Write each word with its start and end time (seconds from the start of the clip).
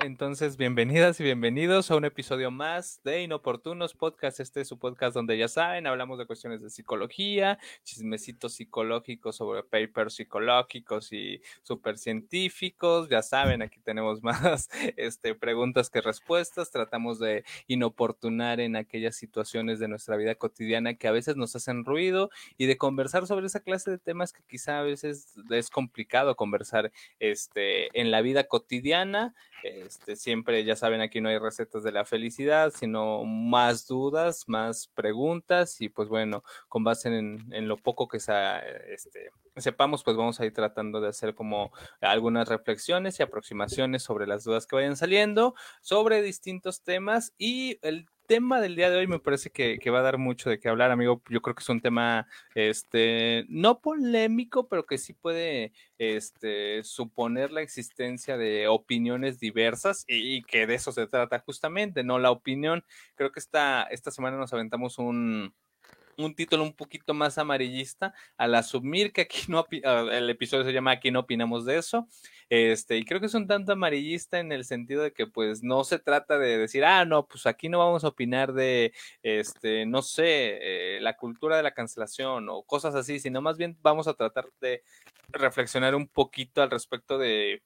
Entonces, 0.00 0.56
bienvenidas 0.56 1.18
y 1.18 1.24
bienvenidos 1.24 1.90
a 1.90 1.96
un 1.96 2.04
episodio 2.04 2.52
más 2.52 3.00
de 3.02 3.24
Inoportunos 3.24 3.94
Podcast. 3.94 4.38
Este 4.38 4.60
es 4.60 4.68
su 4.68 4.78
podcast 4.78 5.12
donde 5.12 5.36
ya 5.36 5.48
saben, 5.48 5.88
hablamos 5.88 6.20
de 6.20 6.26
cuestiones 6.26 6.62
de 6.62 6.70
psicología, 6.70 7.58
chismecitos 7.82 8.52
psicológicos 8.52 9.34
sobre 9.34 9.64
papers 9.64 10.14
psicológicos 10.14 11.12
y 11.12 11.42
super 11.64 11.98
científicos. 11.98 13.08
Ya 13.08 13.22
saben, 13.22 13.60
aquí 13.60 13.80
tenemos 13.80 14.22
más 14.22 14.70
este, 14.96 15.34
preguntas 15.34 15.90
que 15.90 16.00
respuestas. 16.00 16.70
Tratamos 16.70 17.18
de 17.18 17.44
inoportunar 17.66 18.60
en 18.60 18.76
aquellas 18.76 19.16
situaciones 19.16 19.80
de 19.80 19.88
nuestra 19.88 20.16
vida 20.16 20.36
cotidiana 20.36 20.94
que 20.94 21.08
a 21.08 21.12
veces 21.12 21.34
nos 21.34 21.56
hacen 21.56 21.84
ruido 21.84 22.30
y 22.56 22.66
de 22.66 22.78
conversar 22.78 23.26
sobre 23.26 23.46
esa 23.46 23.60
clase 23.60 23.90
de 23.90 23.98
temas 23.98 24.32
que 24.32 24.44
quizá 24.48 24.78
a 24.78 24.82
veces 24.82 25.34
es 25.50 25.70
complicado 25.70 26.36
conversar 26.36 26.92
este, 27.18 27.88
en 28.00 28.12
la 28.12 28.20
vida 28.20 28.44
cotidiana. 28.44 29.34
Este, 29.88 30.16
siempre, 30.16 30.64
ya 30.64 30.76
saben, 30.76 31.00
aquí 31.00 31.22
no 31.22 31.30
hay 31.30 31.38
recetas 31.38 31.82
de 31.82 31.92
la 31.92 32.04
felicidad, 32.04 32.74
sino 32.76 33.24
más 33.24 33.86
dudas, 33.86 34.44
más 34.46 34.88
preguntas 34.88 35.80
y 35.80 35.88
pues 35.88 36.10
bueno, 36.10 36.44
con 36.68 36.84
base 36.84 37.08
en, 37.08 37.68
lo 37.68 37.78
poco 37.78 38.06
que 38.06 38.18
este, 38.18 39.30
sepamos, 39.56 40.04
pues 40.04 40.14
vamos 40.14 40.40
a 40.40 40.44
ir 40.44 40.52
tratando 40.52 41.00
de 41.00 41.08
hacer 41.08 41.34
como 41.34 41.72
algunas 42.02 42.48
reflexiones 42.48 43.18
y 43.18 43.22
aproximaciones 43.22 44.02
sobre 44.02 44.26
las 44.26 44.44
dudas 44.44 44.66
que 44.66 44.76
vayan 44.76 44.94
saliendo, 44.94 45.54
sobre 45.80 46.20
distintos 46.20 46.82
temas 46.82 47.32
y 47.38 47.78
el 47.80 48.10
tema 48.28 48.60
del 48.60 48.76
día 48.76 48.90
de 48.90 48.98
hoy 48.98 49.06
me 49.06 49.18
parece 49.18 49.50
que, 49.50 49.90
va 49.90 50.00
a 50.00 50.02
dar 50.02 50.18
mucho 50.18 50.50
de 50.50 50.60
qué 50.60 50.68
hablar, 50.68 50.90
amigo. 50.92 51.22
Yo 51.30 51.40
creo 51.40 51.54
que 51.56 51.62
es 51.62 51.68
un 51.70 51.80
tema, 51.80 52.28
este, 52.54 53.46
no 53.48 53.80
polémico, 53.80 54.68
pero 54.68 54.86
que 54.86 54.98
sí 54.98 55.14
puede, 55.14 55.72
este, 55.96 56.84
suponer 56.84 57.50
la 57.50 57.62
existencia 57.62 58.36
de 58.36 58.68
opiniones 58.68 59.40
diversas 59.40 60.04
y, 60.06 60.42
que 60.42 60.66
de 60.66 60.74
eso 60.74 60.92
se 60.92 61.06
trata 61.06 61.40
justamente, 61.40 62.04
¿no? 62.04 62.18
La 62.18 62.30
opinión, 62.30 62.84
creo 63.16 63.32
que 63.32 63.40
esta, 63.40 63.84
esta 63.84 64.10
semana 64.10 64.36
nos 64.36 64.52
aventamos 64.52 64.98
un, 64.98 65.54
un 66.18 66.34
título 66.34 66.62
un 66.62 66.74
poquito 66.74 67.14
más 67.14 67.38
amarillista 67.38 68.14
al 68.36 68.54
asumir 68.54 69.12
que 69.12 69.22
aquí 69.22 69.42
no, 69.48 69.66
el 69.70 70.30
episodio 70.30 70.64
se 70.64 70.72
llama 70.72 70.92
Aquí 70.92 71.10
no 71.10 71.20
opinamos 71.20 71.64
de 71.64 71.78
eso. 71.78 72.08
Este, 72.50 72.96
y 72.96 73.04
creo 73.04 73.20
que 73.20 73.26
es 73.26 73.34
un 73.34 73.46
tanto 73.46 73.72
amarillista 73.72 74.38
en 74.38 74.52
el 74.52 74.64
sentido 74.64 75.02
de 75.02 75.12
que 75.12 75.26
pues 75.26 75.62
no 75.62 75.84
se 75.84 75.98
trata 75.98 76.38
de 76.38 76.58
decir, 76.58 76.84
ah, 76.84 77.04
no, 77.04 77.26
pues 77.26 77.46
aquí 77.46 77.68
no 77.68 77.78
vamos 77.78 78.04
a 78.04 78.08
opinar 78.08 78.52
de, 78.52 78.92
este, 79.22 79.84
no 79.86 80.02
sé, 80.02 80.96
eh, 80.96 81.00
la 81.00 81.16
cultura 81.16 81.56
de 81.56 81.62
la 81.62 81.74
cancelación 81.74 82.48
o 82.48 82.62
cosas 82.62 82.94
así, 82.94 83.20
sino 83.20 83.42
más 83.42 83.58
bien 83.58 83.76
vamos 83.82 84.08
a 84.08 84.14
tratar 84.14 84.48
de 84.60 84.82
reflexionar 85.28 85.94
un 85.94 86.08
poquito 86.08 86.62
al 86.62 86.70
respecto 86.70 87.18
de 87.18 87.62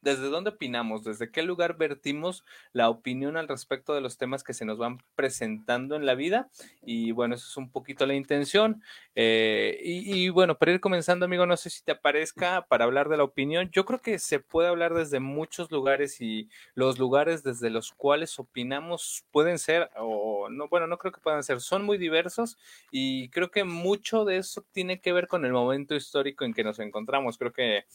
¿Desde 0.00 0.28
dónde 0.28 0.50
opinamos? 0.50 1.02
¿Desde 1.02 1.30
qué 1.30 1.42
lugar 1.42 1.76
vertimos 1.76 2.44
la 2.72 2.88
opinión 2.90 3.36
al 3.36 3.48
respecto 3.48 3.94
de 3.94 4.00
los 4.00 4.18
temas 4.18 4.44
que 4.44 4.54
se 4.54 4.64
nos 4.64 4.78
van 4.78 4.98
presentando 5.14 5.96
en 5.96 6.06
la 6.06 6.14
vida? 6.14 6.48
Y 6.82 7.12
bueno, 7.12 7.34
eso 7.34 7.46
es 7.48 7.56
un 7.56 7.70
poquito 7.70 8.06
la 8.06 8.14
intención. 8.14 8.82
Eh, 9.14 9.80
y, 9.82 10.28
bueno, 10.28 10.58
para 10.58 10.72
ir 10.72 10.80
comenzando, 10.80 11.24
amigo, 11.24 11.46
no 11.46 11.56
sé 11.56 11.70
si 11.70 11.82
te 11.82 11.92
aparezca 11.92 12.66
para 12.68 12.84
hablar 12.84 13.08
de 13.08 13.16
la 13.16 13.24
opinión. 13.24 13.70
Yo 13.72 13.84
creo 13.84 14.00
que 14.00 14.18
se 14.18 14.38
puede 14.38 14.68
hablar 14.68 14.94
desde 14.94 15.20
muchos 15.20 15.70
lugares 15.70 16.20
y 16.20 16.48
los 16.74 16.98
lugares 16.98 17.42
desde 17.42 17.70
los 17.70 17.92
cuales 17.92 18.38
opinamos 18.38 19.24
pueden 19.30 19.58
ser, 19.58 19.90
o 19.96 20.48
no, 20.50 20.68
bueno, 20.68 20.86
no 20.86 20.98
creo 20.98 21.12
que 21.12 21.20
puedan 21.20 21.42
ser, 21.42 21.60
son 21.60 21.84
muy 21.84 21.98
diversos 21.98 22.58
y 22.90 23.28
creo 23.30 23.50
que 23.50 23.64
mucho 23.64 24.24
de 24.24 24.38
eso 24.38 24.64
tiene 24.72 25.00
que 25.00 25.12
ver 25.12 25.28
con 25.28 25.44
el 25.44 25.52
momento 25.52 25.94
histórico 25.94 26.44
en 26.44 26.54
que 26.54 26.64
nos 26.64 26.78
encontramos. 26.78 27.38
Creo 27.38 27.52
que, 27.52 27.86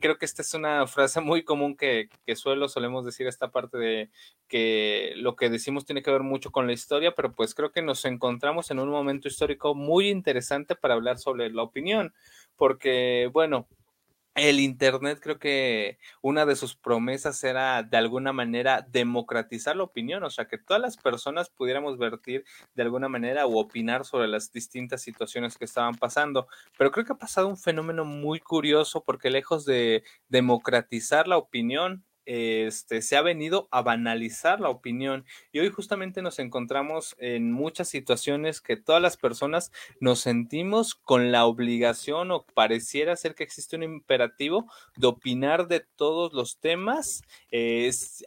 creo 0.00 0.18
que 0.18 0.24
esta 0.24 0.42
es 0.42 0.54
una 0.54 0.86
frase 0.86 1.20
muy 1.20 1.42
común 1.48 1.76
que, 1.76 2.10
suelo, 2.36 2.68
solemos 2.68 3.06
decir 3.06 3.26
esta 3.26 3.50
parte 3.50 3.78
de 3.78 4.10
que 4.48 5.14
lo 5.16 5.34
que 5.34 5.48
decimos 5.48 5.86
tiene 5.86 6.02
que 6.02 6.10
ver 6.10 6.22
mucho 6.22 6.52
con 6.52 6.66
la 6.66 6.74
historia, 6.74 7.14
pero 7.16 7.32
pues 7.32 7.54
creo 7.54 7.72
que 7.72 7.80
nos 7.80 8.04
encontramos 8.04 8.70
en 8.70 8.78
un 8.78 8.90
momento 8.90 9.28
histórico 9.28 9.74
muy 9.74 10.10
interesante 10.10 10.76
para 10.76 10.94
hablar 10.94 11.18
sobre 11.18 11.50
la 11.50 11.62
opinión, 11.62 12.12
porque 12.56 13.30
bueno, 13.32 13.66
el 14.38 14.60
Internet 14.60 15.18
creo 15.20 15.38
que 15.38 15.98
una 16.22 16.46
de 16.46 16.56
sus 16.56 16.74
promesas 16.76 17.42
era 17.44 17.82
de 17.82 17.96
alguna 17.96 18.32
manera 18.32 18.86
democratizar 18.88 19.76
la 19.76 19.84
opinión, 19.84 20.22
o 20.24 20.30
sea, 20.30 20.46
que 20.46 20.58
todas 20.58 20.80
las 20.80 20.96
personas 20.96 21.50
pudiéramos 21.50 21.98
vertir 21.98 22.44
de 22.74 22.82
alguna 22.82 23.08
manera 23.08 23.46
o 23.46 23.58
opinar 23.58 24.04
sobre 24.04 24.28
las 24.28 24.52
distintas 24.52 25.02
situaciones 25.02 25.56
que 25.58 25.64
estaban 25.64 25.94
pasando. 25.96 26.48
Pero 26.76 26.90
creo 26.90 27.04
que 27.04 27.12
ha 27.12 27.18
pasado 27.18 27.48
un 27.48 27.56
fenómeno 27.56 28.04
muy 28.04 28.40
curioso 28.40 29.04
porque 29.04 29.30
lejos 29.30 29.64
de 29.64 30.04
democratizar 30.28 31.28
la 31.28 31.36
opinión, 31.36 32.04
este, 32.28 33.00
se 33.00 33.16
ha 33.16 33.22
venido 33.22 33.68
a 33.70 33.80
banalizar 33.80 34.60
la 34.60 34.68
opinión. 34.68 35.24
Y 35.50 35.60
hoy 35.60 35.70
justamente 35.70 36.20
nos 36.20 36.38
encontramos 36.38 37.16
en 37.18 37.50
muchas 37.50 37.88
situaciones 37.88 38.60
que 38.60 38.76
todas 38.76 39.00
las 39.00 39.16
personas 39.16 39.72
nos 39.98 40.20
sentimos 40.20 40.94
con 40.94 41.32
la 41.32 41.46
obligación 41.46 42.30
o 42.30 42.44
pareciera 42.52 43.16
ser 43.16 43.34
que 43.34 43.44
existe 43.44 43.76
un 43.76 43.82
imperativo 43.82 44.70
de 44.96 45.06
opinar 45.06 45.68
de 45.68 45.80
todos 45.80 46.34
los 46.34 46.58
temas, 46.58 47.22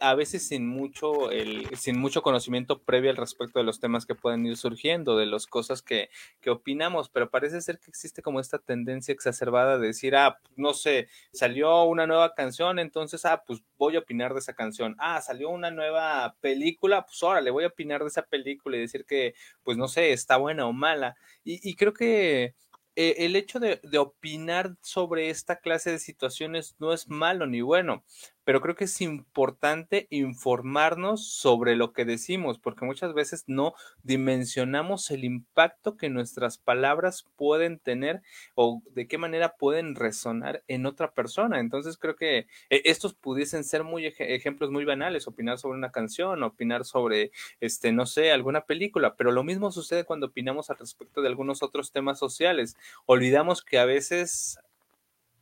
a 0.00 0.14
veces 0.16 0.48
sin 0.48 0.66
mucho, 0.66 1.30
el, 1.30 1.68
sin 1.76 1.96
mucho 1.96 2.22
conocimiento 2.22 2.82
previo 2.82 3.10
al 3.10 3.16
respecto 3.16 3.60
de 3.60 3.64
los 3.64 3.78
temas 3.78 4.04
que 4.04 4.16
pueden 4.16 4.44
ir 4.46 4.56
surgiendo, 4.56 5.16
de 5.16 5.26
las 5.26 5.46
cosas 5.46 5.80
que, 5.80 6.10
que 6.40 6.50
opinamos, 6.50 7.08
pero 7.08 7.30
parece 7.30 7.60
ser 7.60 7.78
que 7.78 7.90
existe 7.90 8.20
como 8.20 8.40
esta 8.40 8.58
tendencia 8.58 9.12
exacerbada 9.12 9.78
de 9.78 9.86
decir, 9.86 10.16
ah, 10.16 10.40
no 10.56 10.74
sé, 10.74 11.06
salió 11.32 11.84
una 11.84 12.08
nueva 12.08 12.34
canción, 12.34 12.80
entonces, 12.80 13.24
ah, 13.24 13.44
pues 13.46 13.62
voy 13.78 13.91
a 13.96 14.00
opinar 14.00 14.32
de 14.32 14.40
esa 14.40 14.54
canción. 14.54 14.96
Ah, 14.98 15.20
salió 15.20 15.50
una 15.50 15.70
nueva 15.70 16.36
película, 16.40 17.04
pues 17.04 17.22
ahora 17.22 17.40
le 17.40 17.50
voy 17.50 17.64
a 17.64 17.68
opinar 17.68 18.02
de 18.02 18.08
esa 18.08 18.22
película 18.22 18.76
y 18.76 18.80
decir 18.80 19.04
que, 19.04 19.34
pues 19.62 19.76
no 19.76 19.88
sé, 19.88 20.12
está 20.12 20.36
buena 20.36 20.66
o 20.66 20.72
mala. 20.72 21.16
Y, 21.44 21.74
creo 21.76 21.92
que 21.92 22.54
eh, 22.96 23.14
el 23.18 23.36
hecho 23.36 23.58
de, 23.58 23.80
opinar 23.98 24.76
sobre 24.82 25.30
esta 25.30 25.56
clase 25.56 25.90
de 25.90 25.98
situaciones 25.98 26.76
no 26.78 26.92
es 26.92 27.08
malo 27.08 27.46
ni 27.46 27.60
bueno, 27.60 28.04
pero 28.44 28.60
creo 28.60 28.74
que 28.74 28.84
es 28.84 29.00
importante 29.00 30.06
informarnos 30.10 31.26
sobre 31.26 31.76
lo 31.76 31.92
que 31.92 32.04
decimos, 32.04 32.58
porque 32.58 32.84
muchas 32.84 33.14
veces 33.14 33.44
no 33.46 33.74
dimensionamos 34.02 35.10
el 35.10 35.24
impacto 35.24 35.96
que 35.96 36.10
nuestras 36.10 36.58
palabras 36.58 37.26
pueden 37.36 37.78
tener 37.78 38.22
o 38.54 38.82
de 38.90 39.06
qué 39.06 39.18
manera 39.18 39.56
pueden 39.56 39.94
resonar 39.94 40.62
en 40.68 40.86
otra 40.86 41.12
persona. 41.12 41.60
Entonces 41.60 41.96
creo 41.96 42.16
que 42.16 42.38
eh, 42.70 42.82
estos 42.84 43.14
pudiesen 43.14 43.64
ser 43.64 43.84
muy 43.84 44.06
ejemplos 44.06 44.70
muy 44.70 44.84
banales, 44.84 45.28
opinar 45.28 45.58
sobre 45.58 45.78
una 45.78 45.92
canción, 45.92 46.42
opinar 46.42 46.84
sobre, 46.84 47.30
este, 47.60 47.92
no 47.92 48.06
sé, 48.06 48.32
alguna 48.32 48.62
película, 48.64 49.14
pero 49.16 49.30
lo 49.32 49.44
mismo 49.44 49.70
sucede 49.70 50.04
cuando 50.04 50.26
opinamos 50.28 50.70
al 50.70 50.78
respecto 50.78 51.22
de 51.22 51.28
algunos 51.28 51.62
otros 51.62 51.92
temas 51.92 52.18
sociales. 52.18 52.76
Olvidamos 53.06 53.62
que 53.62 53.78
a 53.78 53.84
veces 53.84 54.58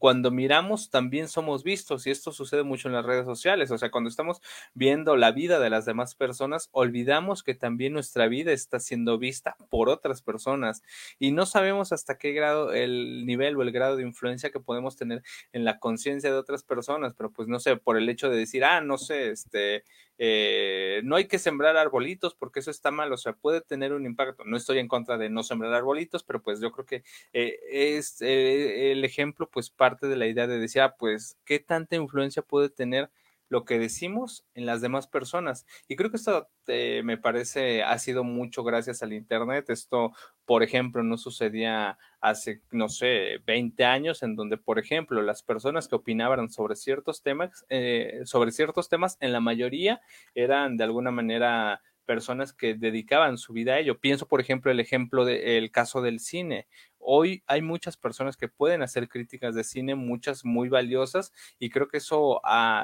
cuando 0.01 0.31
miramos 0.33 0.91
también 0.91 1.29
somos 1.29 1.63
vistos 1.63 2.07
y 2.07 2.11
esto 2.11 2.33
sucede 2.33 2.65
mucho 2.65 2.89
en 2.89 2.95
las 2.95 3.05
redes 3.05 3.27
sociales, 3.27 3.71
o 3.71 3.79
sea, 3.79 3.91
cuando 3.93 4.09
estamos 4.11 4.41
viendo 4.75 5.15
la 5.17 5.31
vida 5.31 5.61
de 5.61 5.71
las 5.71 5.85
demás 5.85 6.15
personas, 6.17 6.71
olvidamos 6.73 7.43
que 7.45 7.55
también 7.55 7.93
nuestra 7.93 8.27
vida 8.27 8.51
está 8.53 8.81
siendo 8.81 9.19
vista 9.19 9.57
por 9.69 9.91
otras 9.91 10.23
personas 10.23 10.83
y 11.19 11.33
no 11.33 11.45
sabemos 11.47 11.93
hasta 11.93 12.17
qué 12.19 12.33
grado 12.33 12.73
el 12.73 13.27
nivel 13.27 13.57
o 13.57 13.63
el 13.63 13.73
grado 13.73 13.97
de 13.97 14.03
influencia 14.03 14.51
que 14.51 14.59
podemos 14.59 14.97
tener 14.97 15.23
en 15.53 15.65
la 15.65 15.79
conciencia 15.79 16.31
de 16.33 16.39
otras 16.39 16.65
personas, 16.65 17.15
pero 17.15 17.31
pues 17.31 17.47
no 17.47 17.61
sé, 17.61 17.77
por 17.77 17.99
el 17.99 18.09
hecho 18.09 18.31
de 18.31 18.39
decir, 18.39 18.65
ah, 18.65 18.81
no 18.81 18.97
sé, 18.99 19.31
este, 19.31 19.85
eh, 20.23 21.01
no 21.03 21.17
hay 21.17 21.27
que 21.29 21.39
sembrar 21.39 21.79
arbolitos 21.79 22.35
porque 22.35 22.61
eso 22.61 22.71
está 22.71 22.91
mal, 22.91 23.11
o 23.11 23.17
sea, 23.17 23.33
puede 23.33 23.63
tener 23.63 23.95
un 23.95 24.05
impacto. 24.05 24.45
No 24.45 24.59
estoy 24.59 24.79
en 24.79 24.87
contra 24.87 25.17
de 25.17 25.31
no 25.31 25.43
sembrar 25.43 25.73
arbolitos, 25.73 26.25
pero 26.25 26.43
pues 26.43 26.61
yo 26.61 26.71
creo 26.73 26.85
que 26.85 27.05
eh, 27.33 27.59
es 27.71 28.21
eh, 28.21 28.93
el 28.93 29.03
ejemplo, 29.03 29.49
pues 29.49 29.71
parte 29.71 30.09
de 30.09 30.17
la 30.17 30.27
idea 30.27 30.47
de 30.47 30.59
decir, 30.59 30.83
ah, 30.83 30.95
pues, 30.99 31.39
¿qué 31.47 31.59
tanta 31.59 31.97
influencia 31.97 32.43
puede 32.43 32.69
tener 32.69 33.11
lo 33.51 33.65
que 33.67 33.79
decimos 33.79 34.47
en 34.55 34.65
las 34.65 34.81
demás 34.81 35.07
personas. 35.09 35.67
Y 35.89 35.97
creo 35.97 36.11
que 36.11 36.17
esto 36.17 36.49
eh, 36.69 37.03
me 37.05 37.19
parece 37.19 37.83
ha 37.83 37.99
sido 37.99 38.25
mucho 38.25 38.65
gracias 38.65 39.03
al 39.03 39.13
Internet. 39.13 39.69
Esto, 39.69 40.13
por 40.47 40.63
ejemplo, 40.63 41.03
no 41.03 41.19
sucedía 41.19 41.99
hace, 42.21 42.63
no 42.71 42.89
sé, 42.89 43.39
20 43.45 43.85
años, 43.85 44.23
en 44.23 44.37
donde, 44.37 44.57
por 44.57 44.79
ejemplo, 44.79 45.21
las 45.21 45.43
personas 45.43 45.89
que 45.89 45.97
opinaban 45.97 46.49
sobre 46.49 46.77
ciertos 46.77 47.23
temas, 47.23 47.67
eh, 47.69 48.21
sobre 48.25 48.53
ciertos 48.53 48.89
temas, 48.89 49.19
en 49.21 49.33
la 49.33 49.41
mayoría 49.41 50.01
eran 50.35 50.77
de 50.77 50.85
alguna 50.85 51.11
manera 51.11 51.83
personas 52.07 52.53
que 52.53 52.75
dedicaban 52.75 53.39
su 53.39 53.53
vida 53.53 53.75
a 53.75 53.79
ello. 53.79 54.01
Pienso, 54.01 54.27
por 54.27 54.41
ejemplo, 54.41 54.73
el 54.73 54.81
ejemplo 54.81 55.25
del 55.25 55.71
caso 55.71 56.03
del 56.03 56.19
cine. 56.19 56.67
Hoy 57.01 57.43
hay 57.47 57.63
muchas 57.63 57.97
personas 57.97 58.37
que 58.37 58.49
pueden 58.49 58.83
hacer 58.83 59.09
críticas 59.09 59.55
de 59.55 59.65
cine, 59.65 59.95
muchas 59.95 60.45
muy 60.45 60.69
valiosas, 60.69 61.33
y 61.59 61.71
creo 61.71 61.89
que 61.89 61.97
eso 61.99 62.41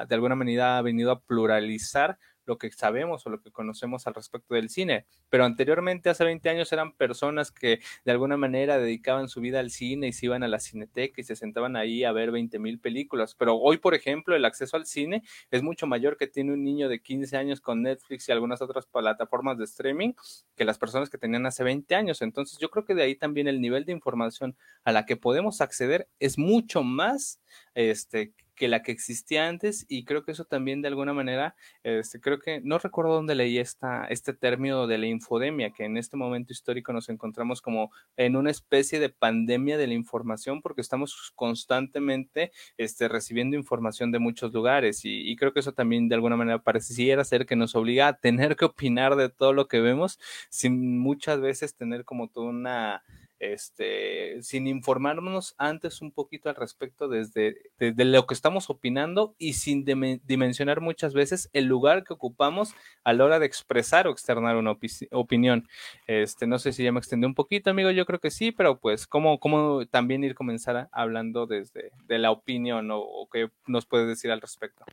de 0.07 0.15
alguna 0.15 0.35
manera 0.35 0.77
ha 0.77 0.81
venido 0.81 1.11
a 1.11 1.21
pluralizar 1.21 2.17
lo 2.47 2.57
que 2.57 2.71
sabemos 2.71 3.25
o 3.27 3.29
lo 3.29 3.41
que 3.41 3.51
conocemos 3.51 4.07
al 4.07 4.15
respecto 4.15 4.55
del 4.55 4.69
cine. 4.69 5.05
Pero 5.29 5.45
anteriormente, 5.45 6.09
hace 6.09 6.23
20 6.23 6.49
años, 6.49 6.71
eran 6.71 6.93
personas 6.93 7.51
que 7.51 7.79
de 8.05 8.11
alguna 8.11 8.37
manera 8.37 8.79
dedicaban 8.79 9.29
su 9.29 9.41
vida 9.41 9.59
al 9.59 9.69
cine 9.69 10.07
y 10.07 10.13
se 10.13 10.25
iban 10.25 10.43
a 10.43 10.47
la 10.47 10.59
cineteca 10.59 11.21
y 11.21 11.23
se 11.23 11.35
sentaban 11.35 11.75
ahí 11.75 12.03
a 12.03 12.11
ver 12.11 12.31
20 12.31 12.57
mil 12.59 12.79
películas. 12.79 13.35
Pero 13.35 13.57
hoy, 13.57 13.77
por 13.77 13.93
ejemplo, 13.93 14.35
el 14.35 14.45
acceso 14.45 14.77
al 14.77 14.85
cine 14.85 15.23
es 15.51 15.61
mucho 15.61 15.85
mayor 15.85 16.17
que 16.17 16.27
tiene 16.27 16.53
un 16.53 16.63
niño 16.63 16.89
de 16.89 17.01
15 17.01 17.37
años 17.37 17.61
con 17.61 17.83
Netflix 17.83 18.27
y 18.27 18.31
algunas 18.31 18.61
otras 18.61 18.85
plataformas 18.85 19.57
de 19.57 19.65
streaming 19.65 20.13
que 20.55 20.65
las 20.65 20.77
personas 20.77 21.09
que 21.09 21.17
tenían 21.17 21.45
hace 21.45 21.63
20 21.63 21.93
años. 21.95 22.21
Entonces, 22.21 22.57
yo 22.59 22.69
creo 22.69 22.85
que 22.85 22.95
de 22.95 23.03
ahí 23.03 23.15
también 23.15 23.47
el 23.47 23.59
nivel 23.61 23.85
de 23.85 23.91
información 23.91 24.55
a 24.83 24.91
la 24.91 25.05
que 25.05 25.17
podemos 25.17 25.59
acceder 25.61 26.07
es 26.19 26.37
mucho 26.37 26.83
más 26.83 27.41
este, 27.73 28.33
que 28.57 28.67
la 28.67 28.81
que 28.81 28.91
existía 28.91 29.47
antes 29.47 29.85
y 29.87 30.03
creo 30.03 30.23
que 30.23 30.31
eso 30.33 30.43
también 30.43 30.81
de 30.81 30.89
alguna 30.89 31.13
manera, 31.13 31.55
este, 31.83 32.19
creo 32.19 32.39
que 32.39 32.59
no 32.61 32.79
recuerdo 32.79 33.13
dónde 33.13 33.35
leí 33.35 33.59
esta, 33.59 34.05
este 34.07 34.33
término 34.33 34.87
de 34.87 34.97
la 34.97 35.05
infodemia, 35.05 35.71
que 35.71 35.85
en 35.85 35.95
este 35.95 36.17
momento 36.17 36.51
histórico 36.51 36.91
nos 36.91 37.07
encontramos 37.07 37.61
como 37.61 37.91
en 38.17 38.35
una 38.35 38.51
especie 38.51 38.99
de 38.99 39.09
pandemia 39.09 39.77
de 39.77 39.87
la 39.87 39.93
información 39.93 40.61
porque 40.61 40.81
estamos 40.81 41.31
constantemente 41.35 42.51
este, 42.77 43.07
recibiendo 43.07 43.55
información 43.55 44.11
de 44.11 44.19
muchos 44.19 44.51
lugares 44.53 45.05
y, 45.05 45.29
y 45.29 45.35
creo 45.37 45.53
que 45.53 45.61
eso 45.61 45.73
también 45.73 46.09
de 46.09 46.15
alguna 46.15 46.35
manera 46.35 46.59
pareciera 46.59 47.23
ser 47.23 47.45
que 47.45 47.55
nos 47.55 47.75
obliga 47.75 48.07
a 48.07 48.17
tener 48.19 48.55
que 48.55 48.65
opinar 48.65 49.15
de 49.15 49.29
todo 49.29 49.53
lo 49.53 49.67
que 49.67 49.79
vemos 49.79 50.19
sin 50.49 50.97
muchas 50.99 51.39
veces 51.39 51.75
tener 51.75 52.03
como 52.03 52.27
toda 52.27 52.47
una 52.47 53.03
este, 53.39 54.41
sin 54.41 54.67
informarnos 54.67 55.55
antes 55.57 56.01
un 56.01 56.11
poquito 56.11 56.49
al 56.49 56.55
respecto 56.55 57.07
desde, 57.07 57.57
desde 57.77 58.05
lo 58.05 58.25
que 58.25 58.33
estamos 58.33 58.69
opinando 58.69 59.35
y 59.37 59.53
sin 59.53 59.85
dimensionar 59.85 60.81
muchas 60.81 61.13
veces 61.13 61.49
el 61.53 61.65
lugar 61.65 62.03
que 62.03 62.13
ocupamos 62.13 62.73
a 63.03 63.13
la 63.13 63.25
hora 63.25 63.39
de 63.39 63.45
expresar 63.45 64.07
o 64.07 64.11
externar 64.11 64.55
una 64.55 64.75
opinión. 65.11 65.67
Este, 66.07 66.47
no 66.47 66.59
sé 66.59 66.73
si 66.73 66.83
ya 66.83 66.91
me 66.91 66.99
extendí 66.99 67.25
un 67.25 67.35
poquito, 67.35 67.69
amigo, 67.69 67.91
yo 67.91 68.05
creo 68.05 68.19
que 68.19 68.31
sí, 68.31 68.51
pero 68.51 68.79
pues, 68.79 69.07
¿cómo, 69.07 69.39
cómo 69.39 69.85
también 69.85 70.23
ir 70.23 70.35
comenzar 70.35 70.89
hablando 70.91 71.45
desde 71.45 71.91
de 72.07 72.17
la 72.17 72.31
opinión 72.31 72.89
o, 72.91 72.99
o 72.99 73.29
qué 73.29 73.49
nos 73.67 73.85
puedes 73.85 74.07
decir 74.07 74.31
al 74.31 74.41
respecto? 74.41 74.85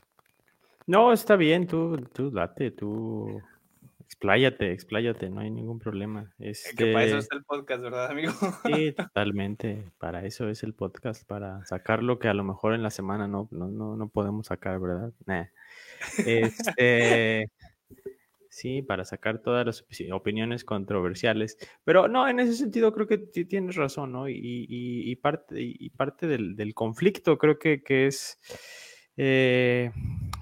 No, 0.87 1.13
está 1.13 1.37
bien, 1.37 1.67
tú, 1.67 1.97
tú 2.13 2.31
date, 2.31 2.71
tú 2.71 3.41
Expláyate, 4.25 4.73
expláyate, 4.73 5.29
no 5.29 5.43
hay 5.43 5.51
ningún 5.51 5.79
problema. 5.79 6.33
Este... 6.39 6.75
Que 6.75 6.93
para 6.95 7.05
eso 7.05 7.19
es 7.19 7.29
el 7.31 7.45
podcast, 7.45 7.83
¿verdad, 7.83 8.11
amigo? 8.11 8.33
Sí, 8.65 8.93
totalmente. 8.97 9.85
Para 9.99 10.25
eso 10.25 10.49
es 10.49 10.63
el 10.63 10.73
podcast, 10.73 11.27
para 11.27 11.63
sacar 11.67 12.03
lo 12.03 12.19
que 12.19 12.29
a 12.29 12.33
lo 12.33 12.43
mejor 12.43 12.73
en 12.73 12.83
la 12.83 12.89
semana 12.89 13.29
no, 13.29 13.49
no, 13.51 13.69
no, 13.69 14.09
podemos 14.09 14.47
sacar, 14.47 14.81
¿verdad? 14.81 15.13
Este, 16.25 17.51
sí, 18.49 18.81
para 18.81 19.05
sacar 19.05 19.41
todas 19.41 19.67
las 19.67 19.85
opiniones 20.11 20.65
controversiales. 20.65 21.59
Pero 21.85 22.09
no, 22.09 22.27
en 22.27 22.41
ese 22.41 22.55
sentido 22.55 22.95
creo 22.95 23.07
que 23.07 23.19
tienes 23.19 23.77
razón, 23.77 24.13
¿no? 24.13 24.31
Y, 24.31 24.39
y, 24.41 25.17
parte, 25.17 25.57
y 25.59 25.91
parte 25.91 26.27
del, 26.27 26.57
del, 26.57 26.73
conflicto 26.73 27.37
creo 27.37 27.59
que, 27.59 27.83
que 27.83 28.07
es 28.07 28.41
eh, 29.19 29.93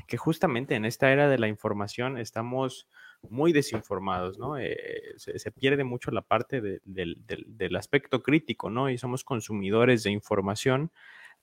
que 0.07 0.17
justamente 0.19 0.77
en 0.77 0.85
esta 0.85 1.11
era 1.11 1.29
de 1.29 1.39
la 1.39 1.49
información 1.49 2.17
estamos 2.17 2.89
muy 3.31 3.53
desinformados, 3.53 4.39
¿no? 4.39 4.59
Eh, 4.59 4.77
se, 5.17 5.53
pierde 5.53 5.85
mucho 5.85 6.11
la 6.11 6.23
parte 6.23 6.61
del, 6.61 7.77
aspecto 7.77 8.23
crítico, 8.23 8.71
¿no? 8.71 8.91
Y 8.91 8.99
somos 8.99 9.25
consumidores 9.25 10.03
de 10.03 10.11
información 10.11 10.91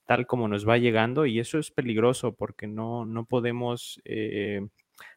tal 0.06 0.26
como 0.26 0.48
nos 0.48 0.68
va 0.68 0.76
llegando 0.76 1.24
y 1.24 1.38
eso 1.38 1.58
es 1.58 1.70
peligroso 1.70 2.34
porque 2.34 2.66
no, 2.66 3.04
no 3.04 3.26
podemos 3.26 4.00
eh, 4.04 4.66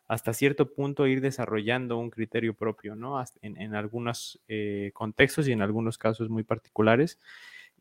hasta 0.08 0.34
cierto 0.34 0.72
punto 0.74 1.08
ir 1.08 1.22
desarrollando 1.22 1.98
un 1.98 2.10
criterio 2.10 2.54
propio, 2.54 2.96
¿no? 2.96 3.24
En, 3.42 3.76
algunos 3.76 4.40
eh, 4.48 4.92
contextos 4.94 5.48
y 5.48 5.52
en 5.52 5.62
algunos 5.62 5.98
casos 5.98 6.30
muy 6.30 6.44
particulares. 6.44 7.20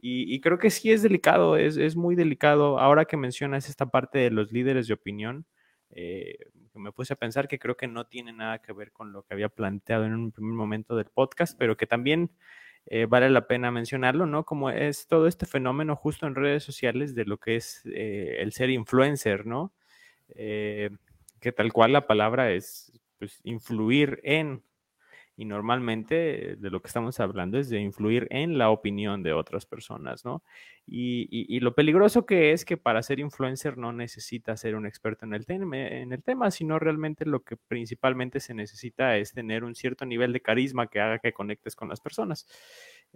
Y, 0.04 0.40
creo 0.40 0.58
que 0.58 0.70
sí 0.70 0.90
es 0.90 1.02
delicado, 1.02 1.56
es, 1.56 1.76
es, 1.76 1.94
muy 1.94 2.16
delicado. 2.16 2.80
Ahora 2.80 3.04
que 3.04 3.16
mencionas 3.16 3.68
esta 3.68 3.86
parte 3.86 4.18
de 4.18 4.30
los 4.30 4.50
líderes 4.50 4.88
de 4.88 4.94
opinión, 4.94 5.46
eh, 5.92 6.38
me 6.74 6.92
puse 6.92 7.12
a 7.12 7.16
pensar 7.16 7.48
que 7.48 7.58
creo 7.58 7.76
que 7.76 7.86
no 7.86 8.06
tiene 8.06 8.32
nada 8.32 8.60
que 8.60 8.72
ver 8.72 8.92
con 8.92 9.12
lo 9.12 9.22
que 9.22 9.34
había 9.34 9.48
planteado 9.48 10.04
en 10.04 10.14
un 10.14 10.32
primer 10.32 10.54
momento 10.54 10.96
del 10.96 11.06
podcast, 11.06 11.56
pero 11.58 11.76
que 11.76 11.86
también 11.86 12.30
eh, 12.86 13.06
vale 13.06 13.30
la 13.30 13.46
pena 13.46 13.70
mencionarlo, 13.70 14.26
¿no? 14.26 14.44
Como 14.44 14.70
es 14.70 15.06
todo 15.06 15.26
este 15.26 15.46
fenómeno 15.46 15.94
justo 15.94 16.26
en 16.26 16.34
redes 16.34 16.64
sociales 16.64 17.14
de 17.14 17.24
lo 17.26 17.38
que 17.38 17.56
es 17.56 17.82
eh, 17.86 18.36
el 18.40 18.52
ser 18.52 18.70
influencer, 18.70 19.46
¿no? 19.46 19.72
que 20.34 21.52
tal 21.54 21.74
cual 21.74 21.92
la 21.92 22.06
palabra 22.06 22.52
es 22.52 22.90
pues, 23.18 23.40
influir 23.44 24.18
en 24.22 24.62
y 25.36 25.44
normalmente 25.44 26.56
de 26.56 26.70
lo 26.70 26.80
que 26.80 26.88
estamos 26.88 27.18
hablando 27.20 27.58
es 27.58 27.70
de 27.70 27.80
influir 27.80 28.26
en 28.30 28.58
la 28.58 28.70
opinión 28.70 29.22
de 29.22 29.32
otras 29.32 29.64
personas, 29.66 30.24
¿no? 30.24 30.42
Y, 30.86 31.60
lo 31.60 31.74
peligroso 31.74 32.26
que 32.26 32.52
es 32.52 32.64
que 32.64 32.76
para 32.76 33.02
ser 33.02 33.20
influencer 33.20 33.78
no 33.78 33.92
necesitas 33.92 34.60
ser 34.60 34.74
un 34.74 34.84
experto 34.84 35.24
en 35.24 35.32
el, 35.32 35.46
tema, 35.46 35.78
en 35.78 36.12
el 36.12 36.22
tema, 36.22 36.50
sino 36.50 36.78
realmente 36.78 37.24
lo 37.24 37.44
que 37.44 37.56
principalmente 37.56 38.40
se 38.40 38.52
necesita 38.52 39.16
es 39.16 39.32
tener 39.32 39.64
un 39.64 39.74
cierto 39.74 40.04
nivel 40.04 40.32
de 40.32 40.40
carisma 40.40 40.88
que 40.88 41.00
haga 41.00 41.18
que 41.20 41.32
conectes 41.32 41.76
con 41.76 41.88
las 41.88 42.00
personas, 42.00 42.46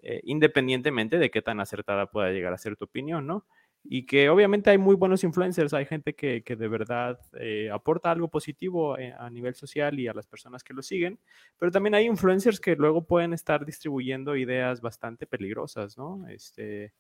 eh, 0.03 0.21
independientemente 0.25 1.19
de 1.19 1.31
qué 1.31 1.43
tan 1.43 1.61
acertada 1.61 2.07
pueda 2.07 2.31
llegar 2.31 2.53
a 2.53 2.59
ser 2.59 2.77
tu 2.77 2.85
opinión, 2.85 3.27
¿no? 3.27 3.45
Y 3.89 4.05
que 4.07 4.29
obviamente 4.29 4.71
hay 4.71 4.79
muy 4.79 4.97
buenos 4.97 5.23
influencers, 5.25 5.73
hay 5.73 5.87
gente 5.87 6.15
que, 6.15 6.43
de 6.45 6.69
verdad 6.69 7.21
eh, 7.39 7.71
aporta 7.73 8.11
algo 8.11 8.29
positivo 8.29 8.99
eh, 8.99 9.15
a 9.19 9.31
nivel 9.31 9.55
social 9.55 9.99
y 9.99 10.09
a 10.09 10.15
las 10.15 10.27
personas 10.27 10.65
que 10.65 10.75
lo 10.75 10.83
siguen, 10.83 11.19
pero 11.59 11.71
también 11.71 11.95
hay 11.95 12.07
influencers 12.07 12.61
que 12.61 12.77
luego 12.77 13.07
pueden 13.07 13.33
estar 13.33 13.65
distribuyendo 13.65 14.37
ideas 14.37 14.81
bastante 14.81 15.27
peligrosas, 15.27 15.97
¿no? 15.97 16.27
Este, 16.29 16.95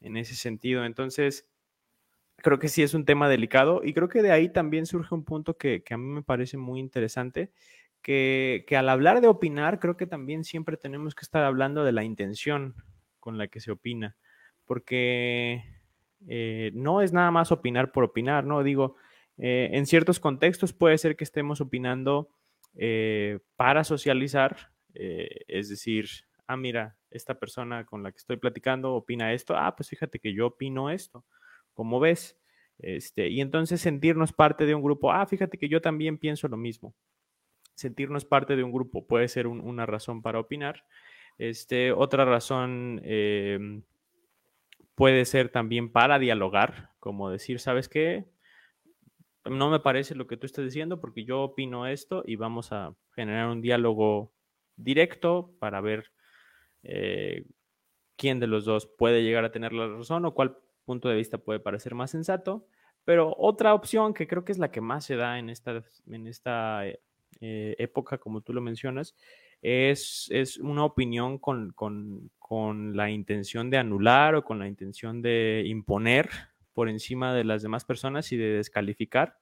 en 0.00 0.16
ese 0.16 0.34
sentido, 0.34 0.84
entonces, 0.84 1.48
creo 2.38 2.58
que 2.58 2.68
sí 2.68 2.82
es 2.82 2.94
un 2.94 3.04
tema 3.04 3.28
delicado 3.28 3.82
y 3.84 3.94
creo 3.94 4.08
que 4.08 4.22
de 4.22 4.32
ahí 4.32 4.48
también 4.48 4.86
surge 4.86 5.14
un 5.14 5.24
punto 5.24 5.56
que, 5.56 5.84
a 5.90 5.96
mí 5.96 6.06
me 6.06 6.22
parece 6.22 6.56
muy 6.56 6.80
interesante, 6.80 7.52
que, 8.02 8.64
que 8.66 8.76
al 8.76 8.88
hablar 8.88 9.20
de 9.20 9.28
opinar, 9.28 9.78
creo 9.78 9.96
que 9.96 10.06
también 10.06 10.44
siempre 10.44 10.76
tenemos 10.76 11.14
que 11.14 11.22
estar 11.22 11.44
hablando 11.44 11.84
de 11.84 11.92
la 11.92 12.04
intención 12.04 12.74
con 13.20 13.38
la 13.38 13.48
que 13.48 13.60
se 13.60 13.70
opina, 13.70 14.16
porque 14.66 15.83
eh, 16.28 16.70
no 16.74 17.00
es 17.00 17.12
nada 17.12 17.30
más 17.30 17.52
opinar 17.52 17.92
por 17.92 18.04
opinar, 18.04 18.44
¿no? 18.44 18.62
Digo, 18.62 18.96
eh, 19.38 19.70
en 19.72 19.86
ciertos 19.86 20.20
contextos 20.20 20.72
puede 20.72 20.98
ser 20.98 21.16
que 21.16 21.24
estemos 21.24 21.60
opinando 21.60 22.28
eh, 22.76 23.40
para 23.56 23.84
socializar, 23.84 24.72
es 24.96 25.68
decir, 25.68 26.06
ah, 26.46 26.56
mira, 26.56 26.96
esta 27.10 27.34
persona 27.34 27.84
con 27.84 28.02
la 28.02 28.12
que 28.12 28.18
estoy 28.18 28.36
platicando 28.36 28.94
opina 28.94 29.32
esto, 29.32 29.56
ah, 29.56 29.74
pues 29.76 29.88
fíjate 29.88 30.18
que 30.18 30.32
yo 30.32 30.48
opino 30.48 30.90
esto, 30.90 31.24
como 31.72 32.00
ves? 32.00 32.38
Este, 32.78 33.28
y 33.28 33.40
entonces 33.40 33.80
sentirnos 33.80 34.32
parte 34.32 34.66
de 34.66 34.74
un 34.74 34.82
grupo, 34.82 35.12
ah, 35.12 35.26
fíjate 35.26 35.58
que 35.58 35.68
yo 35.68 35.80
también 35.80 36.18
pienso 36.18 36.48
lo 36.48 36.56
mismo. 36.56 36.94
Sentirnos 37.74 38.24
parte 38.24 38.56
de 38.56 38.62
un 38.62 38.72
grupo 38.72 39.06
puede 39.06 39.28
ser 39.28 39.46
una 39.46 39.86
razón 39.86 40.22
para 40.22 40.38
opinar. 40.38 40.84
Este, 41.38 41.92
otra 41.92 42.24
razón 42.24 43.00
em, 43.02 43.82
puede 44.94 45.24
ser 45.24 45.48
también 45.48 45.90
para 45.90 46.18
dialogar, 46.18 46.90
como 47.00 47.30
decir, 47.30 47.60
¿sabes 47.60 47.88
qué? 47.88 48.26
No 49.44 49.70
me 49.70 49.80
parece 49.80 50.14
lo 50.14 50.26
que 50.26 50.36
tú 50.36 50.46
estás 50.46 50.64
diciendo 50.64 51.00
porque 51.00 51.24
yo 51.24 51.42
opino 51.42 51.86
esto 51.86 52.22
y 52.26 52.36
vamos 52.36 52.72
a 52.72 52.94
generar 53.14 53.48
un 53.48 53.60
diálogo 53.60 54.32
directo 54.76 55.54
para 55.58 55.80
ver 55.80 56.12
eh, 56.82 57.44
quién 58.16 58.40
de 58.40 58.46
los 58.46 58.64
dos 58.64 58.86
puede 58.86 59.22
llegar 59.22 59.44
a 59.44 59.52
tener 59.52 59.72
la 59.72 59.88
razón 59.88 60.24
o 60.24 60.34
cuál 60.34 60.56
punto 60.84 61.08
de 61.08 61.16
vista 61.16 61.38
puede 61.38 61.60
parecer 61.60 61.94
más 61.94 62.10
sensato. 62.10 62.66
Pero 63.04 63.34
otra 63.36 63.74
opción 63.74 64.14
que 64.14 64.26
creo 64.26 64.44
que 64.44 64.52
es 64.52 64.58
la 64.58 64.70
que 64.70 64.80
más 64.80 65.04
se 65.04 65.16
da 65.16 65.38
en 65.38 65.50
esta, 65.50 65.84
en 66.06 66.26
esta 66.26 66.86
eh, 66.86 67.74
época, 67.78 68.18
como 68.18 68.40
tú 68.40 68.54
lo 68.54 68.62
mencionas, 68.62 69.14
es, 69.64 70.28
es 70.30 70.58
una 70.58 70.84
opinión 70.84 71.38
con, 71.38 71.72
con, 71.72 72.30
con, 72.38 72.94
la 72.94 73.10
intención 73.10 73.70
de 73.70 73.78
anular 73.78 74.34
o 74.34 74.44
con 74.44 74.58
la 74.58 74.68
intención 74.68 75.22
de 75.22 75.64
imponer 75.66 76.28
por 76.74 76.90
encima 76.90 77.34
de 77.34 77.44
las 77.44 77.62
demás 77.62 77.86
personas 77.86 78.30
y 78.30 78.36
de 78.36 78.56
descalificar. 78.56 79.38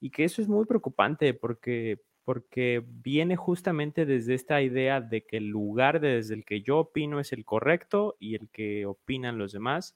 Y 0.00 0.10
que 0.10 0.24
eso 0.24 0.40
es 0.40 0.48
muy 0.48 0.64
preocupante 0.64 1.34
porque, 1.34 2.00
porque 2.24 2.82
viene 2.86 3.36
justamente 3.36 4.06
desde 4.06 4.32
esta 4.32 4.62
idea 4.62 5.02
de 5.02 5.26
que 5.26 5.36
el 5.36 5.48
lugar 5.48 6.00
desde 6.00 6.36
el 6.36 6.46
que 6.46 6.62
yo 6.62 6.78
opino 6.78 7.20
es 7.20 7.34
el 7.34 7.44
correcto 7.44 8.16
y 8.18 8.36
el 8.36 8.48
que 8.48 8.86
opinan 8.86 9.36
los 9.36 9.52
demás, 9.52 9.94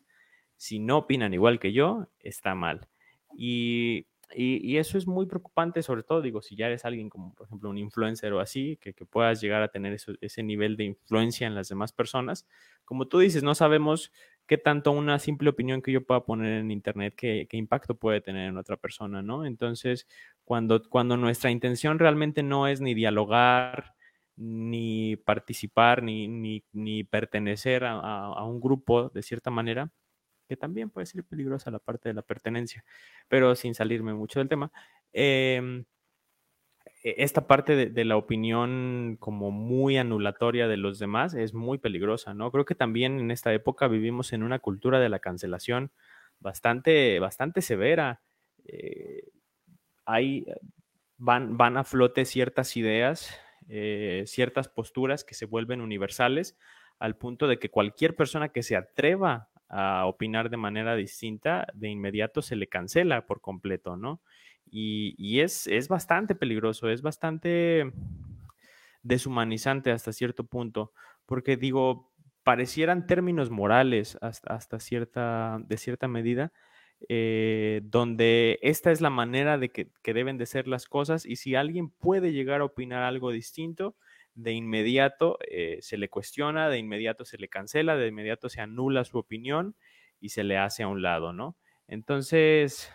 si 0.57 0.79
no 0.79 0.99
opinan 0.99 1.33
igual 1.33 1.59
que 1.59 1.73
yo, 1.73 2.09
está 2.21 2.55
mal. 2.55 2.87
Y 3.35 4.09
y, 4.37 4.77
eso 4.79 4.99
es 4.99 5.07
muy 5.07 5.27
preocupante, 5.27 5.83
sobre 5.83 6.03
todo, 6.03 6.23
digo, 6.23 6.43
si 6.43 6.57
ya 6.57 6.67
eres 6.67 6.85
alguien 6.85 7.09
como, 7.09 7.35
por 7.35 7.47
ejemplo, 7.47 7.71
un 7.71 7.79
influencer 7.79 8.33
o 8.33 8.41
así, 8.41 8.79
que, 8.81 8.93
puedas 9.05 9.41
llegar 9.41 9.63
a 9.63 9.69
tener 9.69 9.97
ese 10.21 10.43
nivel 10.43 10.77
de 10.77 10.85
influencia 10.85 11.47
en 11.47 11.55
las 11.55 11.69
demás 11.69 11.93
personas. 11.93 12.47
Como 12.85 13.07
tú 13.07 13.19
dices, 13.19 13.43
no 13.43 13.55
sabemos 13.55 14.13
qué 14.47 14.59
tanto 14.59 14.93
una 14.93 15.19
simple 15.19 15.51
opinión 15.51 15.83
que 15.83 15.93
yo 15.93 16.05
pueda 16.05 16.25
poner 16.25 16.61
en 16.61 16.71
internet, 16.71 17.15
qué, 17.17 17.47
impacto 17.53 17.97
puede 17.97 18.21
tener 18.21 18.49
en 18.49 18.57
otra 18.57 18.77
persona, 18.77 19.23
¿no? 19.23 19.47
Entonces, 19.47 20.07
cuando, 20.45 20.83
cuando 20.89 21.17
nuestra 21.17 21.51
intención 21.51 21.99
realmente 21.99 22.43
no 22.43 22.67
es 22.69 22.81
ni 22.81 22.95
dialogar, 22.95 23.95
ni 24.37 25.17
participar, 25.17 26.03
ni, 26.03 26.29
ni, 26.29 26.65
ni 26.73 27.05
pertenecer 27.05 27.85
a, 27.85 27.93
a, 27.99 28.45
un 28.45 28.61
grupo 28.61 29.11
de 29.11 29.23
cierta 29.23 29.51
manera, 29.51 29.91
que 30.47 30.57
también 30.57 30.91
puede 30.91 31.07
ser 31.07 31.25
peligrosa 31.25 31.71
la 31.71 31.79
parte 31.79 32.09
de 32.09 32.15
la 32.15 32.23
pertenencia, 32.23 32.85
pero 33.29 33.55
sin 33.55 33.75
salirme 33.75 34.15
mucho 34.15 34.41
del 34.41 34.49
tema. 34.49 34.71
Eh, 35.13 35.85
esta 37.05 37.47
parte 37.47 37.91
de, 37.91 38.05
la 38.07 38.17
opinión 38.17 39.19
como 39.21 39.51
muy 39.51 39.99
anulatoria 39.99 40.69
de 40.69 40.79
los 40.79 40.99
demás 40.99 41.35
es 41.35 41.53
muy 41.53 41.77
peligrosa, 41.77 42.33
¿no? 42.33 42.51
Creo 42.51 42.65
que 42.65 42.75
también 42.75 43.21
en 43.21 43.31
esta 43.31 43.53
época 43.53 43.89
vivimos 43.89 44.33
en 44.33 44.43
una 44.43 44.59
cultura 44.59 44.99
de 44.99 45.11
la 45.11 45.19
cancelación 45.19 45.93
bastante, 46.41 47.19
bastante 47.21 47.61
severa. 47.61 48.23
Eh, 48.65 49.29
hay, 50.07 50.47
van, 51.19 51.59
van 51.59 51.77
a 51.77 51.85
flote 51.85 52.25
ciertas 52.25 52.75
ideas, 52.75 53.39
eh, 53.69 54.25
ciertas 54.27 54.69
posturas 54.69 55.25
que 55.25 55.35
se 55.35 55.45
vuelven 55.45 55.83
universales 55.83 56.57
al 56.99 57.17
punto 57.17 57.49
de 57.49 57.59
que 57.59 57.71
cualquier 57.71 58.17
persona 58.17 58.49
que 58.49 58.63
se 58.63 58.77
atreva 58.77 59.51
a 59.77 60.07
opinar 60.07 60.51
de 60.51 60.57
manera 60.57 60.95
distinta, 60.95 61.67
de 61.75 61.89
inmediato 61.89 62.43
se 62.43 62.55
le 62.55 62.69
cancela 62.69 63.27
por 63.27 63.41
completo, 63.41 63.97
¿no? 63.97 64.21
Y, 64.71 65.17
y 65.19 65.41
es, 65.41 65.67
es, 65.67 65.89
bastante 65.89 66.37
peligroso, 66.37 66.89
es 66.89 67.03
bastante 67.03 67.93
deshumanizante 69.03 69.91
hasta 69.91 70.13
cierto 70.13 70.45
punto, 70.45 70.93
porque 71.27 71.57
digo, 71.57 72.13
parecieran 72.45 73.09
términos 73.09 73.51
morales 73.51 74.17
hasta, 74.21 74.55
hasta 74.55 74.79
cierta, 74.79 75.59
de 75.67 75.77
cierta 75.77 76.07
medida, 76.07 76.53
eh, 77.09 77.81
donde 77.83 78.61
esta 78.63 78.93
es 78.93 79.01
la 79.01 79.11
manera 79.11 79.59
de 79.59 79.71
que, 79.71 79.91
que, 80.05 80.15
deben 80.15 80.39
de 80.39 80.47
ser 80.47 80.69
las 80.69 80.87
cosas 80.87 81.27
y 81.27 81.35
si 81.35 81.57
alguien 81.57 81.91
puede 81.91 82.33
llegar 82.33 82.61
a 82.61 82.65
opinar 82.65 83.03
algo 83.03 83.33
distinto, 83.33 83.97
de 84.35 84.53
inmediato 84.53 85.39
eh, 85.49 85.79
se 85.81 85.97
le 85.97 86.09
cuestiona, 86.09 86.69
de 86.69 86.79
inmediato 86.79 87.25
se 87.25 87.39
le 87.39 87.49
cancela, 87.49 87.97
de 87.97 88.09
inmediato 88.09 88.49
se 88.49 88.61
anula 88.61 89.05
su 89.05 89.19
opinión 89.19 89.77
y 90.21 90.31
se 90.31 90.45
le 90.45 90.59
hace 90.59 90.83
a 90.83 90.89
un 90.89 91.03
lado, 91.03 91.33
¿no? 91.33 91.57
Entonces, 91.87 92.91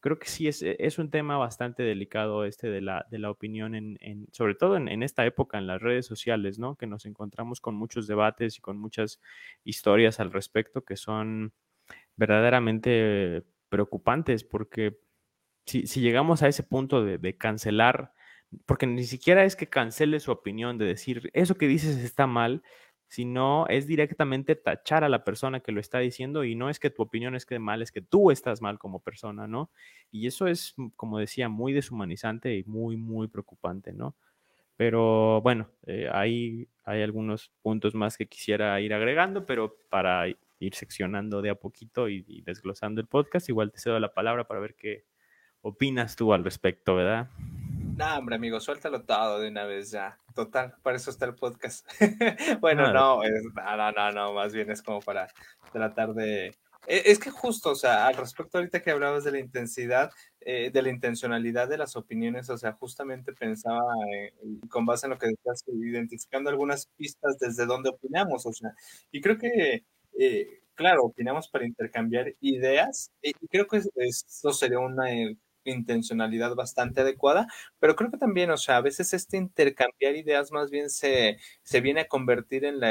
creo 0.00 0.18
que 0.18 0.28
sí 0.28 0.48
es, 0.48 0.62
es 0.62 0.98
un 0.98 1.10
tema 1.10 1.36
bastante 1.36 1.82
delicado 1.82 2.44
este 2.44 2.68
de 2.68 2.80
la, 2.80 3.06
de 3.10 3.18
la 3.18 3.30
opinión, 3.30 3.74
en, 3.74 3.98
en 4.00 4.28
sobre 4.32 4.54
todo 4.54 4.76
en, 4.76 5.02
esta 5.02 5.24
época, 5.26 5.58
en 5.58 5.66
las 5.66 5.80
redes 5.80 6.06
sociales, 6.06 6.58
¿no? 6.58 6.76
Que 6.76 6.86
nos 6.86 7.06
encontramos 7.06 7.60
con 7.60 7.74
muchos 7.74 8.06
debates 8.06 8.58
y 8.58 8.60
con 8.60 8.78
muchas 8.78 9.20
historias 9.64 10.20
al 10.20 10.32
respecto 10.32 10.84
que 10.84 10.96
son 10.96 11.52
verdaderamente 12.16 13.42
preocupantes 13.68 14.44
porque 14.44 14.98
si, 15.66 15.86
si 15.86 16.00
llegamos 16.00 16.42
a 16.42 16.48
ese 16.48 16.62
punto 16.62 17.04
de 17.04 17.36
cancelar 17.38 18.12
porque 18.66 18.86
ni 18.86 19.04
siquiera 19.04 19.44
es 19.44 19.56
que 19.56 19.68
cancele 19.68 20.20
su 20.20 20.30
opinión 20.30 20.78
de 20.78 20.86
decir 20.86 21.30
eso 21.32 21.56
que 21.56 21.68
dices 21.68 21.96
está 21.98 22.26
mal, 22.26 22.62
sino 23.12 23.66
es 23.68 23.86
directamente 23.86 24.56
tachar 24.56 25.04
a 25.04 25.08
la 25.08 25.22
persona 25.22 25.60
que 25.60 25.72
lo 25.72 25.80
está 25.80 25.98
diciendo 25.98 26.44
y 26.44 26.54
no 26.54 26.70
es 26.70 26.80
que 26.80 26.88
tu 26.88 27.02
opinión 27.02 27.34
esté 27.34 27.58
mal, 27.58 27.82
es 27.82 27.92
que 27.92 28.00
tú 28.00 28.30
estás 28.30 28.62
mal 28.62 28.78
como 28.78 29.00
persona, 29.00 29.46
¿no? 29.46 29.70
Y 30.10 30.26
eso 30.26 30.46
es, 30.46 30.74
como 30.96 31.18
decía, 31.18 31.50
muy 31.50 31.74
deshumanizante 31.74 32.56
y 32.56 32.64
muy, 32.64 32.96
muy 32.96 33.28
preocupante, 33.28 33.92
¿no? 33.92 34.16
Pero 34.76 35.42
bueno, 35.42 35.68
eh, 35.86 36.08
hay, 36.10 36.68
hay 36.84 37.02
algunos 37.02 37.52
puntos 37.60 37.94
más 37.94 38.16
que 38.16 38.26
quisiera 38.28 38.80
ir 38.80 38.94
agregando, 38.94 39.44
pero 39.44 39.76
para 39.90 40.26
ir 40.28 40.74
seccionando 40.74 41.42
de 41.42 41.50
a 41.50 41.54
poquito 41.54 42.08
y, 42.08 42.24
y 42.26 42.40
desglosando 42.40 43.00
el 43.02 43.08
podcast, 43.08 43.48
igual 43.50 43.70
te 43.72 43.78
cedo 43.78 44.00
la 44.00 44.14
palabra 44.14 44.44
para 44.48 44.60
ver 44.60 44.74
qué 44.74 45.04
opinas 45.60 46.16
tú 46.16 46.32
al 46.32 46.44
respecto, 46.44 46.94
¿verdad? 46.94 47.28
No, 47.96 48.18
hombre, 48.18 48.36
amigo, 48.36 48.58
suéltalo 48.58 49.04
todo 49.04 49.40
de 49.40 49.48
una 49.48 49.64
vez 49.64 49.90
ya. 49.90 50.18
Total, 50.34 50.74
para 50.82 50.96
eso 50.96 51.10
está 51.10 51.26
el 51.26 51.34
podcast. 51.34 51.86
bueno, 52.60 52.86
ah, 52.86 52.92
no, 52.92 53.22
es, 53.22 53.44
no, 53.54 53.76
no, 53.76 53.92
no, 53.92 54.12
no, 54.12 54.32
más 54.32 54.54
bien 54.54 54.70
es 54.70 54.82
como 54.82 55.00
para 55.00 55.28
tratar 55.72 56.14
de... 56.14 56.46
E, 56.86 57.02
Es 57.04 57.18
que 57.18 57.30
justo, 57.30 57.70
o 57.70 57.74
sea, 57.74 58.06
al 58.06 58.16
respecto 58.16 58.56
ahorita 58.58 58.80
que 58.80 58.90
hablabas 58.90 59.24
de 59.24 59.32
la 59.32 59.40
intensidad, 59.40 60.10
eh, 60.40 60.70
de 60.72 60.82
la 60.82 60.88
intencionalidad 60.88 61.68
de 61.68 61.76
las 61.76 61.94
opiniones, 61.94 62.48
o 62.48 62.56
sea, 62.56 62.72
justamente 62.72 63.34
pensaba 63.34 63.82
eh, 64.14 64.32
con 64.70 64.86
base 64.86 65.06
en 65.06 65.10
lo 65.10 65.18
que 65.18 65.26
estás 65.26 65.62
identificando 65.68 66.48
algunas 66.48 66.86
pistas 66.96 67.38
desde 67.38 67.66
donde 67.66 67.90
opinamos, 67.90 68.46
o 68.46 68.52
sea, 68.52 68.70
y 69.10 69.20
creo 69.20 69.36
que, 69.36 69.84
eh, 70.18 70.62
claro, 70.74 71.04
opinamos 71.04 71.48
para 71.48 71.66
intercambiar 71.66 72.34
ideas, 72.40 73.12
y 73.20 73.32
creo 73.48 73.66
que 73.66 73.82
eso 73.96 74.52
sería 74.52 74.78
una 74.78 75.10
intencionalidad 75.64 76.54
bastante 76.54 77.00
adecuada, 77.02 77.46
pero 77.78 77.96
creo 77.96 78.10
que 78.10 78.18
también, 78.18 78.50
o 78.50 78.56
sea, 78.56 78.76
a 78.76 78.80
veces 78.80 79.12
este 79.14 79.36
intercambiar 79.36 80.16
ideas 80.16 80.52
más 80.52 80.70
bien 80.70 80.90
se, 80.90 81.38
se 81.62 81.80
viene 81.80 82.02
a 82.02 82.08
convertir 82.08 82.64
en, 82.64 82.82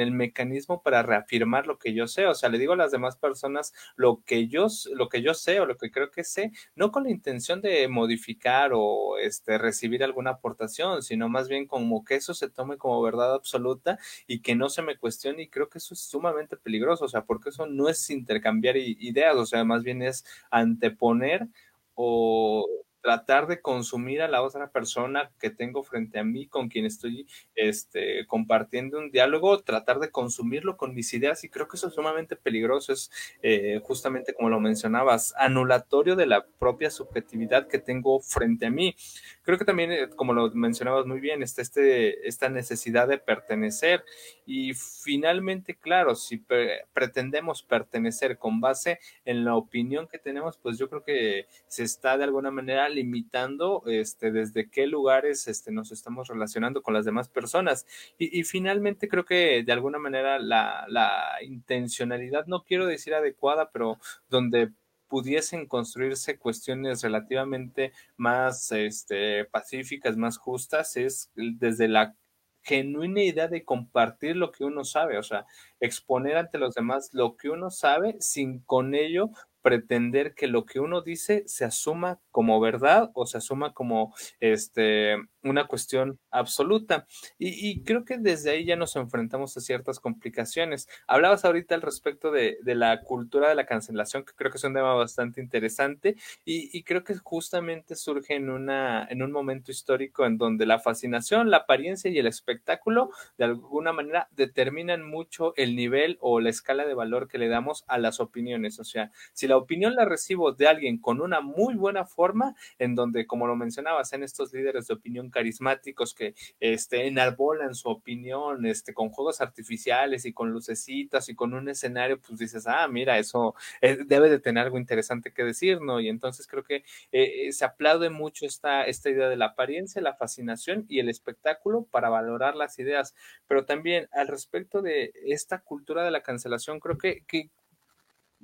el 0.00 0.12
mecanismo 0.12 0.82
para 0.82 1.02
reafirmar 1.02 1.66
lo 1.66 1.78
que 1.78 1.94
yo 1.94 2.06
sé, 2.06 2.26
o 2.26 2.34
sea, 2.34 2.48
le 2.48 2.58
digo 2.58 2.72
a 2.74 2.76
las 2.76 2.92
demás 2.92 3.16
personas 3.16 3.72
lo 3.96 4.22
que 4.24 4.48
yo, 4.48 4.66
lo 4.94 5.08
que 5.08 5.22
yo 5.22 5.34
sé 5.34 5.60
o 5.60 5.66
lo 5.66 5.76
que 5.76 5.90
creo 5.90 6.10
que 6.10 6.24
sé, 6.24 6.52
no 6.74 6.90
con 6.92 7.04
la 7.04 7.10
intención 7.10 7.60
de 7.60 7.88
modificar 7.88 8.72
o 8.74 9.18
este, 9.18 9.58
recibir 9.58 10.04
alguna 10.04 10.30
aportación, 10.30 11.02
sino 11.02 11.28
más 11.28 11.48
bien 11.48 11.66
como 11.66 12.04
que 12.04 12.16
eso 12.16 12.34
se 12.34 12.48
tome 12.50 12.76
como 12.78 13.02
verdad 13.02 13.34
absoluta 13.34 13.98
y 14.26 14.40
que 14.40 14.54
no 14.54 14.68
se 14.68 14.82
me 14.82 14.96
cuestione 14.96 15.42
y 15.42 15.48
creo 15.48 15.68
que 15.68 15.78
eso 15.78 15.94
es 15.94 16.00
sumamente 16.00 16.56
peligroso, 16.56 17.04
o 17.04 17.08
sea, 17.08 17.24
porque 17.24 17.50
eso 17.50 17.66
no 17.66 17.88
es 17.88 18.10
intercambiar 18.10 18.76
ideas, 18.76 19.36
o 19.36 19.46
sea, 19.46 19.64
más 19.64 19.82
bien 19.82 20.02
es 20.02 20.24
anteponer 20.50 21.48
o 21.96 22.66
tratar 23.00 23.46
de 23.46 23.60
consumir 23.60 24.22
a 24.22 24.28
la 24.28 24.42
otra 24.42 24.70
persona 24.70 25.30
que 25.40 25.50
tengo 25.50 25.82
frente 25.82 26.18
a 26.18 26.24
mí, 26.24 26.46
con 26.46 26.68
quien 26.68 26.84
estoy 26.84 27.26
este, 27.54 28.26
compartiendo 28.26 28.98
un 28.98 29.10
diálogo, 29.10 29.62
tratar 29.62 29.98
de 30.00 30.10
consumirlo 30.10 30.76
con 30.76 30.94
mis 30.94 31.12
ideas 31.14 31.44
y 31.44 31.48
creo 31.48 31.68
que 31.68 31.76
eso 31.76 31.88
es 31.88 31.94
sumamente 31.94 32.36
peligroso, 32.36 32.92
es 32.92 33.10
eh, 33.42 33.80
justamente 33.82 34.34
como 34.34 34.50
lo 34.50 34.60
mencionabas, 34.60 35.34
anulatorio 35.36 36.16
de 36.16 36.26
la 36.26 36.46
propia 36.46 36.90
subjetividad 36.90 37.68
que 37.68 37.78
tengo 37.78 38.20
frente 38.20 38.66
a 38.66 38.70
mí. 38.70 38.94
Creo 39.42 39.58
que 39.58 39.64
también, 39.64 39.92
eh, 39.92 40.08
como 40.14 40.32
lo 40.32 40.50
mencionabas 40.52 41.06
muy 41.06 41.20
bien, 41.20 41.42
está 41.42 41.62
este, 41.62 42.28
esta 42.28 42.48
necesidad 42.48 43.08
de 43.08 43.18
pertenecer 43.18 44.04
y 44.46 44.74
finalmente, 44.74 45.74
claro, 45.76 46.14
si 46.14 46.38
pre 46.38 46.84
pretendemos 46.92 47.62
pertenecer 47.62 48.38
con 48.38 48.60
base 48.60 48.98
en 49.24 49.44
la 49.44 49.56
opinión 49.56 50.06
que 50.06 50.18
tenemos, 50.18 50.58
pues 50.58 50.78
yo 50.78 50.88
creo 50.88 51.02
que 51.02 51.46
se 51.66 51.84
está 51.84 52.18
de 52.18 52.24
alguna 52.24 52.50
manera 52.50 52.88
limitando 52.90 53.82
este, 53.86 54.30
desde 54.32 54.68
qué 54.68 54.86
lugares 54.86 55.48
este, 55.48 55.72
nos 55.72 55.92
estamos 55.92 56.28
relacionando 56.28 56.82
con 56.82 56.94
las 56.94 57.04
demás 57.04 57.28
personas. 57.28 57.86
Y, 58.18 58.44
finalmente 58.44 59.08
creo 59.08 59.24
que 59.24 59.62
de 59.64 59.72
alguna 59.72 59.98
manera 59.98 60.38
la, 60.38 60.84
la, 60.88 61.38
intencionalidad, 61.42 62.46
no 62.46 62.64
quiero 62.64 62.86
decir 62.86 63.14
adecuada, 63.14 63.70
pero 63.70 63.98
donde 64.28 64.72
pudiesen 65.08 65.66
construirse 65.66 66.38
cuestiones 66.38 67.02
relativamente 67.02 67.92
más 68.16 68.70
este, 68.72 69.44
pacíficas, 69.44 70.16
más 70.16 70.38
justas, 70.38 70.96
es 70.96 71.30
desde 71.34 71.88
la 71.88 72.14
genuina 72.62 73.22
idea 73.22 73.48
de 73.48 73.64
compartir 73.64 74.36
lo 74.36 74.52
que 74.52 74.64
uno 74.64 74.84
sabe, 74.84 75.18
o 75.18 75.22
sea, 75.22 75.46
exponer 75.80 76.36
ante 76.36 76.58
los 76.58 76.74
demás 76.74 77.10
lo 77.12 77.36
que 77.36 77.50
uno 77.50 77.70
sabe 77.70 78.16
sin 78.20 78.60
con 78.60 78.94
ello 78.94 79.30
pretender 79.62 80.34
que 80.34 80.46
lo 80.46 80.64
que 80.66 80.80
uno 80.80 81.02
dice 81.02 81.44
se 81.46 81.64
asuma 81.64 82.20
como 82.30 82.60
verdad 82.60 83.10
o 83.14 83.26
se 83.26 83.38
asuma 83.38 83.72
como 83.72 84.14
este, 84.40 85.16
una 85.42 85.66
cuestión 85.66 86.18
absoluta. 86.30 87.06
Y, 87.38 87.82
creo 87.84 88.04
que 88.04 88.18
desde 88.18 88.50
ahí 88.50 88.64
ya 88.64 88.76
nos 88.76 88.96
enfrentamos 88.96 89.56
a 89.56 89.60
ciertas 89.60 90.00
complicaciones. 90.00 90.88
Hablabas 91.06 91.44
ahorita 91.44 91.74
al 91.74 91.82
respecto 91.82 92.30
de, 92.30 92.58
de 92.62 92.74
la 92.74 93.02
cultura 93.02 93.48
de 93.48 93.54
la 93.54 93.66
cancelación, 93.66 94.24
que 94.24 94.32
creo 94.34 94.50
que 94.50 94.58
es 94.58 94.64
un 94.64 94.74
tema 94.74 94.94
bastante 94.94 95.40
interesante 95.40 96.16
y, 96.44 96.76
y, 96.76 96.82
creo 96.82 97.04
que 97.04 97.16
justamente 97.16 97.94
surge 97.96 98.34
en, 98.34 98.50
una, 98.50 99.06
en 99.10 99.22
un 99.22 99.32
momento 99.32 99.70
histórico 99.70 100.26
en 100.26 100.38
donde 100.38 100.66
la 100.66 100.78
fascinación, 100.78 101.50
la 101.50 101.58
apariencia 101.58 102.10
y 102.10 102.18
el 102.18 102.26
espectáculo 102.26 103.10
de 103.38 103.44
alguna 103.44 103.92
manera 103.92 104.28
determinan 104.32 105.08
mucho 105.08 105.54
el 105.56 105.76
nivel 105.76 106.18
o 106.20 106.40
la 106.40 106.50
escala 106.50 106.84
de 106.86 106.94
valor 106.94 107.28
que 107.28 107.38
le 107.38 107.48
damos 107.48 107.84
a 107.88 107.98
las 107.98 108.20
opiniones. 108.20 108.78
O 108.78 108.84
sea, 108.84 109.10
si 109.32 109.46
la 109.50 109.56
opinión 109.56 109.96
la 109.96 110.04
recibo 110.04 110.52
de 110.52 110.68
alguien 110.68 110.98
con 110.98 111.20
una 111.20 111.40
muy 111.40 111.74
buena 111.74 112.06
forma, 112.06 112.54
en 112.78 112.94
donde, 112.94 113.26
como 113.26 113.48
lo 113.48 113.56
mencionabas, 113.56 114.12
en 114.12 114.22
estos 114.22 114.52
líderes 114.52 114.86
de 114.86 114.94
opinión 114.94 115.28
carismáticos 115.28 116.14
que 116.14 116.34
este, 116.60 117.08
enarbolan 117.08 117.74
su 117.74 117.88
opinión 117.88 118.64
este, 118.64 118.94
con 118.94 119.10
juegos 119.10 119.40
artificiales 119.40 120.24
y 120.24 120.32
con 120.32 120.52
lucecitas 120.52 121.28
y 121.28 121.34
con 121.34 121.52
un 121.52 121.68
escenario, 121.68 122.20
pues 122.20 122.38
dices, 122.38 122.66
ah, 122.68 122.86
mira, 122.86 123.18
eso 123.18 123.56
eh, 123.80 123.98
debe 124.06 124.30
de 124.30 124.38
tener 124.38 124.64
algo 124.64 124.78
interesante 124.78 125.32
que 125.32 125.42
decir, 125.42 125.80
¿no? 125.80 125.98
Y 126.00 126.08
entonces 126.08 126.46
creo 126.46 126.62
que 126.62 126.76
eh, 127.10 127.48
eh, 127.48 127.52
se 127.52 127.64
aplaude 127.64 128.08
mucho 128.08 128.46
esta, 128.46 128.84
esta 128.84 129.10
idea 129.10 129.28
de 129.28 129.36
la 129.36 129.46
apariencia, 129.46 130.00
la 130.00 130.14
fascinación 130.14 130.86
y 130.88 131.00
el 131.00 131.08
espectáculo 131.08 131.88
para 131.90 132.08
valorar 132.08 132.54
las 132.54 132.78
ideas. 132.78 133.16
Pero 133.48 133.64
también 133.64 134.08
al 134.12 134.28
respecto 134.28 134.80
de 134.80 135.12
esta 135.26 135.58
cultura 135.58 136.04
de 136.04 136.12
la 136.12 136.22
cancelación, 136.22 136.78
creo 136.78 136.98
que, 136.98 137.24
que 137.26 137.50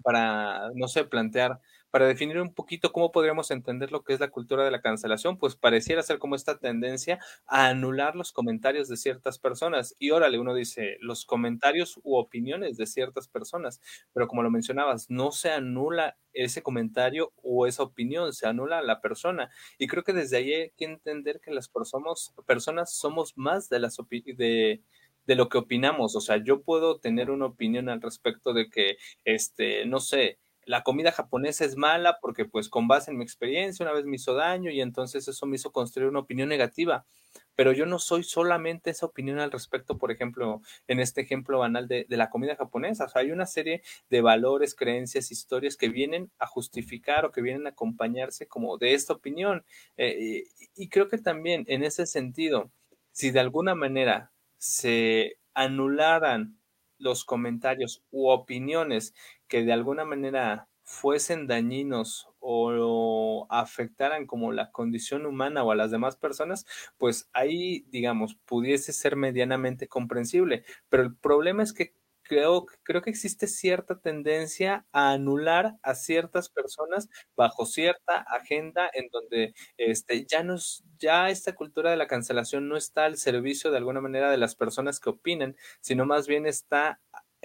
para, 0.03 0.71
no 0.75 0.89
sé, 0.89 1.05
plantear 1.05 1.61
para 1.97 2.09
definir 2.09 2.39
un 2.43 2.53
poquito 2.53 2.93
cómo 2.93 3.11
podríamos 3.11 3.51
entender 3.51 3.91
lo 3.91 4.05
que 4.05 4.13
es 4.13 4.21
la 4.21 4.29
cultura 4.29 4.65
de 4.67 4.71
la 4.71 4.83
cancelación, 4.83 5.39
pues 5.39 5.57
pareciera 5.57 6.03
ser 6.03 6.19
como 6.19 6.35
esta 6.35 6.59
tendencia 6.59 7.19
a 7.47 7.69
anular 7.69 8.15
los 8.17 8.33
comentarios 8.33 8.89
de 8.89 8.99
ciertas 8.99 9.39
personas. 9.39 9.95
Y 9.99 10.11
órale, 10.11 10.39
uno 10.39 10.55
dice 10.55 10.99
los 11.01 11.25
comentarios 11.25 11.99
u 12.03 12.17
opiniones 12.17 12.77
de 12.77 12.85
ciertas 12.87 13.29
personas, 13.29 13.81
pero 14.13 14.29
como 14.29 14.43
lo 14.43 14.51
mencionabas, 14.51 15.09
no 15.09 15.33
se 15.33 15.51
anula 15.51 16.19
ese 16.35 16.63
comentario 16.63 17.33
o 17.43 17.67
esa 17.67 17.83
opinión, 17.83 18.35
se 18.35 18.47
anula 18.47 18.83
la 18.83 19.01
persona. 19.01 19.51
Y 19.79 19.87
creo 19.87 20.05
que 20.05 20.13
desde 20.13 20.37
ahí 20.37 20.53
hay 20.53 20.71
que 20.77 20.85
entender 20.85 21.41
que 21.41 21.51
las 21.51 21.69
personas, 21.69 22.35
personas 22.47 22.93
somos 22.95 23.39
más 23.39 23.71
de 23.71 23.79
las 23.79 23.97
de 24.37 24.83
de 25.27 25.35
lo 25.35 25.49
que 25.49 25.59
opinamos. 25.59 26.17
O 26.17 26.21
sea, 26.21 26.37
yo 26.39 26.63
puedo 26.63 26.99
tener 26.99 27.31
una 27.31 27.47
opinión 27.47 27.89
al 27.89 28.01
respecto 28.03 28.53
de 28.53 28.69
que, 28.71 28.97
este, 29.25 29.87
no 29.87 30.01
sé, 30.01 30.39
la 30.67 30.83
comida 30.83 31.13
japonesa 31.13 31.65
es 31.65 31.77
mala 31.77 32.19
porque 32.21 32.45
pues 32.45 32.69
con 32.69 32.89
base 32.89 33.13
en 33.13 33.19
mi 33.19 33.25
experiencia 33.25 33.85
una 33.85 33.93
vez 33.95 34.05
me 34.05 34.17
hizo 34.17 34.35
daño 34.35 34.71
y 34.71 34.81
entonces 34.81 35.29
eso 35.29 35.47
me 35.47 35.57
hizo 35.57 35.71
construir 35.71 36.09
una 36.09 36.19
opinión 36.19 36.49
negativa. 36.49 37.07
Pero 37.55 37.73
yo 37.73 37.87
no 37.87 37.99
soy 37.99 38.23
solamente 38.25 38.91
esa 38.91 39.07
opinión 39.07 39.39
al 39.39 39.53
respecto, 39.53 39.97
por 39.97 40.11
ejemplo, 40.11 40.61
en 40.89 41.01
este 41.01 41.23
ejemplo 41.23 41.59
banal 41.59 41.87
de, 41.89 42.07
la 42.09 42.31
comida 42.31 42.57
japonesa. 42.57 43.05
O 43.05 43.09
sea, 43.09 43.23
hay 43.23 43.31
una 43.31 43.47
serie 43.47 43.83
de 44.11 44.21
valores, 44.21 44.75
creencias, 44.75 45.31
historias 45.31 45.77
que 45.77 45.89
vienen 45.89 46.31
a 46.39 46.47
justificar 46.47 47.25
o 47.25 47.33
que 47.33 47.43
vienen 47.43 47.67
a 47.67 47.71
acompañarse 47.71 48.47
como 48.47 48.77
de 48.79 48.95
esta 48.95 49.15
opinión. 49.15 49.65
Eh, 49.97 50.45
y 50.75 50.89
creo 50.89 51.09
que 51.09 51.19
también 51.19 51.65
en 51.69 51.83
ese 51.85 52.07
sentido, 52.07 52.71
si 53.13 53.31
de 53.31 53.41
alguna 53.41 53.75
manera 53.75 54.33
se 54.67 55.39
anularan 55.55 56.59
los 56.99 57.25
comentarios 57.25 58.05
u 58.11 58.29
opiniones 58.31 59.15
que 59.49 59.65
de 59.65 59.73
alguna 59.73 60.05
manera 60.05 60.69
fuesen 60.83 61.47
dañinos 61.47 62.29
o 62.41 63.47
afectaran 63.51 64.27
como 64.27 64.53
la 64.53 64.71
condición 64.73 65.27
humana 65.27 65.65
o 65.65 65.73
a 65.73 65.77
las 65.77 65.91
demás 65.91 66.17
personas, 66.17 66.65
pues 66.97 67.29
ahí, 67.33 67.85
digamos, 67.89 68.37
pudiese 68.45 68.93
ser 68.93 69.17
medianamente 69.17 69.89
comprensible. 69.89 70.65
Pero 70.89 71.03
el 71.03 71.17
problema 71.17 71.63
es 71.63 71.73
que 71.73 71.95
creo, 72.27 72.67
creo 72.83 73.03
que 73.03 73.11
existe 73.11 73.47
cierta 73.47 73.99
tendencia 74.01 74.87
a 74.93 75.13
anular 75.13 75.75
a 75.83 75.95
ciertas 75.95 76.49
personas 76.49 77.09
bajo 77.37 77.67
cierta 77.67 78.19
agenda 78.29 78.91
en 78.93 79.09
donde 79.11 79.55
este, 79.77 80.27
ya, 80.27 80.43
nos, 80.43 80.85
ya 80.99 81.31
esta 81.31 81.55
cultura 81.55 81.91
de 81.91 81.97
la 81.97 82.07
cancelación 82.07 82.69
no 82.69 82.77
está 82.77 83.05
al 83.05 83.17
servicio 83.17 83.71
de 83.71 83.79
alguna 83.79 84.01
manera 84.01 84.31
de 84.31 84.39
las 84.39 84.55
personas 84.55 85.01
que 85.01 85.11
opinan, 85.11 85.57
sino 85.81 86.07
más 86.07 86.27
bien 86.27 86.47
está 86.47 87.01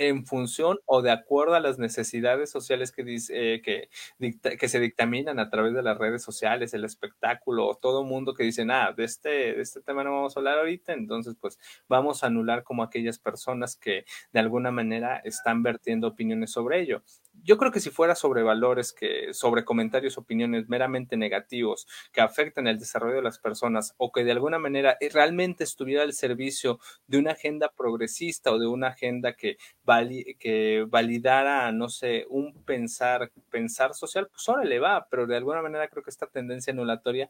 en 0.08 0.26
función 0.26 0.80
o 0.86 1.02
de 1.02 1.12
acuerdo 1.12 1.54
a 1.54 1.60
las 1.60 1.78
necesidades 1.78 2.50
sociales 2.50 2.92
que, 2.92 3.04
dice, 3.04 3.56
eh, 3.56 3.62
que, 3.62 3.90
que 4.58 4.68
se 4.68 4.80
dictaminan 4.80 5.40
a 5.40 5.50
través 5.50 5.74
de 5.74 5.84
las 5.84 5.98
redes 5.98 6.24
sociales, 6.24 6.74
el 6.74 6.86
espectáculo, 6.86 7.78
todo 7.80 8.04
mundo 8.04 8.34
que 8.34 8.44
dice, 8.44 8.66
ah, 8.70 8.94
de 8.96 9.04
este, 9.04 9.30
de 9.30 9.62
este 9.62 9.82
tema 9.82 10.04
no 10.04 10.12
vamos 10.12 10.36
a 10.36 10.40
hablar 10.40 10.58
ahorita, 10.58 10.94
entonces 10.94 11.36
pues 11.40 11.60
vamos 11.88 12.24
a 12.24 12.28
anular 12.28 12.64
como 12.64 12.84
aquellas 12.84 13.20
personas 13.20 13.76
que 13.76 14.06
de 14.34 14.40
alguna 14.40 14.72
manera 14.72 15.18
están 15.24 15.62
vertiendo 15.62 16.08
opiniones 16.08 16.52
sobre 16.52 16.82
ello. 16.82 17.04
Yo 17.44 17.58
creo 17.58 17.72
que 17.72 17.80
si 17.80 17.90
fuera 17.90 18.16
sobre 18.16 18.44
valores, 18.44 18.94
que 18.94 19.34
sobre 19.34 19.64
comentarios, 19.64 20.18
opiniones 20.18 20.68
meramente 20.68 21.16
negativos 21.18 21.88
que 22.12 22.22
afectan 22.22 22.68
el 22.68 22.78
desarrollo 22.78 23.16
de 23.16 23.22
las 23.22 23.40
personas 23.40 23.94
o 23.98 24.12
que 24.12 24.24
de 24.24 24.32
alguna 24.32 24.60
manera 24.60 24.98
eh, 25.00 25.10
realmente 25.10 25.64
estuviera 25.64 26.04
al 26.04 26.14
servicio 26.14 26.80
de 27.08 27.18
una 27.18 27.32
agenda 27.32 27.72
progresista 27.76 28.52
o 28.52 28.60
de 28.60 28.68
una 28.68 28.88
agenda 28.90 29.34
que, 29.34 29.58
que 30.40 30.86
validara, 30.90 31.72
no 31.72 31.90
sé, 31.90 32.26
un 32.30 32.54
pensar, 32.64 33.32
pensar 33.50 33.94
social, 33.94 34.28
pues 34.32 34.48
ahora 34.50 34.64
le 34.64 34.80
va, 34.80 35.08
pero 35.10 35.28
de 35.28 35.38
alguna 35.38 35.62
manera 35.62 35.88
creo 35.88 36.04
que 36.04 36.10
esta 36.10 36.28
tendencia 36.28 36.74
anulatoria 36.74 37.30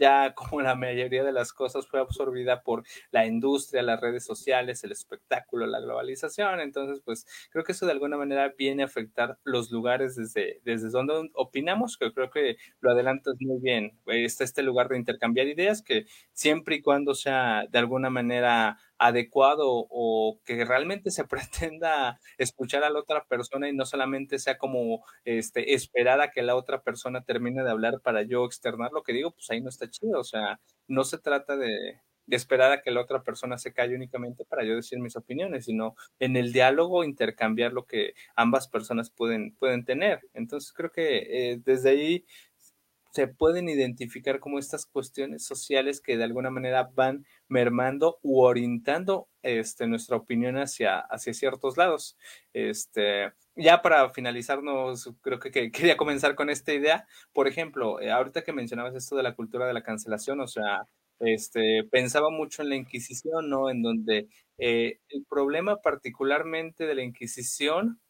ya 0.00 0.34
como 0.34 0.62
la 0.62 0.74
mayoría 0.74 1.22
de 1.22 1.32
las 1.32 1.52
cosas 1.52 1.86
fue 1.86 2.00
absorbida 2.00 2.62
por 2.62 2.84
la 3.12 3.26
industria, 3.26 3.82
las 3.82 4.00
redes 4.00 4.24
sociales, 4.24 4.82
el 4.82 4.92
espectáculo, 4.92 5.66
la 5.66 5.80
globalización. 5.80 6.60
Entonces, 6.60 7.02
pues 7.04 7.26
creo 7.50 7.64
que 7.64 7.72
eso 7.72 7.86
de 7.86 7.92
alguna 7.92 8.16
manera 8.16 8.52
viene 8.56 8.82
a 8.82 8.86
afectar 8.86 9.38
los 9.44 9.70
lugares 9.70 10.16
desde, 10.16 10.60
desde 10.64 10.88
donde 10.88 11.30
opinamos, 11.34 11.96
que 11.98 12.12
creo 12.12 12.30
que 12.30 12.56
lo 12.80 12.90
adelantas 12.90 13.34
muy 13.40 13.60
bien. 13.60 13.92
Está 14.06 14.44
este 14.44 14.62
lugar 14.62 14.88
de 14.88 14.96
intercambiar 14.98 15.46
ideas 15.46 15.82
que 15.82 16.06
siempre 16.32 16.76
y 16.76 16.82
cuando 16.82 17.14
sea 17.14 17.64
de 17.70 17.78
alguna 17.78 18.10
manera 18.10 18.78
adecuado 19.00 19.66
o 19.66 20.38
que 20.44 20.64
realmente 20.64 21.10
se 21.10 21.24
pretenda 21.64 22.20
escuchar 22.38 22.84
a 22.84 22.90
la 22.90 23.00
otra 23.00 23.24
persona 23.24 23.68
y 23.68 23.74
no 23.74 23.86
solamente 23.86 24.38
sea 24.38 24.58
como 24.58 25.04
este, 25.24 25.74
esperar 25.74 26.20
a 26.20 26.30
que 26.30 26.42
la 26.42 26.54
otra 26.54 26.82
persona 26.82 27.22
termine 27.24 27.64
de 27.64 27.70
hablar 27.70 28.00
para 28.02 28.22
yo 28.22 28.44
externar 28.44 28.92
lo 28.92 29.02
que 29.02 29.14
digo, 29.14 29.32
pues 29.32 29.50
ahí 29.50 29.60
no 29.60 29.70
está 29.70 29.88
chido. 29.90 30.20
O 30.20 30.24
sea, 30.24 30.60
no 30.86 31.04
se 31.04 31.18
trata 31.18 31.56
de, 31.56 32.00
esperar 32.28 32.70
a 32.70 32.80
que 32.80 32.92
la 32.92 33.00
otra 33.00 33.24
persona 33.24 33.58
se 33.58 33.72
calle 33.72 33.96
únicamente 33.96 34.44
para 34.44 34.62
yo 34.64 34.76
decir 34.76 35.00
mis 35.00 35.16
opiniones, 35.16 35.64
sino 35.64 35.96
en 36.20 36.36
el 36.36 36.52
diálogo 36.52 37.02
intercambiar 37.02 37.72
lo 37.72 37.86
que 37.86 38.12
ambas 38.36 38.68
personas 38.68 39.10
pueden, 39.10 39.56
pueden 39.56 39.84
tener. 39.84 40.20
Entonces 40.32 40.72
creo 40.72 40.92
que 40.92 41.52
eh, 41.52 41.60
desde 41.64 41.90
ahí 41.90 42.24
se 43.12 43.26
pueden 43.28 43.68
identificar 43.68 44.40
como 44.40 44.58
estas 44.58 44.86
cuestiones 44.86 45.44
sociales 45.44 46.00
que 46.00 46.16
de 46.16 46.24
alguna 46.24 46.50
manera 46.50 46.90
van 46.94 47.26
mermando 47.48 48.18
u 48.22 48.40
orientando 48.42 49.28
este, 49.42 49.86
nuestra 49.86 50.16
opinión 50.16 50.56
hacia, 50.56 51.00
hacia 51.00 51.34
ciertos 51.34 51.76
lados. 51.76 52.16
Este, 52.52 53.32
ya 53.56 53.82
para 53.82 54.10
finalizarnos, 54.10 55.10
creo 55.22 55.40
que, 55.40 55.50
quería 55.72 55.96
comenzar 55.96 56.34
con 56.34 56.50
esta 56.50 56.72
idea. 56.72 57.06
Por 57.32 57.48
ejemplo, 57.48 58.00
eh, 58.00 58.10
ahorita 58.10 58.42
que 58.42 58.52
mencionabas 58.52 58.94
esto 58.94 59.16
de 59.16 59.22
la 59.22 59.34
cultura 59.34 59.66
de 59.66 59.74
la 59.74 59.82
cancelación, 59.82 60.40
o 60.40 60.46
sea, 60.46 60.86
este, 61.20 61.84
pensaba 61.90 62.30
mucho 62.30 62.62
en 62.62 62.70
la 62.70 62.76
Inquisición, 62.76 63.50
¿no? 63.50 63.70
En 63.70 63.82
donde 63.82 64.28
eh, 64.58 65.00
el 65.08 65.24
problema 65.28 65.80
particularmente 65.82 66.86
de 66.86 66.94
la 66.94 67.02
Inquisición 67.02 68.00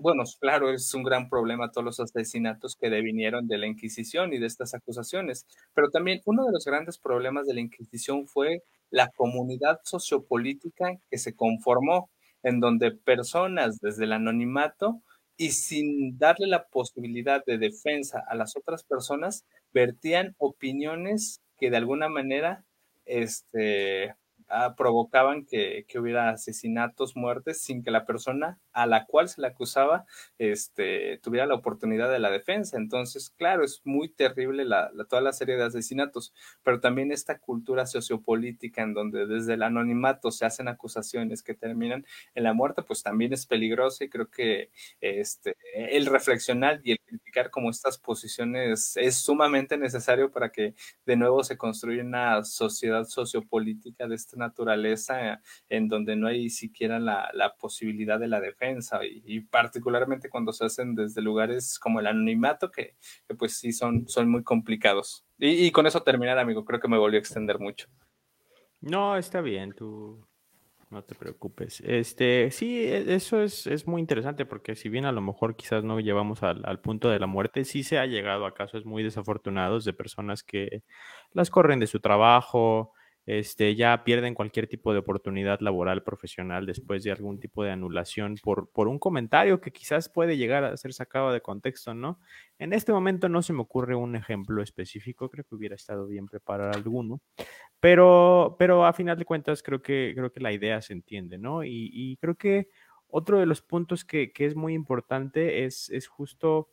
bueno, 0.00 0.24
claro, 0.40 0.72
es 0.72 0.92
un 0.94 1.02
gran 1.02 1.28
problema 1.28 1.70
todos 1.70 1.84
los 1.84 2.00
asesinatos 2.00 2.76
que 2.76 2.90
devinieron 2.90 3.46
de 3.46 3.58
la 3.58 3.66
Inquisición 3.66 4.32
y 4.32 4.38
de 4.38 4.46
estas 4.46 4.74
acusaciones, 4.74 5.46
pero 5.74 5.90
también 5.90 6.20
uno 6.24 6.44
de 6.44 6.52
los 6.52 6.64
grandes 6.64 6.98
problemas 6.98 7.46
de 7.46 7.54
la 7.54 7.60
Inquisición 7.60 8.26
fue 8.26 8.62
la 8.90 9.08
comunidad 9.16 9.80
sociopolítica 9.84 10.98
que 11.10 11.18
se 11.18 11.34
conformó, 11.34 12.10
en 12.42 12.60
donde 12.60 12.92
personas 12.92 13.78
desde 13.80 14.04
el 14.04 14.12
anonimato 14.12 15.02
y 15.36 15.50
sin 15.50 16.18
darle 16.18 16.46
la 16.48 16.64
posibilidad 16.66 17.44
de 17.44 17.58
defensa 17.58 18.24
a 18.28 18.34
las 18.34 18.56
otras 18.56 18.82
personas, 18.84 19.44
vertían 19.72 20.34
opiniones 20.38 21.40
que 21.56 21.70
de 21.70 21.76
alguna 21.76 22.08
manera 22.08 22.64
este, 23.04 24.14
Ah, 24.50 24.74
provocaban 24.76 25.44
que, 25.44 25.84
hubiera 25.98 26.30
asesinatos, 26.30 27.16
muertes, 27.16 27.60
sin 27.60 27.82
que 27.82 27.90
la 27.90 28.06
persona 28.06 28.58
a 28.72 28.86
la 28.86 29.04
cual 29.04 29.28
se 29.28 29.42
le 29.42 29.48
acusaba 29.48 30.06
este, 30.38 31.18
tuviera 31.18 31.44
la 31.44 31.54
oportunidad 31.54 32.10
de 32.10 32.18
la 32.18 32.30
defensa. 32.30 32.78
Entonces, 32.78 33.28
claro, 33.36 33.62
es 33.62 33.82
muy 33.84 34.08
terrible 34.08 34.64
la, 34.64 34.90
toda 35.10 35.20
la 35.20 35.34
serie 35.34 35.56
de 35.56 35.64
asesinatos, 35.64 36.32
pero 36.62 36.80
también 36.80 37.12
esta 37.12 37.38
cultura 37.38 37.84
sociopolítica 37.84 38.82
en 38.82 38.94
donde 38.94 39.26
desde 39.26 39.54
el 39.54 39.62
anonimato 39.62 40.30
se 40.30 40.46
hacen 40.46 40.68
acusaciones 40.68 41.42
que 41.42 41.52
terminan 41.52 42.06
en 42.34 42.44
la 42.44 42.54
muerte, 42.54 42.82
pues 42.82 43.02
también 43.02 43.34
es 43.34 43.44
peligrosa 43.44 44.04
y 44.04 44.08
creo 44.08 44.30
que 44.30 44.70
este, 45.02 45.56
el 45.74 46.06
reflexionar 46.06 46.80
y 46.84 46.92
el 46.92 47.00
criticar 47.00 47.50
como 47.50 47.68
estas 47.68 47.98
posiciones 47.98 48.96
es 48.96 49.16
sumamente 49.16 49.76
necesario 49.76 50.30
para 50.30 50.50
que 50.50 50.74
de 51.04 51.16
nuevo 51.16 51.44
se 51.44 51.58
construya 51.58 52.02
una 52.02 52.44
sociedad 52.44 53.04
sociopolítica 53.04 54.08
de 54.08 54.14
este 54.14 54.37
naturaleza 54.38 55.40
en 55.68 55.88
donde 55.88 56.16
no 56.16 56.26
hay 56.26 56.50
siquiera 56.50 56.98
la, 56.98 57.54
posibilidad 57.58 58.18
de 58.18 58.28
la 58.28 58.40
defensa 58.40 59.00
y, 59.04 59.40
particularmente 59.40 60.28
cuando 60.28 60.52
se 60.52 60.64
hacen 60.64 60.94
desde 60.94 61.22
lugares 61.22 61.78
como 61.78 62.00
el 62.00 62.06
anonimato 62.06 62.70
que, 62.70 62.96
pues 63.38 63.58
sí 63.58 63.72
son, 63.72 64.08
son 64.08 64.30
muy 64.30 64.42
complicados. 64.42 65.24
Y, 65.38 65.70
con 65.70 65.86
eso 65.86 66.02
terminar, 66.02 66.38
amigo, 66.38 66.64
creo 66.64 66.80
que 66.80 66.88
me 66.88 66.98
volvió 66.98 67.18
a 67.18 67.20
extender 67.20 67.58
mucho. 67.58 67.88
No, 68.80 69.16
está 69.16 69.40
bien, 69.40 69.72
tú, 69.72 70.24
No 70.90 71.02
te 71.02 71.14
preocupes. 71.14 71.80
Este, 71.80 72.50
sí, 72.50 72.84
e, 72.84 73.14
eso 73.14 73.42
es, 73.42 73.66
es 73.66 73.86
muy 73.86 74.00
interesante 74.00 74.46
porque 74.46 74.76
si 74.76 74.88
bien 74.88 75.04
a 75.04 75.12
lo 75.12 75.20
mejor 75.20 75.56
quizás 75.56 75.84
no 75.84 76.00
llevamos 76.00 76.42
al, 76.42 76.62
al, 76.64 76.80
punto 76.80 77.08
de 77.10 77.18
la 77.18 77.26
muerte, 77.26 77.64
sí 77.64 77.82
se 77.82 77.98
ha 77.98 78.06
llegado 78.06 78.46
a 78.46 78.54
casos 78.54 78.84
muy 78.84 79.02
desafortunados 79.02 79.84
de 79.84 79.92
personas 79.92 80.42
que 80.42 80.82
las 81.32 81.50
corren 81.50 81.80
de 81.80 81.86
su 81.86 82.00
trabajo, 82.00 82.92
este, 83.28 83.74
ya 83.74 84.04
pierden 84.04 84.32
cualquier 84.32 84.68
tipo 84.68 84.94
de 84.94 85.00
oportunidad 85.00 85.60
laboral 85.60 86.02
profesional 86.02 86.64
después 86.64 87.04
de 87.04 87.12
algún 87.12 87.38
tipo 87.38 87.62
de 87.62 87.70
anulación 87.70 88.36
por, 88.42 88.70
por 88.70 88.88
un 88.88 88.98
comentario 88.98 89.60
que 89.60 89.70
quizás 89.70 90.08
puede 90.08 90.38
llegar 90.38 90.64
a 90.64 90.74
ser 90.78 90.94
sacado 90.94 91.30
de 91.30 91.42
contexto, 91.42 91.92
¿no? 91.92 92.18
En 92.58 92.72
este 92.72 92.90
momento 92.90 93.28
no 93.28 93.42
se 93.42 93.52
me 93.52 93.60
ocurre 93.60 93.94
un 93.94 94.16
ejemplo 94.16 94.62
específico, 94.62 95.28
creo 95.28 95.44
que 95.44 95.54
hubiera 95.54 95.74
estado 95.74 96.06
bien 96.06 96.24
preparar 96.24 96.74
alguno, 96.74 97.20
pero, 97.80 98.56
pero 98.58 98.86
a 98.86 98.94
final 98.94 99.18
de 99.18 99.26
cuentas 99.26 99.62
creo 99.62 99.82
que, 99.82 100.14
creo 100.16 100.32
que 100.32 100.40
la 100.40 100.52
idea 100.52 100.80
se 100.80 100.94
entiende, 100.94 101.36
¿no? 101.36 101.64
Y, 101.64 102.16
creo 102.22 102.36
que 102.36 102.70
otro 103.08 103.38
de 103.40 103.44
los 103.44 103.60
puntos 103.60 104.06
que, 104.06 104.32
que 104.32 104.46
es 104.46 104.56
muy 104.56 104.72
importante 104.72 105.66
es, 105.66 105.90
es 105.90 106.08
justo 106.08 106.70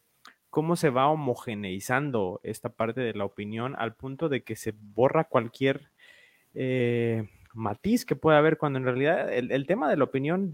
cómo 0.49 0.77
se 0.77 0.89
va 0.89 1.09
homogeneizando 1.09 2.39
esta 2.43 2.69
parte 2.69 3.01
de 3.01 3.13
la 3.13 3.25
opinión 3.25 3.75
al 3.77 3.93
punto 3.95 4.29
de 4.29 4.45
que 4.45 4.55
se 4.55 4.73
borra 4.73 5.25
cualquier 5.25 5.91
eh, 6.55 7.29
matiz 7.53 8.05
que 8.05 8.15
puede 8.15 8.37
haber 8.37 8.57
cuando 8.57 8.79
en 8.79 8.85
realidad 8.85 9.31
el, 9.31 9.65
tema 9.67 9.89
de 9.89 9.97
la 9.97 10.03
opinión 10.03 10.51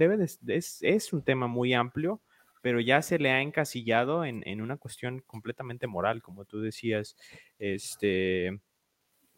es, 0.47 1.13
un 1.13 1.23
tema 1.23 1.47
muy 1.47 1.73
amplio, 1.73 2.21
pero 2.61 2.79
ya 2.79 3.01
se 3.01 3.17
le 3.17 3.31
ha 3.31 3.41
encasillado 3.41 4.25
en, 4.25 4.47
en, 4.47 4.61
una 4.61 4.77
cuestión 4.77 5.21
completamente 5.25 5.87
moral, 5.87 6.21
como 6.21 6.45
tú 6.45 6.61
decías. 6.61 7.15
Este, 7.57 8.59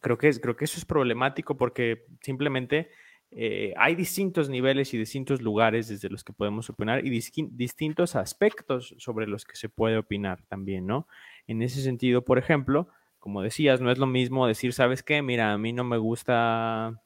creo, 0.00 0.18
que 0.18 0.28
es, 0.28 0.40
creo 0.40 0.56
que 0.56 0.66
eso 0.66 0.78
es 0.78 0.84
problemático 0.84 1.56
porque 1.56 2.04
simplemente 2.20 2.90
eh, 3.30 3.74
hay 3.76 3.96
distintos 3.96 4.48
niveles 4.48 4.94
y 4.94 4.98
distintos 4.98 5.42
lugares 5.42 5.88
desde 5.88 6.08
los 6.08 6.22
que 6.22 6.32
podemos 6.32 6.70
opinar 6.70 7.04
y 7.04 7.10
distintos 7.10 8.14
aspectos 8.14 8.94
sobre 8.98 9.26
los 9.26 9.44
que 9.44 9.56
se 9.56 9.68
puede 9.68 9.96
opinar 9.96 10.44
también, 10.46 10.86
¿no? 10.86 11.08
En 11.48 11.60
ese 11.60 11.82
sentido, 11.82 12.24
por 12.24 12.38
ejemplo, 12.38 12.88
como 13.24 13.40
decías, 13.40 13.80
no 13.80 13.90
es 13.90 13.96
lo 13.96 14.04
mismo 14.04 14.46
decir, 14.46 14.74
¿sabes 14.74 15.02
qué? 15.02 15.22
Mira, 15.22 15.54
a 15.54 15.56
mí 15.56 15.72
no 15.72 15.82
me 15.82 15.96
gusta 15.96 17.02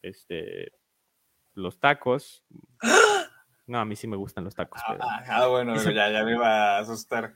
este, 0.00 0.70
los 1.54 1.80
tacos. 1.80 2.44
No, 3.66 3.80
a 3.80 3.84
mí 3.84 3.96
sí 3.96 4.06
me 4.06 4.16
gustan 4.16 4.44
los 4.44 4.54
tacos. 4.54 4.80
Pero... 4.86 5.02
Ah, 5.02 5.24
ah, 5.26 5.46
bueno, 5.48 5.72
quise, 5.72 5.92
ya, 5.92 6.08
ya 6.08 6.22
me 6.22 6.34
iba 6.34 6.76
a 6.76 6.78
asustar. 6.78 7.34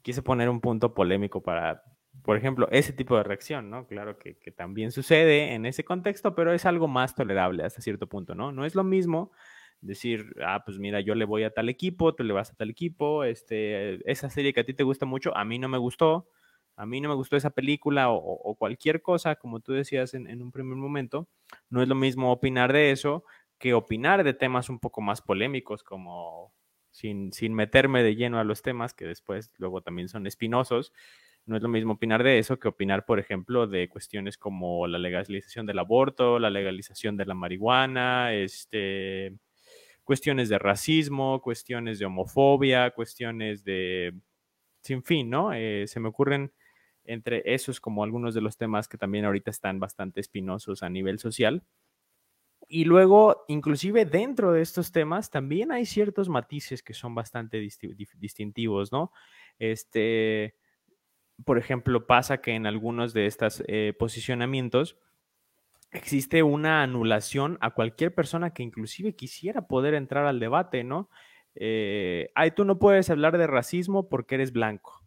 Quise 0.00 0.22
poner 0.22 0.48
un 0.48 0.62
punto 0.62 0.94
polémico 0.94 1.42
para, 1.42 1.82
por 2.22 2.38
ejemplo, 2.38 2.68
ese 2.70 2.94
tipo 2.94 3.18
de 3.18 3.22
reacción, 3.22 3.68
¿no? 3.68 3.86
Claro 3.86 4.18
que, 4.18 4.38
que 4.38 4.50
también 4.50 4.90
sucede 4.90 5.52
en 5.52 5.66
ese 5.66 5.84
contexto, 5.84 6.34
pero 6.34 6.54
es 6.54 6.64
algo 6.64 6.88
más 6.88 7.14
tolerable 7.14 7.64
hasta 7.64 7.82
cierto 7.82 8.06
punto, 8.06 8.34
¿no? 8.34 8.50
No 8.50 8.64
es 8.64 8.74
lo 8.74 8.82
mismo 8.82 9.30
decir, 9.82 10.34
ah, 10.42 10.62
pues 10.64 10.78
mira, 10.78 11.00
yo 11.00 11.14
le 11.14 11.26
voy 11.26 11.42
a 11.42 11.52
tal 11.52 11.68
equipo, 11.68 12.14
tú 12.14 12.24
le 12.24 12.32
vas 12.32 12.50
a 12.50 12.54
tal 12.54 12.70
equipo, 12.70 13.24
este, 13.24 14.10
esa 14.10 14.30
serie 14.30 14.54
que 14.54 14.60
a 14.60 14.64
ti 14.64 14.72
te 14.72 14.84
gusta 14.84 15.04
mucho, 15.04 15.36
a 15.36 15.44
mí 15.44 15.58
no 15.58 15.68
me 15.68 15.76
gustó, 15.76 16.30
a 16.78 16.86
mí 16.86 17.00
no 17.00 17.08
me 17.08 17.16
gustó 17.16 17.36
esa 17.36 17.50
película 17.50 18.08
o, 18.10 18.54
cualquier 18.54 19.02
cosa, 19.02 19.34
como 19.34 19.58
tú 19.58 19.72
decías 19.72 20.14
en, 20.14 20.28
en, 20.28 20.40
un 20.40 20.52
primer 20.52 20.76
momento, 20.76 21.28
no 21.68 21.82
es 21.82 21.88
lo 21.88 21.96
mismo 21.96 22.30
opinar 22.30 22.72
de 22.72 22.92
eso 22.92 23.24
que 23.58 23.74
opinar 23.74 24.22
de 24.22 24.32
temas 24.32 24.68
un 24.68 24.78
poco 24.78 25.00
más 25.00 25.20
polémicos, 25.20 25.82
como 25.82 26.54
sin, 26.92 27.32
sin 27.32 27.52
meterme 27.52 28.04
de 28.04 28.14
lleno 28.14 28.38
a 28.38 28.44
los 28.44 28.62
temas, 28.62 28.94
que 28.94 29.06
después 29.06 29.52
luego 29.58 29.82
también 29.82 30.08
son 30.08 30.26
espinosos. 30.26 30.92
No 31.46 31.56
es 31.56 31.62
lo 31.62 31.68
mismo 31.68 31.94
opinar 31.94 32.22
de 32.22 32.38
eso 32.38 32.58
que 32.58 32.68
opinar, 32.68 33.04
por 33.06 33.18
ejemplo, 33.18 33.66
de 33.66 33.88
cuestiones 33.88 34.38
como 34.38 34.86
la 34.86 34.98
legalización 34.98 35.66
del 35.66 35.80
aborto, 35.80 36.38
la 36.38 36.50
legalización 36.50 37.16
de 37.16 37.26
la 37.26 37.34
marihuana, 37.34 38.34
este, 38.34 39.34
cuestiones 40.04 40.48
de 40.48 40.58
racismo, 40.58 41.40
cuestiones 41.42 41.98
de 41.98 42.06
homofobia, 42.06 42.90
cuestiones 42.92 43.64
de, 43.64 44.14
sin 44.82 45.02
fin, 45.02 45.30
¿no? 45.30 45.52
Eh, 45.52 45.86
se 45.86 46.00
me 46.00 46.08
ocurren 46.08 46.52
entre 47.08 47.42
esos 47.52 47.80
como 47.80 48.04
algunos 48.04 48.34
de 48.34 48.40
los 48.40 48.56
temas 48.56 48.86
que 48.86 48.98
también 48.98 49.24
ahorita 49.24 49.50
están 49.50 49.80
bastante 49.80 50.20
espinosos 50.20 50.82
a 50.82 50.90
nivel 50.90 51.18
social. 51.18 51.64
Y 52.68 52.84
luego, 52.84 53.44
inclusive 53.48 54.04
dentro 54.04 54.52
de 54.52 54.60
estos 54.60 54.92
temas, 54.92 55.30
también 55.30 55.72
hay 55.72 55.86
ciertos 55.86 56.28
matices 56.28 56.82
que 56.82 56.92
son 56.92 57.14
bastante 57.14 57.58
dist 57.58 57.82
distintivos, 58.18 58.92
¿no? 58.92 59.10
Este, 59.58 60.54
por 61.44 61.56
ejemplo, 61.58 62.06
pasa 62.06 62.42
que 62.42 62.52
en 62.52 62.66
algunos 62.66 63.14
de 63.14 63.26
estos 63.26 63.64
eh, 63.66 63.94
posicionamientos 63.98 64.98
existe 65.92 66.42
una 66.42 66.82
anulación 66.82 67.56
a 67.62 67.70
cualquier 67.70 68.14
persona 68.14 68.52
que 68.52 68.62
inclusive 68.62 69.16
quisiera 69.16 69.66
poder 69.66 69.94
entrar 69.94 70.26
al 70.26 70.40
debate, 70.40 70.84
¿no? 70.84 71.08
Eh, 71.54 72.30
ay, 72.34 72.50
tú 72.50 72.66
no 72.66 72.78
puedes 72.78 73.08
hablar 73.08 73.38
de 73.38 73.46
racismo 73.46 74.10
porque 74.10 74.34
eres 74.34 74.52
blanco. 74.52 75.02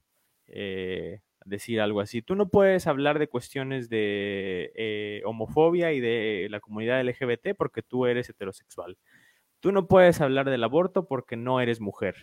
Eh, 0.47 1.21
decir 1.51 1.79
algo 1.79 2.01
así. 2.01 2.23
Tú 2.23 2.33
no 2.35 2.49
puedes 2.49 2.87
hablar 2.87 3.19
de 3.19 3.27
cuestiones 3.27 3.89
de 3.89 4.71
eh, 4.75 5.21
homofobia 5.25 5.93
y 5.93 5.99
de 5.99 6.47
la 6.49 6.59
comunidad 6.59 6.99
LGBT 7.05 7.55
porque 7.55 7.83
tú 7.83 8.07
eres 8.07 8.29
heterosexual. 8.29 8.97
Tú 9.59 9.71
no 9.71 9.87
puedes 9.87 10.19
hablar 10.21 10.49
del 10.49 10.63
aborto 10.63 11.07
porque 11.07 11.35
no 11.35 11.61
eres 11.61 11.79
mujer. 11.79 12.15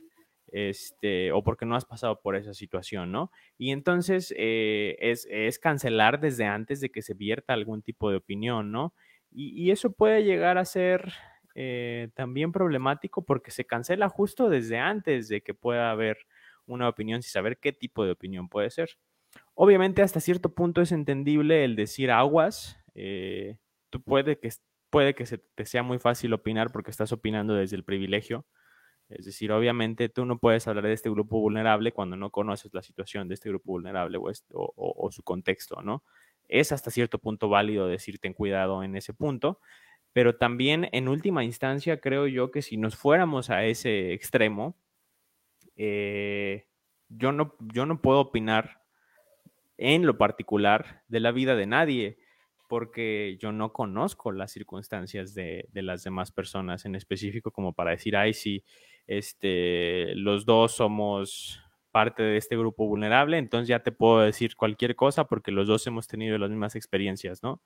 Este, 0.51 1.31
o 1.31 1.45
porque 1.45 1.67
no 1.67 1.77
has 1.77 1.85
pasado 1.85 2.21
por 2.23 2.35
esa 2.35 2.55
situación, 2.55 3.13
¿no? 3.13 3.31
Y 3.59 3.71
entonces 3.71 4.35
eh, 4.37 4.97
es, 4.99 5.59
cancelar 5.59 6.21
desde 6.21 6.47
antes 6.47 6.81
de 6.81 6.91
que 6.91 7.03
se 7.03 7.13
vierta 7.13 7.53
algún 7.53 7.83
tipo 7.83 8.11
de 8.11 8.17
opinión, 8.17 8.73
¿no? 8.73 8.95
Y, 9.31 9.51
y 9.63 9.71
eso 9.73 9.93
puede 9.93 10.25
llegar 10.25 10.57
a 10.57 10.65
ser 10.65 11.13
eh, 11.55 12.11
también 12.15 12.53
problemático 12.53 13.25
porque 13.25 13.51
se 13.51 13.65
cancela 13.67 14.09
justo 14.09 14.49
desde 14.49 14.79
antes 14.79 15.29
de 15.29 15.43
que 15.43 15.55
pueda 15.55 15.91
haber 15.91 16.19
una 16.67 16.89
opinión 16.89 17.21
sin 17.21 17.33
saber 17.33 17.59
qué 17.59 17.73
tipo 17.73 18.05
de 18.05 18.13
opinión 18.13 18.49
puede 18.49 18.71
ser. 18.71 18.91
Obviamente 19.61 20.03
hasta 20.03 20.21
cierto 20.21 20.55
punto 20.55 20.83
es 20.83 20.93
entendible 20.93 21.65
el 21.65 21.75
decir 21.75 22.13
aguas, 22.13 22.79
eh, 22.95 23.57
tú 23.91 24.01
puede 24.01 24.39
que, 24.39 24.51
puede 24.89 25.17
que 25.17 25.27
se 25.27 25.39
te 25.39 25.67
sea 25.67 25.83
muy 25.83 25.99
fácil 25.99 26.33
opinar 26.33 26.71
porque 26.71 26.93
estás 26.93 27.11
opinando 27.11 27.55
desde 27.55 27.75
el 27.75 27.83
privilegio, 27.83 28.47
es 29.09 29.27
decir, 29.27 29.51
obviamente 29.51 30.09
tú 30.09 30.25
no 30.27 30.39
puedes 30.39 30.69
hablar 30.69 30.85
de 30.85 30.93
este 30.93 31.11
grupo 31.11 31.41
vulnerable 31.41 31.91
cuando 31.91 32.17
no 32.17 32.31
conoces 32.31 32.73
la 32.73 32.85
situación 32.85 33.27
de 33.27 33.35
este 33.35 33.49
grupo 33.49 33.73
vulnerable 33.73 34.17
o, 34.21 35.09
su 35.11 35.25
contexto, 35.25 35.83
¿no? 35.83 36.05
Es 36.47 36.71
hasta 36.71 36.93
cierto 36.93 37.19
punto 37.19 37.49
válido 37.49 37.89
decir 37.89 38.21
ten 38.21 38.35
cuidado 38.35 38.85
en 38.85 38.95
ese 38.95 39.13
punto, 39.13 39.59
pero 40.13 40.37
también 40.37 40.89
en 40.93 41.09
última 41.09 41.43
instancia 41.43 42.01
creo 42.01 42.29
yo 42.29 42.53
que 42.53 42.63
si 42.63 42.77
nos 42.77 42.95
fuéramos 42.95 43.51
a 43.51 43.65
ese 43.65 44.13
extremo, 44.13 44.77
eh, 45.75 46.69
yo, 47.09 47.33
no, 47.33 47.57
yo 47.59 47.87
no 47.87 48.01
puedo 48.01 48.21
opinar 48.21 48.79
en 49.79 50.05
lo 50.05 50.19
particular 50.19 51.03
de 51.09 51.21
la 51.21 51.33
vida 51.33 51.57
de 51.57 51.67
nadie, 51.67 52.19
porque 52.69 53.39
yo 53.41 53.53
no 53.53 53.73
conozco 53.73 54.31
las 54.33 54.53
circunstancias 54.53 55.35
de, 55.35 55.69
las 55.73 56.05
demás 56.05 56.33
personas 56.33 56.85
en 56.85 56.95
específico 56.95 57.51
como 57.51 57.73
para 57.73 57.93
decir, 57.93 58.17
ay, 58.17 58.35
sí, 58.35 58.63
este, 59.07 60.15
los 60.17 60.45
dos 60.45 60.73
somos 60.73 61.63
parte 61.91 62.23
de 62.23 62.37
este 62.37 62.57
grupo 62.59 62.87
vulnerable, 62.87 63.39
entonces 63.39 63.69
ya 63.69 63.83
te 63.83 63.93
puedo 63.93 64.21
decir 64.21 64.55
cualquier 64.55 64.95
cosa 64.95 65.25
porque 65.25 65.51
los 65.51 65.67
dos 65.67 65.87
hemos 65.87 66.07
tenido 66.07 66.37
las 66.37 66.51
mismas 66.51 66.77
experiencias, 66.77 67.43
¿no? 67.43 67.63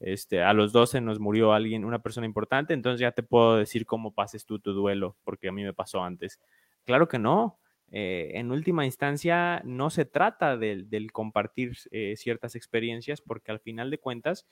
Este, 0.00 0.42
a 0.42 0.52
los 0.54 0.72
dos 0.72 0.90
se 0.90 1.00
nos 1.00 1.20
murió 1.20 1.52
alguien, 1.52 1.84
una 1.84 1.98
persona 1.98 2.26
importante, 2.26 2.72
entonces 2.72 3.00
ya 3.00 3.12
te 3.12 3.22
puedo 3.22 3.56
decir 3.56 3.84
cómo 3.84 4.14
pases 4.14 4.46
tú 4.46 4.58
tu 4.58 4.72
duelo, 4.72 5.16
porque 5.24 5.48
a 5.48 5.52
mí 5.52 5.62
me 5.62 5.74
pasó 5.74 6.02
antes. 6.02 6.40
Claro 6.84 7.08
que 7.08 7.18
no, 7.18 7.58
eh, 7.92 8.32
en 8.34 8.50
última 8.50 8.84
instancia 8.84 9.62
no 9.64 9.90
se 9.90 10.04
trata 10.04 10.56
del, 10.56 11.12
compartir 11.12 11.76
eh, 11.92 12.14
ciertas 12.16 12.56
experiencias 12.56 13.20
porque 13.20 13.52
al 13.52 13.60
final 13.60 13.90
de 13.90 13.98
cuentas 13.98 14.46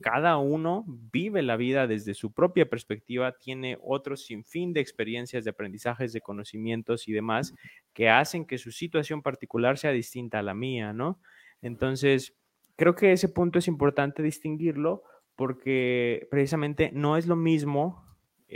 cada 0.00 0.36
uno 0.36 0.84
vive 0.86 1.42
la 1.42 1.56
vida 1.56 1.86
desde 1.86 2.14
su 2.14 2.32
propia 2.32 2.68
perspectiva, 2.68 3.38
tiene 3.38 3.78
otro 3.80 4.16
sinfín 4.16 4.72
de 4.72 4.80
experiencias, 4.80 5.44
de 5.44 5.50
aprendizajes, 5.50 6.12
de 6.12 6.20
conocimientos 6.20 7.08
y 7.08 7.12
demás 7.12 7.54
que 7.92 8.10
hacen 8.10 8.44
que 8.44 8.58
su 8.58 8.72
situación 8.72 9.22
particular 9.22 9.78
sea 9.78 9.92
distinta 9.92 10.40
a 10.40 10.42
la 10.42 10.52
mía, 10.52 10.92
¿no? 10.92 11.20
Entonces, 11.62 12.36
creo 12.76 12.94
que 12.94 13.12
ese 13.12 13.28
punto 13.28 13.58
es 13.58 13.68
importante 13.68 14.22
distinguirlo 14.22 15.04
porque 15.36 16.26
precisamente 16.30 16.90
no 16.92 17.16
es 17.16 17.26
lo 17.26 17.36
mismo 17.36 18.04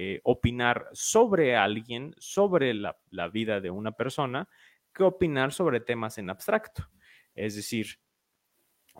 eh, 0.00 0.20
opinar 0.22 0.86
sobre 0.92 1.56
alguien, 1.56 2.14
sobre 2.18 2.72
la, 2.72 2.94
vida 3.32 3.60
de 3.60 3.70
una 3.72 3.90
persona, 3.90 4.48
que 4.94 5.02
opinar 5.02 5.52
sobre 5.52 5.80
temas 5.80 6.18
en 6.18 6.30
abstracto. 6.30 6.88
Es 7.34 7.56
decir, 7.56 7.98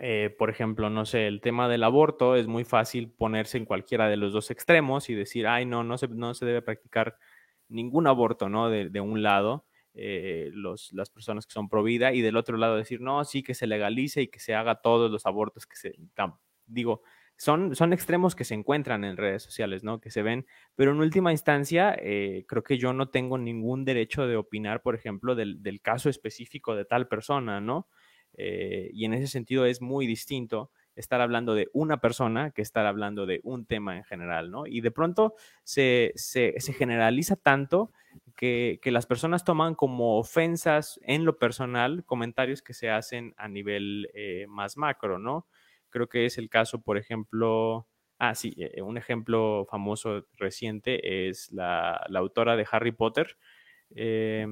eh, 0.01 0.35
por 0.37 0.51
ejemplo, 0.51 0.91
no 0.91 1.07
sé, 1.07 1.29
el 1.29 1.41
tema 1.41 1.69
del 1.69 1.85
aborto 1.85 2.35
es 2.35 2.49
muy 2.49 2.65
fácil 2.65 3.13
ponerse 3.13 3.59
en 3.59 3.65
cualquiera 3.65 4.09
de 4.09 4.17
los 4.17 4.33
dos 4.33 4.51
extremos 4.51 5.09
y 5.09 5.15
decir, 5.15 5.47
ay, 5.47 5.67
no, 5.67 5.85
no 5.85 5.99
se, 5.99 6.09
no 6.09 6.35
se 6.35 6.47
debe 6.47 6.63
practicar 6.63 7.17
ningún 7.69 8.09
aborto, 8.09 8.49
¿no? 8.49 8.69
De, 8.69 9.01
un 9.01 9.23
lado, 9.23 9.67
eh, 9.95 10.51
las 10.53 11.11
personas 11.11 11.47
que 11.47 11.53
son 11.53 11.69
pro 11.69 11.85
vida 11.85 12.13
y 12.13 12.23
del 12.23 12.37
otro 12.37 12.57
lado 12.57 12.75
decir, 12.75 13.01
no, 13.01 13.25
sí, 13.25 13.45
que 13.45 13.55
se 13.55 13.69
legalice 13.69 14.23
y 14.23 14.29
que 14.29 14.41
se 14.41 14.57
haga 14.57 14.81
todos 14.81 15.13
los 15.13 15.27
abortos 15.27 15.65
que 15.65 15.77
se... 15.77 15.95
Digo, 16.67 17.03
son, 17.38 17.77
son 17.77 17.92
extremos 17.92 18.35
que 18.35 18.44
se 18.44 18.55
encuentran 18.55 19.05
en 19.05 19.16
redes 19.16 19.44
sociales, 19.44 19.85
¿no? 19.85 20.01
Que 20.01 20.11
se 20.11 20.22
ven, 20.22 20.44
pero 20.74 20.90
en 20.90 20.98
última 20.98 21.31
instancia, 21.33 21.96
eh, 22.01 22.44
creo 22.48 22.64
que 22.64 22.79
yo 22.79 22.92
no 22.92 23.09
tengo 23.09 23.38
ningún 23.38 23.85
derecho 23.85 24.27
de 24.27 24.37
opinar, 24.37 24.83
por 24.83 24.96
ejemplo, 24.96 25.37
del, 25.37 25.62
del 25.62 25.81
caso 25.81 26.11
específico 26.11 26.74
de 26.74 26.85
tal 26.85 27.07
persona, 27.07 27.61
¿no? 27.61 27.88
Eh, 28.35 28.90
y 28.92 29.05
en 29.05 29.14
ese 29.14 29.29
sentido 29.29 29.66
es 29.66 29.81
muy 29.81 30.07
distinto 30.07 30.70
estar 30.96 31.20
hablando 31.20 31.55
de 31.55 31.68
una 31.72 32.01
persona 32.01 32.51
que 32.51 32.61
estar 32.62 32.87
hablando 32.87 33.24
de 33.24 33.40
un 33.44 33.66
tema 33.66 33.96
en 33.96 34.05
general, 34.05 34.51
¿no? 34.51 34.66
Y 34.66 34.81
de 34.81 34.90
pronto 34.90 35.35
se, 35.62 36.12
se, 36.16 36.55
se 36.59 36.72
generaliza 36.72 37.37
tanto 37.37 37.92
que, 38.35 38.81
que, 38.83 38.90
las 38.90 39.07
personas 39.07 39.44
toman 39.44 39.77
como 39.77 40.18
ofensas 40.18 40.98
en 41.05 41.24
lo 41.24 41.38
personal 41.38 42.05
comentarios 42.05 42.62
que 42.62 42.74
se 42.74 42.90
hacen 42.90 43.33
a 43.37 43.48
nivel 43.48 44.11
eh, 44.12 44.46
más 44.48 44.77
macro, 44.77 45.20
¿no? 45.20 45.46
Creo 45.90 46.09
que 46.09 46.27
es 46.27 46.38
el 46.38 46.48
caso, 46.48 46.81
por 46.81 46.98
ejemplo, 46.98 47.88
ah, 48.18 48.35
sí, 48.35 48.55
eh, 48.59 48.83
un 48.83 48.98
ejemplo 48.98 49.66
famoso 49.70 50.27
reciente 50.37 51.29
es 51.29 51.51
la, 51.53 52.05
la 52.09 52.18
autora 52.18 52.57
de 52.57 52.66
Harry 52.70 52.92
Potter, 52.92 53.37
eh, 53.94 54.46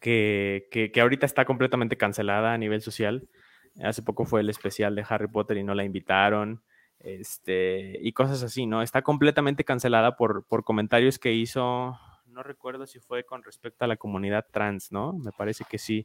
que, 0.00 0.68
que, 0.70 0.92
que, 0.92 1.00
ahorita 1.00 1.26
está 1.26 1.44
completamente 1.44 1.96
cancelada 1.96 2.52
a 2.52 2.58
nivel 2.58 2.82
social. 2.82 3.28
Hace 3.82 4.02
poco 4.02 4.24
fue 4.24 4.40
el 4.40 4.50
especial 4.50 4.94
de 4.94 5.04
Harry 5.08 5.28
Potter 5.28 5.56
y 5.56 5.64
no 5.64 5.74
la 5.74 5.84
invitaron. 5.84 6.62
Este, 7.00 7.98
y 8.00 8.12
cosas 8.12 8.42
así, 8.42 8.66
¿no? 8.66 8.82
Está 8.82 9.02
completamente 9.02 9.64
cancelada 9.64 10.16
por, 10.16 10.46
por 10.46 10.64
comentarios 10.64 11.18
que 11.18 11.34
hizo, 11.34 11.98
no 12.34 12.42
recuerdo 12.42 12.86
si 12.86 12.98
fue 12.98 13.24
con 13.24 13.42
respecto 13.42 13.84
a 13.84 13.88
la 13.88 13.96
comunidad 13.96 14.46
trans, 14.50 14.90
¿no? 14.90 15.12
Me 15.12 15.30
parece 15.32 15.64
que 15.68 15.78
sí. 15.78 16.04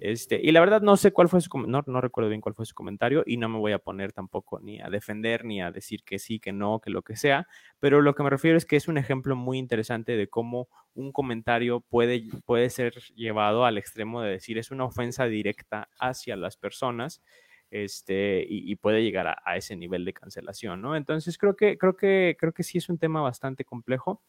Este, 0.00 0.40
y 0.42 0.52
la 0.52 0.60
verdad 0.60 0.80
no 0.82 0.96
sé 0.96 1.12
cuál 1.12 1.28
fue 1.28 1.40
su 1.40 1.50
no, 1.66 1.82
no 1.86 2.00
recuerdo 2.00 2.30
bien 2.30 2.40
cuál 2.40 2.54
fue 2.54 2.66
su 2.66 2.74
comentario 2.74 3.22
y 3.26 3.36
no 3.36 3.48
me 3.48 3.58
voy 3.58 3.72
a 3.72 3.78
poner 3.78 4.12
tampoco 4.12 4.60
ni 4.60 4.80
a 4.80 4.88
defender 4.88 5.44
ni 5.44 5.60
a 5.60 5.70
decir 5.70 6.02
que 6.04 6.18
sí, 6.18 6.40
que 6.40 6.52
no, 6.52 6.80
que 6.80 6.90
lo 6.90 7.02
que 7.02 7.16
sea, 7.16 7.46
pero 7.80 8.00
lo 8.00 8.14
que 8.14 8.22
me 8.22 8.30
refiero 8.30 8.56
es 8.56 8.64
que 8.64 8.76
es 8.76 8.88
un 8.88 8.98
ejemplo 8.98 9.36
muy 9.36 9.58
interesante 9.58 10.16
de 10.16 10.28
cómo 10.28 10.68
un 10.94 11.12
comentario 11.12 11.80
puede, 11.80 12.24
puede 12.44 12.70
ser 12.70 12.94
llevado 13.14 13.64
al 13.64 13.78
extremo 13.78 14.22
de 14.22 14.30
decir 14.30 14.58
es 14.58 14.70
una 14.70 14.84
ofensa 14.84 15.26
directa 15.26 15.88
hacia 15.98 16.36
las 16.36 16.56
personas 16.56 17.22
este, 17.70 18.46
y, 18.48 18.74
puede 18.76 19.02
llegar 19.02 19.26
a, 19.26 19.42
a, 19.44 19.56
ese 19.56 19.76
nivel 19.76 20.06
de 20.06 20.14
cancelación, 20.14 20.80
¿no? 20.80 20.96
Entonces 20.96 21.36
creo 21.36 21.54
que, 21.54 21.76
creo 21.76 21.96
que, 21.96 22.34
creo 22.38 22.52
que 22.52 22.62
sí 22.62 22.78
es 22.78 22.88
un 22.88 22.98
tema 22.98 23.20
bastante 23.20 23.64
complejo, 23.64 24.22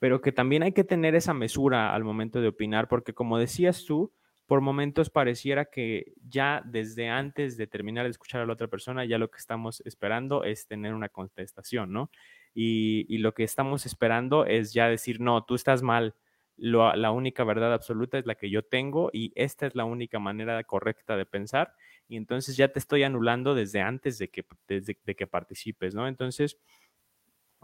pero 0.00 0.20
que 0.20 0.32
también 0.32 0.64
hay 0.64 0.72
que 0.72 0.82
tener 0.82 1.14
esa 1.14 1.32
mesura 1.32 1.94
al 1.94 2.02
momento 2.02 2.40
de 2.40 2.48
opinar, 2.48 2.88
porque 2.88 3.12
como 3.12 3.38
decías 3.38 3.84
tú, 3.84 4.12
por 4.46 4.60
momentos 4.60 5.10
pareciera 5.10 5.66
que 5.66 6.12
ya 6.28 6.62
desde 6.64 7.08
antes 7.08 7.56
de 7.56 7.66
terminar 7.66 8.04
de 8.04 8.10
escuchar 8.10 8.40
a 8.40 8.46
la 8.46 8.52
otra 8.52 8.68
persona, 8.68 9.04
ya 9.04 9.18
lo 9.18 9.30
que 9.30 9.38
estamos 9.38 9.82
esperando 9.86 10.44
es 10.44 10.66
tener 10.66 10.94
una 10.94 11.08
contestación, 11.08 11.92
¿no? 11.92 12.10
Y, 12.54 13.18
lo 13.18 13.32
que 13.32 13.44
estamos 13.44 13.86
esperando 13.86 14.44
es 14.44 14.74
ya 14.74 14.88
decir, 14.88 15.20
no, 15.20 15.44
tú 15.44 15.54
estás 15.54 15.82
mal, 15.82 16.14
la 16.56 17.10
única 17.10 17.44
verdad 17.44 17.72
absoluta 17.72 18.18
es 18.18 18.26
la 18.26 18.34
que 18.34 18.50
yo 18.50 18.62
tengo 18.62 19.10
y 19.12 19.32
esta 19.36 19.66
es 19.66 19.74
la 19.74 19.84
única 19.84 20.18
manera 20.18 20.62
correcta 20.64 21.16
de 21.16 21.24
pensar 21.24 21.74
y 22.08 22.16
entonces 22.16 22.56
ya 22.56 22.68
te 22.68 22.78
estoy 22.78 23.04
anulando 23.04 23.54
desde 23.54 23.80
antes 23.80 24.18
de 24.18 24.28
que, 24.28 24.44
desde, 24.68 24.98
de 25.04 25.14
que 25.14 25.26
participes, 25.26 25.94
¿no? 25.94 26.06
Entonces, 26.06 26.58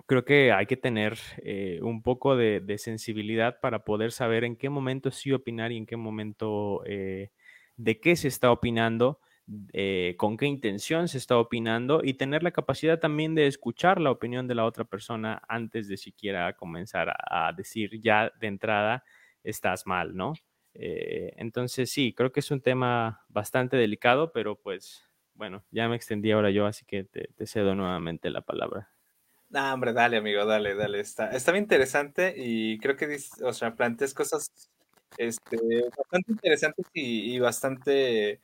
creo 0.07 0.25
que 0.25 0.53
hay 0.53 0.67
que 0.67 0.77
tener 0.77 1.19
eh, 1.39 1.81
un 1.83 2.03
poco 2.03 2.37
de, 2.37 2.79
sensibilidad 2.79 3.61
para 3.61 3.85
poder 3.85 4.13
saber 4.13 4.45
en 4.45 4.57
qué 4.57 4.69
momento 4.69 5.11
sí 5.11 5.33
opinar 5.33 5.73
y 5.73 5.77
en 5.77 5.87
qué 5.87 5.97
momento 5.97 6.83
eh, 6.87 7.31
de 7.77 8.01
qué 8.01 8.17
se 8.17 8.29
está 8.29 8.51
opinando, 8.51 9.21
eh, 9.73 10.15
con 10.19 10.37
qué 10.37 10.47
intención 10.47 11.09
se 11.09 11.19
está 11.19 11.39
opinando 11.39 12.03
y 12.05 12.15
tener 12.15 12.43
la 12.43 12.51
capacidad 12.51 12.99
también 13.01 13.35
de 13.35 13.47
escuchar 13.47 14.01
la 14.01 14.11
opinión 14.11 14.47
de 14.47 14.55
la 14.55 14.65
otra 14.67 14.85
persona 14.85 15.43
antes 15.49 15.89
de 15.89 15.97
siquiera 15.97 16.53
comenzar 16.55 17.15
a, 17.31 17.53
decir 17.53 18.01
ya 18.03 18.31
de 18.41 18.47
entrada 18.47 19.05
estás 19.43 19.87
mal, 19.87 20.15
¿no? 20.17 20.35
Entonces 20.75 21.91
sí, 21.91 22.15
creo 22.15 22.31
que 22.31 22.41
es 22.41 22.51
un 22.51 22.61
tema 22.61 23.25
bastante 23.29 23.77
delicado, 23.77 24.33
pero 24.33 24.57
pues 24.57 25.05
bueno, 25.35 25.65
ya 25.71 25.89
me 25.89 25.97
extendí 25.97 26.31
ahora 26.31 26.51
yo, 26.51 26.67
así 26.67 26.85
que 26.85 27.05
te 27.05 27.47
cedo 27.47 27.75
nuevamente 27.75 28.31
la 28.31 28.43
palabra. 28.43 28.91
No, 29.51 29.73
hombre, 29.73 29.93
dale, 29.95 30.19
amigo, 30.19 30.45
dale, 30.45 30.75
dale. 30.75 31.01
Está, 31.01 31.31
está 31.31 31.53
bien 31.53 31.65
interesante 31.65 32.35
y 32.37 32.79
creo 32.79 32.97
que, 32.97 33.17
o 33.43 33.53
sea, 33.55 33.75
planteas 33.75 34.13
cosas 34.13 34.51
este, 35.17 35.57
bastante 35.97 36.33
interesantes 36.33 36.87
y 36.93 37.39
bastante 37.39 38.41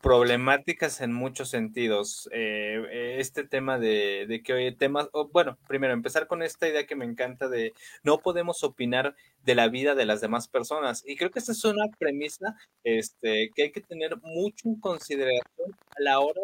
problemáticas 0.00 1.00
en 1.00 1.12
muchos 1.12 1.50
sentidos. 1.50 2.28
Eh, 2.32 3.16
este 3.18 3.44
tema 3.44 3.78
de, 3.78 4.42
que 4.44 4.52
hoy 4.52 4.74
temas, 4.74 5.08
oh, 5.12 5.28
bueno, 5.28 5.58
primero 5.66 5.92
empezar 5.92 6.26
con 6.26 6.42
esta 6.42 6.68
idea 6.68 6.86
que 6.86 6.96
me 6.96 7.04
encanta 7.04 7.48
de 7.48 7.74
no 8.02 8.18
podemos 8.18 8.62
opinar 8.62 9.14
de 9.44 9.54
la 9.54 9.68
vida 9.68 9.94
de 9.94 10.06
las 10.06 10.20
demás 10.20 10.48
personas. 10.48 11.02
Y 11.06 11.16
creo 11.16 11.30
que 11.30 11.38
esta 11.38 11.52
es 11.52 11.64
una 11.64 11.86
premisa 11.98 12.56
este, 12.84 13.50
que 13.54 13.64
hay 13.64 13.72
que 13.72 13.80
tener 13.80 14.16
mucho 14.22 14.68
en 14.68 14.80
consideración 14.80 15.72
a 15.90 16.00
la 16.00 16.20
hora 16.20 16.40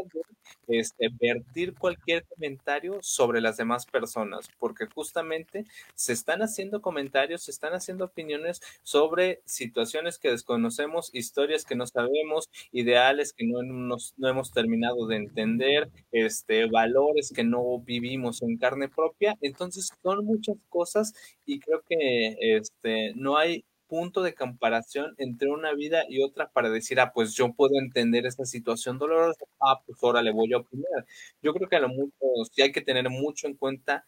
de 0.66 0.78
este, 0.78 1.08
vertir 1.20 1.74
cualquier 1.74 2.24
comentario 2.24 2.98
sobre 3.02 3.40
las 3.40 3.56
demás 3.56 3.86
personas, 3.86 4.48
porque 4.58 4.86
justamente 4.86 5.64
se 5.94 6.12
están 6.12 6.42
haciendo 6.42 6.80
comentarios, 6.80 7.42
se 7.42 7.50
están 7.50 7.74
haciendo 7.74 8.06
opiniones 8.06 8.60
sobre 8.82 9.42
situaciones 9.44 10.18
que 10.18 10.30
desconocemos, 10.30 11.10
historias 11.12 11.64
que 11.64 11.76
no 11.76 11.86
sabemos, 11.86 12.50
ideales 12.72 13.32
que 13.32 13.43
no, 13.46 13.62
nos, 13.62 14.14
no 14.16 14.28
hemos 14.28 14.52
terminado 14.52 15.06
de 15.06 15.16
entender, 15.16 15.90
este, 16.12 16.66
valores 16.66 17.32
que 17.34 17.44
no 17.44 17.78
vivimos 17.80 18.42
en 18.42 18.56
carne 18.58 18.88
propia. 18.88 19.36
Entonces 19.40 19.90
son 20.02 20.24
muchas 20.24 20.56
cosas 20.68 21.14
y 21.46 21.60
creo 21.60 21.82
que 21.88 22.36
este, 22.40 23.12
no 23.14 23.36
hay 23.36 23.64
punto 23.86 24.22
de 24.22 24.34
comparación 24.34 25.14
entre 25.18 25.48
una 25.50 25.72
vida 25.74 26.04
y 26.08 26.22
otra 26.22 26.50
para 26.50 26.70
decir, 26.70 27.00
ah, 27.00 27.12
pues 27.14 27.34
yo 27.34 27.52
puedo 27.52 27.78
entender 27.78 28.26
esta 28.26 28.44
situación 28.44 28.98
dolorosa, 28.98 29.44
ah, 29.60 29.80
pues 29.86 29.98
ahora 30.02 30.22
le 30.22 30.32
voy 30.32 30.52
a 30.52 30.58
opinar. 30.58 31.06
Yo 31.42 31.52
creo 31.54 31.68
que 31.68 31.76
a 31.76 31.80
lo 31.80 31.88
mucho 31.88 32.12
sí 32.52 32.62
hay 32.62 32.72
que 32.72 32.80
tener 32.80 33.08
mucho 33.10 33.46
en 33.46 33.54
cuenta 33.54 34.04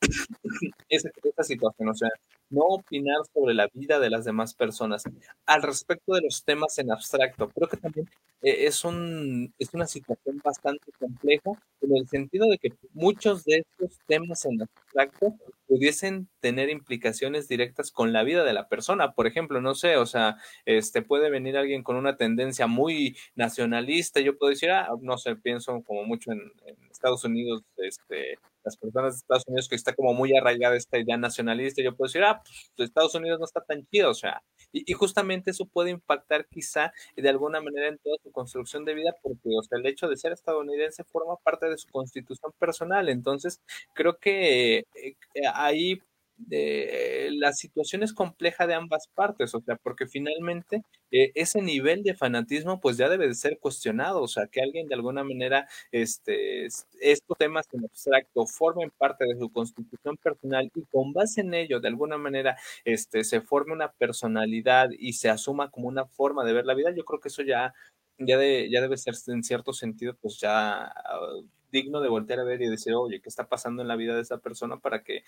esa, 0.88 1.10
esa 1.22 1.42
situación, 1.42 1.88
o 1.88 1.94
sea, 1.94 2.10
no 2.54 2.62
opinar 2.62 3.16
sobre 3.32 3.54
la 3.54 3.68
vida 3.72 3.98
de 3.98 4.10
las 4.10 4.24
demás 4.24 4.54
personas. 4.54 5.04
Al 5.46 5.62
respecto 5.62 6.14
de 6.14 6.22
los 6.22 6.44
temas 6.44 6.78
en 6.78 6.90
abstracto, 6.92 7.48
creo 7.48 7.68
que 7.68 7.76
también 7.76 8.08
eh, 8.42 8.66
es, 8.66 8.84
un, 8.84 9.52
es 9.58 9.72
una 9.74 9.86
situación 9.86 10.40
bastante 10.42 10.92
compleja 10.98 11.50
en 11.80 11.96
el 11.96 12.08
sentido 12.08 12.46
de 12.48 12.58
que 12.58 12.72
muchos 12.92 13.44
de 13.44 13.58
estos 13.58 13.98
temas 14.06 14.44
en 14.44 14.62
abstracto 14.62 15.34
pudiesen 15.66 16.28
tener 16.40 16.70
implicaciones 16.70 17.48
directas 17.48 17.90
con 17.90 18.12
la 18.12 18.22
vida 18.22 18.44
de 18.44 18.52
la 18.52 18.68
persona. 18.68 19.12
Por 19.12 19.26
ejemplo, 19.26 19.60
no 19.60 19.74
sé, 19.74 19.96
o 19.96 20.06
sea, 20.06 20.36
este 20.66 21.02
puede 21.02 21.30
venir 21.30 21.56
alguien 21.56 21.82
con 21.82 21.96
una 21.96 22.16
tendencia 22.16 22.66
muy 22.66 23.16
nacionalista, 23.34 24.20
yo 24.20 24.36
puedo 24.38 24.50
decir, 24.50 24.70
ah, 24.70 24.88
no 25.00 25.18
sé, 25.18 25.36
pienso 25.36 25.82
como 25.82 26.04
mucho 26.04 26.32
en, 26.32 26.40
en 26.66 26.76
Estados 26.90 27.24
Unidos, 27.24 27.62
este, 27.78 28.38
las 28.64 28.76
personas 28.76 29.14
de 29.14 29.18
Estados 29.18 29.44
Unidos 29.46 29.68
que 29.68 29.76
está 29.76 29.94
como 29.94 30.14
muy 30.14 30.36
arraigada 30.36 30.76
esta 30.76 30.98
idea 30.98 31.16
nacionalista, 31.16 31.82
yo 31.82 31.94
puedo 31.96 32.08
decir, 32.08 32.22
ah, 32.24 32.42
pues 32.76 32.88
Estados 32.88 33.14
Unidos 33.14 33.38
no 33.38 33.44
está 33.44 33.60
tan 33.62 33.86
chido, 33.86 34.10
o 34.10 34.14
sea, 34.14 34.42
y, 34.72 34.92
justamente 34.92 35.50
eso 35.50 35.66
puede 35.66 35.90
impactar 35.90 36.46
quizá 36.48 36.92
de 37.16 37.28
alguna 37.28 37.60
manera 37.60 37.88
en 37.88 37.98
toda 37.98 38.16
su 38.22 38.32
construcción 38.32 38.84
de 38.84 38.94
vida, 38.94 39.14
porque, 39.22 39.48
o 39.56 39.62
sea, 39.62 39.78
el 39.78 39.86
hecho 39.86 40.08
de 40.08 40.16
ser 40.16 40.32
estadounidense 40.32 41.04
forma 41.04 41.36
parte 41.36 41.68
de 41.68 41.78
su 41.78 41.88
constitución 41.88 42.52
personal, 42.58 43.08
entonces 43.08 43.60
creo 43.94 44.18
que 44.18 44.78
eh, 44.94 45.16
ahí 45.54 46.00
la 46.48 47.52
situación 47.52 48.02
es 48.02 48.12
compleja 48.12 48.66
de 48.66 48.74
ambas 48.74 49.08
partes, 49.14 49.54
o 49.54 49.60
sea, 49.60 49.76
porque 49.76 50.06
finalmente 50.06 50.82
eh, 51.10 51.32
ese 51.34 51.60
nivel 51.62 52.02
de 52.02 52.14
fanatismo 52.14 52.80
pues 52.80 52.96
ya 52.96 53.08
debe 53.08 53.28
de 53.28 53.34
ser 53.34 53.58
cuestionado, 53.58 54.22
o 54.22 54.28
sea, 54.28 54.46
que 54.48 54.60
alguien 54.60 54.88
de 54.88 54.94
alguna 54.94 55.24
manera, 55.24 55.68
este, 55.92 56.66
estos 57.00 57.38
temas 57.38 57.66
en 57.72 57.84
abstracto 57.84 58.46
formen 58.46 58.90
parte 58.96 59.24
de 59.26 59.38
su 59.38 59.50
constitución 59.52 60.16
personal 60.16 60.70
y 60.74 60.82
con 60.86 61.12
base 61.12 61.40
en 61.42 61.54
ello, 61.54 61.80
de 61.80 61.88
alguna 61.88 62.18
manera, 62.18 62.56
este, 62.84 63.24
se 63.24 63.40
forme 63.40 63.72
una 63.72 63.92
personalidad 63.92 64.90
y 64.98 65.12
se 65.14 65.28
asuma 65.30 65.70
como 65.70 65.88
una 65.88 66.06
forma 66.06 66.44
de 66.44 66.52
ver 66.52 66.66
la 66.66 66.74
vida, 66.74 66.90
yo 66.94 67.04
creo 67.04 67.20
que 67.20 67.28
eso 67.28 67.42
ya, 67.42 67.72
ya, 68.18 68.38
de, 68.38 68.68
ya 68.70 68.80
debe 68.80 68.96
ser 68.96 69.14
en 69.28 69.42
cierto 69.42 69.72
sentido 69.72 70.14
pues 70.20 70.38
ya 70.40 70.92
uh, 71.20 71.46
digno 71.74 72.00
de 72.00 72.08
voltear 72.08 72.40
a 72.40 72.44
ver 72.44 72.62
y 72.62 72.68
decir, 72.68 72.94
oye, 72.94 73.20
¿qué 73.20 73.28
está 73.28 73.48
pasando 73.48 73.82
en 73.82 73.88
la 73.88 73.96
vida 73.96 74.14
de 74.14 74.22
esa 74.22 74.38
persona 74.38 74.78
para 74.78 75.02
que 75.02 75.24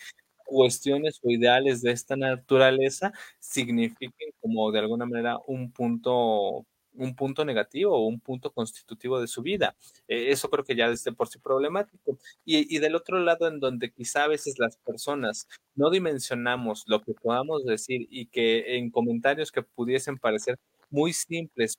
cuestiones 0.47 1.21
o 1.23 1.31
ideales 1.31 1.83
de 1.83 1.91
esta 1.91 2.17
naturaleza 2.17 3.13
signifiquen 3.41 4.31
como 4.41 4.71
de 4.73 4.79
alguna 4.79 5.07
manera 5.07 5.39
un 5.47 5.73
punto 5.73 6.65
un 6.99 7.15
punto 7.15 7.45
negativo 7.45 7.95
o 7.95 8.07
un 8.07 8.21
punto 8.21 8.51
constitutivo 8.53 9.21
de 9.21 9.27
su 9.27 9.43
vida. 9.43 9.77
Eh, 10.09 10.31
eso 10.31 10.49
creo 10.49 10.65
que 10.65 10.75
ya 10.75 10.87
es 10.87 11.05
de 11.05 11.13
por 11.13 11.29
sí 11.29 11.39
problemático. 11.39 12.19
Y, 12.45 12.75
y, 12.75 12.79
del 12.79 12.95
otro 12.95 13.21
lado, 13.21 13.49
en 13.49 13.61
donde 13.61 13.93
quizá 13.93 14.25
a 14.25 14.29
veces 14.29 14.59
las 14.59 14.79
personas 14.79 15.47
no 15.75 15.91
dimensionamos 15.91 16.85
lo 16.87 17.03
que 17.03 17.13
podamos 17.13 17.67
decir 17.67 18.07
y 18.11 18.29
que 18.29 18.79
en 18.79 18.91
comentarios 18.91 19.53
que 19.53 19.63
pudiesen 19.63 20.17
parecer 20.17 20.59
muy 20.97 21.13
simples 21.13 21.79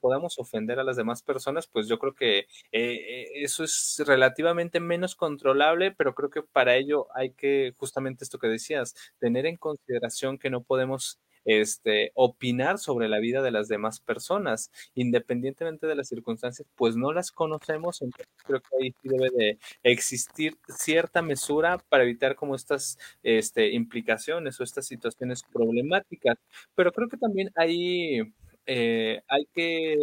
podamos 0.00 0.38
ofender 0.38 0.78
a 0.80 0.84
las 0.84 0.96
demás 0.96 1.22
personas, 1.22 1.66
pues 1.66 1.86
yo 1.86 1.98
creo 1.98 2.14
que 2.14 2.46
eh, 2.72 3.26
eso 3.42 3.62
es 3.62 4.02
relativamente 4.06 4.80
menos 4.80 5.14
controlable, 5.14 5.92
pero 5.92 6.14
creo 6.14 6.30
que 6.30 6.42
para 6.42 6.74
ello 6.74 7.06
hay 7.14 7.32
que, 7.32 7.74
justamente 7.76 8.24
esto 8.24 8.38
que 8.38 8.48
decías, 8.48 8.94
tener 9.18 9.44
en 9.44 9.58
consideración 9.58 10.38
que 10.38 10.48
no 10.48 10.62
podemos 10.62 11.20
este, 11.44 12.10
opinar 12.14 12.78
sobre 12.78 13.06
la 13.06 13.18
vida 13.18 13.42
de 13.42 13.50
las 13.50 13.68
demás 13.68 14.00
personas, 14.00 14.70
independientemente 14.94 15.86
de 15.86 15.94
las 15.94 16.08
circunstancias, 16.08 16.66
pues 16.74 16.96
no 16.96 17.12
las 17.12 17.32
conocemos, 17.32 18.00
entonces 18.00 18.32
creo 18.46 18.60
que 18.60 18.76
ahí 18.80 18.94
sí 19.02 19.08
debe 19.10 19.28
de 19.36 19.58
existir 19.82 20.56
cierta 20.68 21.20
mesura 21.20 21.76
para 21.90 22.04
evitar 22.04 22.34
como 22.34 22.54
estas 22.54 22.98
este, 23.22 23.72
implicaciones 23.72 24.58
o 24.58 24.64
estas 24.64 24.86
situaciones 24.86 25.42
problemáticas, 25.52 26.38
pero 26.74 26.92
creo 26.92 27.10
que 27.10 27.18
también 27.18 27.50
ahí 27.56 28.22
eh, 28.66 29.22
hay 29.28 29.46
que, 29.54 29.96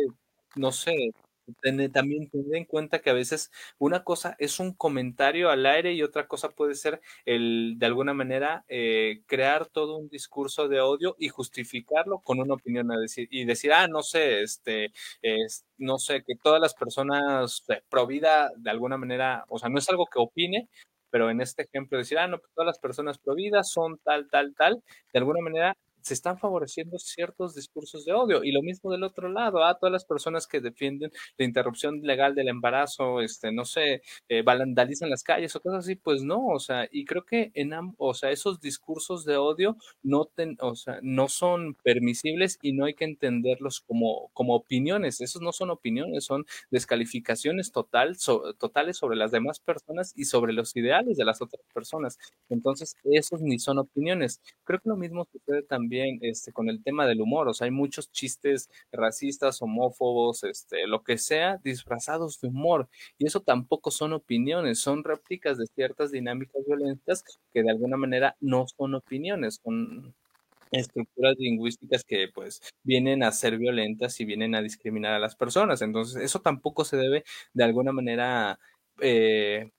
no 0.55 0.71
sé, 0.71 1.13
también 1.89 2.29
tener 2.29 2.55
en 2.55 2.65
cuenta 2.65 2.99
que 2.99 3.09
a 3.09 3.13
veces 3.13 3.51
una 3.77 4.03
cosa 4.03 4.35
es 4.39 4.59
un 4.59 4.73
comentario 4.73 5.49
al 5.49 5.65
aire 5.65 5.93
y 5.93 6.03
otra 6.03 6.27
cosa 6.27 6.49
puede 6.49 6.75
ser 6.75 7.01
el, 7.25 7.75
de 7.77 7.85
alguna 7.85 8.13
manera, 8.13 8.63
eh, 8.67 9.21
crear 9.27 9.65
todo 9.67 9.97
un 9.97 10.09
discurso 10.09 10.67
de 10.67 10.81
odio 10.81 11.15
y 11.19 11.29
justificarlo 11.29 12.19
con 12.19 12.39
una 12.39 12.53
opinión 12.55 12.87
y 13.31 13.45
decir, 13.45 13.73
ah, 13.73 13.87
no 13.87 14.01
sé, 14.03 14.41
este, 14.43 14.91
es, 15.21 15.65
no 15.77 15.97
sé, 15.99 16.23
que 16.23 16.35
todas 16.41 16.61
las 16.61 16.73
personas 16.73 17.63
vida 18.07 18.51
de 18.57 18.69
alguna 18.69 18.97
manera, 18.97 19.45
o 19.49 19.59
sea, 19.59 19.69
no 19.69 19.79
es 19.79 19.89
algo 19.89 20.05
que 20.05 20.19
opine, 20.19 20.69
pero 21.09 21.29
en 21.29 21.41
este 21.41 21.63
ejemplo 21.63 21.97
decir, 21.97 22.17
ah, 22.19 22.27
no, 22.27 22.39
pues 22.39 22.51
todas 22.53 22.67
las 22.67 22.79
personas 22.79 23.17
pro 23.19 23.35
vida 23.35 23.63
son 23.63 23.97
tal, 24.03 24.29
tal, 24.29 24.55
tal, 24.55 24.81
de 25.13 25.19
alguna 25.19 25.41
manera 25.41 25.77
se 26.01 26.13
están 26.13 26.37
favoreciendo 26.37 26.97
ciertos 26.99 27.55
discursos 27.55 28.05
de 28.05 28.13
odio. 28.13 28.43
Y 28.43 28.51
lo 28.51 28.61
mismo 28.61 28.91
del 28.91 29.03
otro 29.03 29.29
lado, 29.29 29.63
a 29.63 29.69
ah, 29.71 29.77
todas 29.79 29.91
las 29.91 30.05
personas 30.05 30.47
que 30.47 30.59
defienden 30.61 31.11
la 31.37 31.45
interrupción 31.45 32.01
legal 32.01 32.35
del 32.35 32.47
embarazo, 32.47 33.21
este, 33.21 33.51
no 33.51 33.65
sé, 33.65 34.01
eh, 34.29 34.41
vandalizan 34.43 35.09
las 35.09 35.23
calles 35.23 35.55
o 35.55 35.61
cosas 35.61 35.85
así, 35.85 35.95
pues 35.95 36.23
no, 36.23 36.47
o 36.47 36.59
sea, 36.59 36.87
y 36.91 37.05
creo 37.05 37.25
que 37.25 37.51
en 37.55 37.71
o 37.97 38.13
sea, 38.13 38.31
esos 38.31 38.59
discursos 38.59 39.25
de 39.25 39.37
odio 39.37 39.77
no, 40.03 40.29
o 40.59 40.75
sea, 40.75 40.99
no 41.01 41.29
son 41.29 41.75
permisibles 41.83 42.59
y 42.61 42.73
no 42.73 42.85
hay 42.85 42.93
que 42.93 43.05
entenderlos 43.05 43.79
como, 43.81 44.29
como 44.33 44.55
opiniones. 44.55 45.21
Esos 45.21 45.41
no 45.41 45.51
son 45.51 45.69
opiniones, 45.69 46.25
son 46.25 46.45
descalificaciones 46.69 47.71
total, 47.71 48.17
totales 48.57 48.97
sobre 48.97 49.17
las 49.17 49.31
demás 49.31 49.59
personas 49.59 50.13
y 50.15 50.25
sobre 50.25 50.53
los 50.53 50.75
ideales 50.75 51.17
de 51.17 51.25
las 51.25 51.41
otras 51.41 51.63
personas. 51.73 52.17
Entonces, 52.49 52.95
esos 53.03 53.41
ni 53.41 53.59
son 53.59 53.79
opiniones. 53.79 54.41
Creo 54.63 54.79
que 54.79 54.89
lo 54.89 54.97
mismo 54.97 55.25
sucede 55.31 55.63
también 55.63 55.90
este, 56.21 56.51
con 56.51 56.69
el 56.69 56.83
tema 56.83 57.05
del 57.05 57.21
humor. 57.21 57.47
O 57.47 57.53
sea, 57.53 57.65
hay 57.65 57.71
muchos 57.71 58.11
chistes 58.11 58.69
racistas, 58.91 59.61
homófobos, 59.61 60.43
este, 60.43 60.87
lo 60.87 61.03
que 61.03 61.17
sea, 61.17 61.57
disfrazados 61.63 62.39
de 62.41 62.47
humor. 62.49 62.89
Y 63.17 63.27
eso 63.27 63.41
tampoco 63.41 63.91
son 63.91 64.13
opiniones, 64.13 64.79
son 64.79 65.03
réplicas 65.03 65.57
de 65.57 65.67
ciertas 65.67 66.11
dinámicas 66.11 66.63
violentas 66.65 67.23
que 67.53 67.63
de 67.63 67.71
alguna 67.71 67.97
manera 67.97 68.35
no 68.39 68.65
son 68.67 68.95
opiniones, 68.95 69.59
son 69.63 70.13
estructuras 70.71 71.35
lingüísticas 71.37 72.03
que 72.03 72.27
pues 72.33 72.61
vienen 72.83 73.23
a 73.23 73.31
ser 73.31 73.57
violentas 73.57 74.19
y 74.21 74.25
vienen 74.25 74.55
a 74.55 74.61
discriminar 74.61 75.13
a 75.13 75.19
las 75.19 75.35
personas. 75.35 75.81
Entonces, 75.81 76.21
eso 76.23 76.39
tampoco 76.41 76.85
se 76.85 76.97
debe 76.97 77.23
de 77.53 77.63
alguna 77.63 77.91
manera 77.91 78.59
eh, 79.01 79.71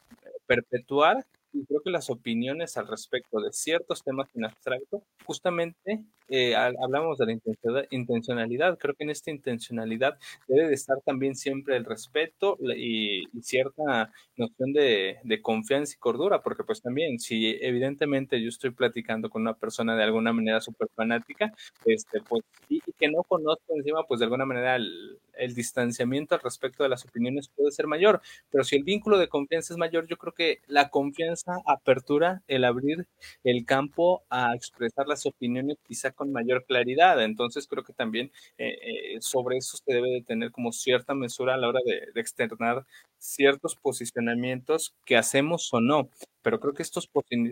perpetuar 0.46 1.26
y 1.52 1.64
creo 1.66 1.80
que 1.82 1.90
las 1.90 2.10
opiniones 2.10 2.76
al 2.76 2.88
respecto 2.88 3.40
de 3.40 3.52
ciertos 3.52 4.02
temas 4.02 4.28
en 4.34 4.44
abstracto, 4.44 5.02
justamente 5.24 6.04
eh, 6.34 6.56
hablamos 6.56 7.18
de 7.18 7.26
la 7.26 7.86
intencionalidad. 7.90 8.78
Creo 8.78 8.94
que 8.94 9.04
en 9.04 9.10
esta 9.10 9.30
intencionalidad 9.30 10.16
debe 10.48 10.66
de 10.66 10.72
estar 10.72 10.96
también 11.04 11.36
siempre 11.36 11.76
el 11.76 11.84
respeto 11.84 12.56
y, 12.74 13.24
cierta 13.42 14.10
noción 14.38 14.72
de, 14.72 15.18
confianza 15.42 15.94
y 15.94 15.98
cordura, 16.00 16.40
porque 16.42 16.64
pues 16.64 16.80
también 16.80 17.18
si 17.18 17.58
evidentemente 17.60 18.40
yo 18.40 18.48
estoy 18.48 18.70
platicando 18.70 19.28
con 19.28 19.42
una 19.42 19.52
persona 19.52 19.94
de 19.94 20.04
alguna 20.04 20.32
manera 20.32 20.62
súper 20.62 20.88
fanática, 20.94 21.52
este, 21.84 22.22
pues, 22.22 22.42
y, 22.70 22.80
que 22.80 23.08
no 23.08 23.24
conozco 23.24 23.76
encima, 23.76 24.04
pues 24.06 24.20
de 24.20 24.24
alguna 24.24 24.46
manera 24.46 24.76
el, 24.76 25.18
el 25.34 25.54
distanciamiento 25.54 26.34
al 26.34 26.40
respecto 26.40 26.82
de 26.82 26.88
las 26.88 27.04
opiniones 27.04 27.48
puede 27.54 27.72
ser 27.72 27.86
mayor, 27.86 28.22
pero 28.50 28.64
si 28.64 28.76
el 28.76 28.84
vínculo 28.84 29.18
de 29.18 29.28
confianza 29.28 29.74
es 29.74 29.78
mayor, 29.78 30.06
yo 30.06 30.16
creo 30.16 30.32
que 30.32 30.60
la 30.66 30.88
confianza 30.88 31.58
apertura 31.66 32.42
el 32.48 32.64
abrir 32.64 33.06
el 33.44 33.66
campo 33.66 34.22
a 34.30 34.54
expresar 34.54 35.06
las 35.06 35.26
opiniones 35.26 35.76
quizá 35.86 36.12
con 36.22 36.32
mayor 36.32 36.64
claridad. 36.66 37.22
Entonces 37.22 37.66
creo 37.66 37.82
que 37.82 37.92
también 37.92 38.30
eh, 38.58 38.78
eh, 39.14 39.20
sobre 39.20 39.56
eso 39.56 39.76
se 39.76 39.92
debe 39.92 40.08
de 40.10 40.22
tener 40.22 40.52
como 40.52 40.70
cierta 40.72 41.14
mesura 41.14 41.54
a 41.54 41.56
la 41.56 41.68
hora 41.68 41.80
de, 41.84 42.20
externar 42.20 42.86
ciertos 43.18 43.74
posicionamientos 43.74 44.94
que 45.04 45.16
hacemos 45.16 45.68
o 45.72 45.80
no. 45.80 46.10
Pero 46.42 46.60
creo 46.60 46.74
que 46.74 46.82
estos 46.82 47.08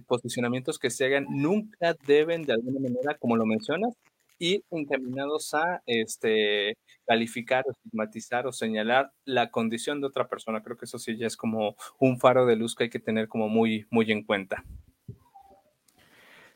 posicionamientos 0.06 0.78
que 0.78 0.90
se 0.90 1.06
hagan 1.06 1.26
nunca 1.28 1.96
deben 2.06 2.42
de 2.42 2.52
alguna 2.52 2.80
manera, 2.80 3.16
como 3.18 3.36
lo 3.36 3.44
mencionas, 3.44 3.94
ir 4.38 4.62
encaminados 4.70 5.52
a 5.54 5.82
este, 5.86 6.76
calificar 7.06 7.64
o 7.66 7.72
estigmatizar 7.72 8.46
o 8.46 8.52
señalar 8.52 9.12
la 9.24 9.50
condición 9.50 10.00
de 10.00 10.06
otra 10.06 10.28
persona. 10.28 10.62
Creo 10.62 10.76
que 10.76 10.86
eso 10.86 10.98
sí 10.98 11.16
ya 11.16 11.26
es 11.26 11.36
como 11.36 11.76
un 11.98 12.20
faro 12.20 12.46
de 12.46 12.56
luz 12.56 12.74
que 12.74 12.84
hay 12.84 12.90
que 12.90 13.00
tener 13.00 13.28
como 13.28 13.48
muy, 13.48 13.86
muy 13.90 14.10
en 14.12 14.22
cuenta. 14.24 14.64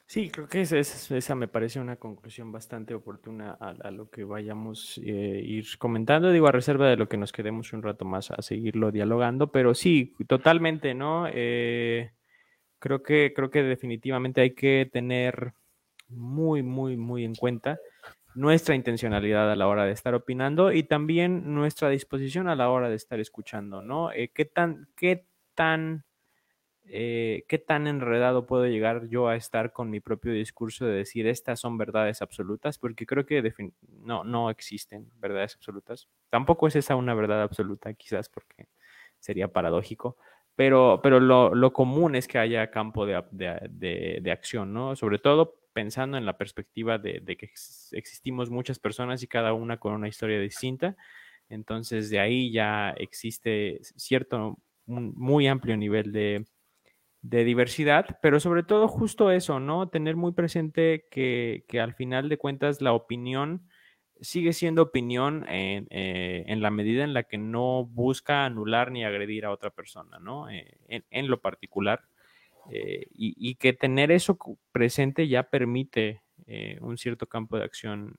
Sí, 0.06 0.30
creo 0.30 0.46
que 0.46 0.60
esa, 0.60 0.78
esa, 0.78 1.34
me 1.34 1.48
parece 1.48 1.80
una 1.80 1.96
conclusión 1.96 2.52
bastante 2.52 2.94
oportuna 2.94 3.52
a, 3.52 3.90
lo 3.90 4.10
que 4.10 4.24
vayamos 4.24 4.98
a 4.98 5.00
eh, 5.00 5.40
ir 5.42 5.66
comentando. 5.78 6.30
Digo, 6.30 6.46
a 6.46 6.52
reserva 6.52 6.88
de 6.88 6.96
lo 6.96 7.08
que 7.08 7.16
nos 7.16 7.32
quedemos 7.32 7.72
un 7.72 7.82
rato 7.82 8.04
más 8.04 8.30
a 8.30 8.42
seguirlo 8.42 8.92
dialogando, 8.92 9.50
pero 9.50 9.74
sí, 9.74 10.14
totalmente, 10.28 10.94
¿no? 10.94 11.26
Eh, 11.32 12.12
creo, 12.78 13.02
que, 13.02 13.32
creo 13.34 13.50
que 13.50 13.62
definitivamente 13.62 14.42
hay 14.42 14.54
que 14.54 14.88
tener 14.92 15.54
muy, 16.08 16.62
muy, 16.62 16.96
muy 16.96 17.24
en 17.24 17.34
cuenta 17.34 17.78
nuestra 18.34 18.74
intencionalidad 18.74 19.50
a 19.50 19.56
la 19.56 19.68
hora 19.68 19.84
de 19.84 19.92
estar 19.92 20.14
opinando 20.14 20.72
y 20.72 20.82
también 20.82 21.54
nuestra 21.54 21.88
disposición 21.88 22.48
a 22.48 22.56
la 22.56 22.68
hora 22.68 22.88
de 22.88 22.96
estar 22.96 23.20
escuchando, 23.20 23.80
¿no? 23.80 24.12
Eh, 24.12 24.30
¿Qué 24.34 24.44
tan, 24.44 24.88
qué 24.96 25.24
tan, 25.54 26.04
eh, 26.86 27.44
qué 27.48 27.58
tan 27.58 27.86
enredado 27.86 28.46
puedo 28.46 28.66
llegar 28.66 29.08
yo 29.08 29.28
a 29.28 29.36
estar 29.36 29.72
con 29.72 29.90
mi 29.90 30.00
propio 30.00 30.32
discurso 30.32 30.84
de 30.86 30.94
decir 30.96 31.26
estas 31.26 31.60
son 31.60 31.78
verdades 31.78 32.22
absolutas? 32.22 32.78
Porque 32.78 33.06
creo 33.06 33.26
que 33.26 33.52
no, 34.02 34.24
no 34.24 34.50
existen 34.50 35.10
verdades 35.16 35.56
absolutas. 35.56 36.08
Tampoco 36.30 36.66
es 36.68 36.76
esa 36.76 36.96
una 36.96 37.14
verdad 37.14 37.42
absoluta, 37.42 37.92
quizás 37.94 38.28
porque 38.28 38.68
sería 39.18 39.48
paradójico. 39.48 40.16
Pero, 40.56 41.00
pero 41.02 41.18
lo, 41.18 41.54
lo 41.54 41.72
común 41.72 42.14
es 42.14 42.28
que 42.28 42.38
haya 42.38 42.70
campo 42.70 43.06
de, 43.06 43.20
de, 43.32 44.20
de 44.22 44.30
acción, 44.32 44.72
¿no? 44.72 44.94
Sobre 44.94 45.18
todo 45.18 45.58
pensando 45.74 46.16
en 46.16 46.24
la 46.24 46.38
perspectiva 46.38 46.98
de, 46.98 47.20
que 47.36 47.50
existimos 47.92 48.48
muchas 48.48 48.78
personas 48.78 49.22
y 49.22 49.26
cada 49.26 49.52
una 49.52 49.78
con 49.78 49.92
una 49.92 50.08
historia 50.08 50.38
distinta. 50.40 50.96
Entonces 51.50 52.08
de 52.08 52.20
ahí 52.20 52.52
ya 52.52 52.90
existe 52.96 53.80
cierto, 53.82 54.58
un 54.86 55.12
muy 55.16 55.48
amplio 55.48 55.76
nivel 55.76 56.12
de, 56.12 56.46
diversidad, 57.24 58.18
pero 58.20 58.38
sobre 58.38 58.62
todo 58.62 58.86
justo 58.86 59.30
eso, 59.30 59.58
¿no? 59.58 59.88
Tener 59.88 60.14
muy 60.14 60.32
presente 60.32 61.06
que, 61.10 61.64
al 61.80 61.94
final 61.94 62.28
de 62.28 62.36
cuentas 62.36 62.82
la 62.82 62.92
opinión 62.92 63.66
sigue 64.20 64.52
siendo 64.52 64.82
opinión 64.82 65.46
en, 65.48 65.86
eh, 65.90 66.54
la 66.58 66.70
medida 66.70 67.02
en 67.02 67.14
la 67.14 67.22
que 67.22 67.38
no 67.38 67.86
busca 67.86 68.44
anular 68.44 68.92
ni 68.92 69.04
agredir 69.04 69.46
a 69.46 69.50
otra 69.50 69.70
persona, 69.70 70.18
¿no? 70.18 70.50
Eh, 70.50 70.76
en, 70.88 71.28
lo 71.28 71.40
particular. 71.40 72.02
Eh, 72.70 73.06
y, 73.10 73.54
que 73.56 73.72
tener 73.72 74.10
eso 74.10 74.38
presente 74.70 75.26
ya 75.26 75.44
permite 75.44 76.22
un 76.80 76.98
cierto 76.98 77.26
campo 77.26 77.56
de 77.56 77.64
acción 77.64 78.16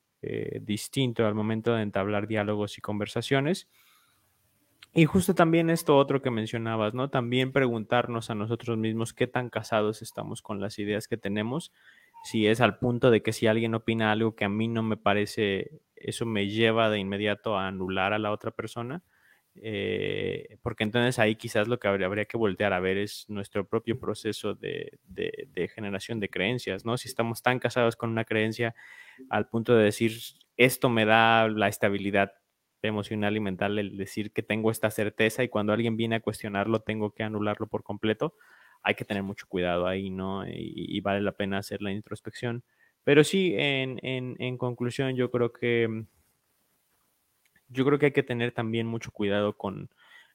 distinto 0.62 1.28
al 1.28 1.36
momento 1.36 1.76
de 1.76 1.84
entablar 1.84 2.28
diálogos 2.28 2.80
y 2.80 2.82
conversaciones. 2.82 3.70
Y 4.98 5.04
justo 5.04 5.36
también 5.36 5.70
esto 5.70 5.98
otro 5.98 6.22
que 6.22 6.32
mencionabas, 6.32 6.94
¿no? 6.94 7.10
También 7.10 7.52
preguntarnos 7.52 8.30
a 8.30 8.36
nosotros 8.36 8.78
mismos 8.78 9.14
qué 9.14 9.28
tan 9.28 9.50
casados 9.50 10.02
estamos 10.02 10.42
con 10.42 10.62
las 10.62 10.80
ideas 10.80 11.10
que 11.10 11.18
tenemos, 11.18 11.74
si 12.24 12.48
es 12.48 12.62
al 12.62 12.80
punto 12.80 13.12
de 13.12 13.22
que 13.22 13.34
si 13.34 13.46
alguien 13.46 13.76
opina 13.76 14.14
algo 14.14 14.38
que 14.38 14.46
a 14.46 14.50
mí 14.50 14.70
no 14.70 14.84
me 14.84 14.96
parece, 14.96 15.82
eso 15.98 16.26
me 16.26 16.48
lleva 16.48 16.90
de 16.90 17.00
inmediato 17.00 17.58
a 17.58 17.68
anular 17.68 18.14
a 18.14 18.20
la 18.20 18.32
otra 18.32 18.52
persona, 18.52 19.04
eh, 19.56 20.60
porque 20.62 20.86
entonces 20.86 21.20
ahí 21.20 21.36
quizás 21.36 21.68
lo 21.68 21.78
que 21.78 21.90
habría, 21.90 22.24
que 22.24 22.38
voltear 22.38 22.72
a 22.72 22.80
ver 22.80 22.98
es 22.98 23.26
nuestro 23.28 23.68
propio 23.68 24.00
proceso 24.00 24.54
de, 24.56 24.98
generación 25.76 26.22
de 26.22 26.30
creencias, 26.30 26.86
¿no? 26.86 26.96
Si 26.96 27.10
estamos 27.10 27.42
tan 27.42 27.60
casados 27.60 27.98
con 27.98 28.12
una 28.12 28.24
creencia 28.24 28.74
al 29.30 29.50
punto 29.50 29.76
de 29.76 29.84
decir, 29.84 30.14
esto 30.56 30.88
me 30.88 31.04
da 31.04 31.50
la 31.50 31.68
estabilidad 31.68 32.32
emocional 32.88 33.36
y 33.38 33.40
mental, 33.40 33.80
el 33.80 33.98
decir 33.98 34.32
que 34.32 34.44
tengo 34.44 34.72
esta 34.72 34.92
certeza 34.92 35.44
y 35.44 35.50
cuando 35.50 35.74
alguien 35.74 35.98
viene 35.98 36.16
a 36.16 36.20
cuestionarlo 36.22 36.82
tengo 36.82 37.12
que 37.12 37.24
anularlo 37.24 37.68
por 37.68 37.84
completo, 37.84 38.36
hay 38.84 38.96
que 38.96 39.06
tener 39.06 39.24
mucho 39.24 39.48
cuidado 39.48 39.88
ahí, 39.88 40.10
¿no? 40.10 40.46
Y, 40.48 41.00
vale 41.02 41.22
la 41.22 41.32
pena 41.34 41.58
hacer 41.60 41.82
la 41.82 41.92
introspección. 41.92 42.64
Pero 43.04 43.24
sí, 43.24 43.56
en 43.58 44.58
conclusión, 44.58 45.16
yo 45.16 45.32
creo 45.32 45.52
que 45.52 46.06
yo 47.70 47.86
creo 47.86 48.00
que 48.00 48.08
hay 48.08 48.12
que 48.12 48.24
tener 48.24 48.52
también 48.52 48.88
mucho 48.88 49.12
cuidado 49.12 49.58
con 49.58 49.90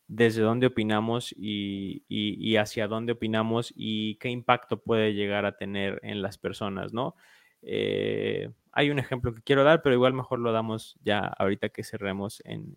desde 0.08 0.42
dónde 0.42 0.66
opinamos 0.66 1.32
y, 1.36 2.56
hacia 2.56 2.88
dónde 2.88 3.12
opinamos 3.12 3.72
y 3.76 4.16
qué 4.16 4.28
impacto 4.30 4.82
puede 4.82 5.14
llegar 5.14 5.46
a 5.46 5.56
tener 5.56 6.00
en 6.02 6.20
las 6.20 6.36
personas, 6.36 6.92
¿no? 6.92 7.14
Eh, 7.62 8.50
hay 8.72 8.90
un 8.90 8.98
ejemplo 8.98 9.34
que 9.34 9.42
quiero 9.42 9.64
dar, 9.64 9.82
pero 9.82 9.94
igual 9.94 10.14
mejor 10.14 10.38
lo 10.38 10.52
damos 10.52 10.96
ya 11.02 11.18
ahorita 11.20 11.70
que 11.70 11.84
cerremos 11.84 12.42
en, 12.44 12.76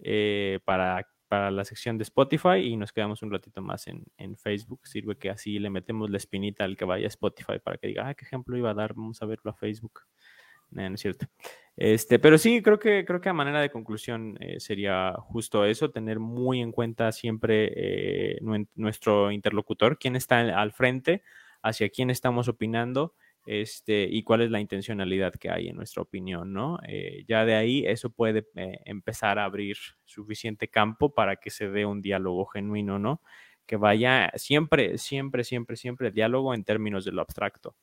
eh, 0.00 0.60
para, 0.64 1.06
la 1.30 1.64
sección 1.64 1.98
de 1.98 2.04
Spotify 2.04 2.58
y 2.58 2.76
nos 2.76 2.92
quedamos 2.92 3.22
un 3.22 3.30
ratito 3.30 3.60
más 3.60 3.86
en, 3.86 4.36
Facebook. 4.36 4.86
Sirve 4.86 5.16
que 5.18 5.28
así 5.28 5.58
le 5.58 5.70
metemos 5.70 6.08
la 6.08 6.16
espinita 6.16 6.64
al 6.64 6.76
que 6.76 6.86
vaya 6.86 7.06
a 7.06 7.08
Spotify 7.08 7.58
para 7.62 7.76
que 7.76 7.88
diga, 7.88 8.08
ah, 8.08 8.14
qué 8.14 8.24
ejemplo 8.24 8.56
iba 8.56 8.70
a 8.70 8.74
dar, 8.74 8.94
vamos 8.94 9.20
a 9.20 9.26
verlo 9.26 9.50
a 9.50 9.54
Facebook. 9.54 10.02
No, 10.70 10.86
es 10.86 11.00
cierto. 11.00 11.26
Este, 11.76 12.18
pero 12.18 12.38
sí, 12.38 12.62
creo 12.62 12.78
que, 12.78 13.04
creo 13.04 13.20
que 13.20 13.28
a 13.28 13.34
manera 13.34 13.60
de 13.60 13.70
conclusión 13.70 14.36
eh, 14.40 14.58
sería 14.58 15.14
justo 15.18 15.64
eso, 15.64 15.90
tener 15.90 16.18
muy 16.18 16.60
en 16.60 16.72
cuenta 16.72 17.12
siempre 17.12 17.72
eh, 17.76 18.38
nuestro 18.74 19.30
interlocutor, 19.30 19.98
quién 19.98 20.16
está 20.16 20.40
al 20.40 20.72
frente, 20.72 21.22
hacia 21.62 21.88
quién 21.88 22.10
estamos 22.10 22.48
opinando 22.48 23.14
este, 23.48 24.06
y 24.10 24.22
cuál 24.24 24.42
es 24.42 24.50
la 24.50 24.60
intencionalidad 24.60 25.32
que 25.34 25.50
hay 25.50 25.68
en 25.68 25.76
nuestra 25.76 26.02
opinión, 26.02 26.52
¿no? 26.52 26.78
Eh, 26.86 27.24
ya 27.26 27.46
de 27.46 27.54
ahí 27.54 27.84
eso 27.86 28.10
puede 28.10 28.46
empezar 28.84 29.38
a 29.38 29.44
abrir 29.44 29.78
suficiente 30.04 30.68
campo 30.68 31.14
para 31.14 31.36
que 31.36 31.50
se 31.50 31.70
dé 31.70 31.86
un 31.86 32.02
diálogo 32.02 32.44
genuino, 32.44 32.98
¿no? 32.98 33.22
Que 33.66 33.76
vaya 33.76 34.30
siempre, 34.36 34.98
siempre, 34.98 35.44
siempre, 35.44 35.76
siempre 35.76 36.10
diálogo 36.10 36.54
en 36.54 36.64
términos 36.64 37.06
de 37.06 37.12
lo 37.12 37.22
abstracto 37.22 37.74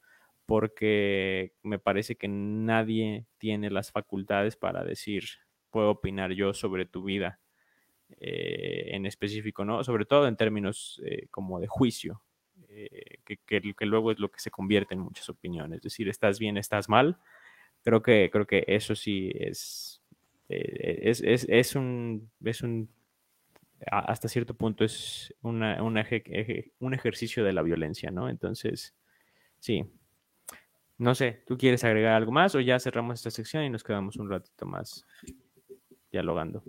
porque 0.45 1.53
me 1.63 1.79
parece 1.79 2.15
que 2.15 2.27
nadie 2.27 3.25
tiene 3.39 3.71
las 3.71 3.91
facultades 3.91 4.55
para 4.55 4.83
decir, 4.83 5.23
puedo 5.71 5.89
opinar 5.89 6.31
yo 6.33 6.53
sobre 6.53 6.85
tu 6.85 7.03
vida 7.03 7.39
eh, 8.19 8.91
en 8.91 9.05
específico, 9.07 9.65
¿no? 9.65 9.83
Sobre 9.83 10.05
todo 10.05 10.27
en 10.27 10.37
términos 10.37 11.01
eh, 11.05 11.27
como 11.31 11.59
de 11.59 11.67
juicio, 11.67 12.21
eh, 12.75 13.19
que, 13.25 13.37
que, 13.37 13.85
luego 13.85 14.11
es 14.11 14.19
lo 14.19 14.29
que 14.29 14.39
se 14.39 14.51
convierte 14.51 14.93
en 14.93 14.99
muchas 14.99 15.29
opiniones, 15.29 15.77
es 15.77 15.83
decir, 15.83 16.09
estás 16.09 16.39
bien, 16.39 16.57
estás 16.57 16.89
mal. 16.89 17.17
Creo 17.83 18.01
que, 18.01 18.29
creo 18.31 18.45
que 18.45 18.65
eso 18.67 18.95
sí 18.95 19.31
es, 19.33 20.01
es, 20.49 21.21
es, 21.21 21.45
es, 21.49 21.75
un, 21.75 22.29
es 22.43 22.61
un, 22.61 22.89
hasta 23.85 24.27
cierto 24.27 24.55
punto 24.55 24.83
es 24.83 25.33
una, 25.41 25.81
un 25.81 26.93
ejercicio 26.93 27.43
de 27.43 27.53
la 27.53 27.61
violencia, 27.61 28.11
¿no? 28.11 28.29
Entonces, 28.29 28.95
sí, 29.59 29.85
no 30.97 31.13
sé, 31.13 31.43
¿tú 31.45 31.57
quieres 31.57 31.83
agregar 31.83 32.13
algo 32.13 32.31
más 32.31 32.55
o 32.55 32.59
ya 32.59 32.79
cerramos 32.79 33.19
esta 33.19 33.31
sección 33.31 33.63
y 33.63 33.69
nos 33.69 33.83
quedamos 33.83 34.15
un 34.17 34.29
ratito 34.29 34.65
más 34.65 35.05
dialogando? 36.11 36.63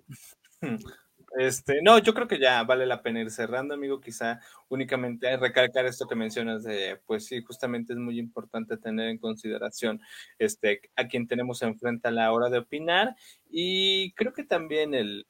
Este, 1.39 1.83
no, 1.83 1.99
yo 1.99 2.15
creo 2.15 2.27
que 2.29 2.39
ya 2.39 2.63
vale 2.65 2.87
la 2.87 3.03
pena 3.03 3.21
ir 3.21 3.31
cerrando, 3.31 3.75
amigo. 3.75 4.01
Quizá 4.01 4.41
únicamente 4.69 5.37
recalcar 5.37 5.85
esto 5.85 6.07
que 6.07 6.15
mencionas 6.15 6.63
de, 6.65 6.99
pues 7.07 7.27
sí, 7.27 7.43
justamente 7.43 7.93
es 7.93 7.99
muy 7.99 8.19
importante 8.19 8.79
tener 8.79 9.09
en 9.11 9.19
consideración 9.19 10.01
este, 10.39 10.81
a 10.97 11.09
quien 11.09 11.27
tenemos 11.27 11.61
enfrente 11.61 12.09
a 12.09 12.11
la 12.11 12.33
hora 12.33 12.49
de 12.49 12.59
opinar. 12.59 13.17
Y 13.51 14.13
creo 14.15 14.33
que 14.33 14.45
también 14.45 14.95
el, 14.95 15.27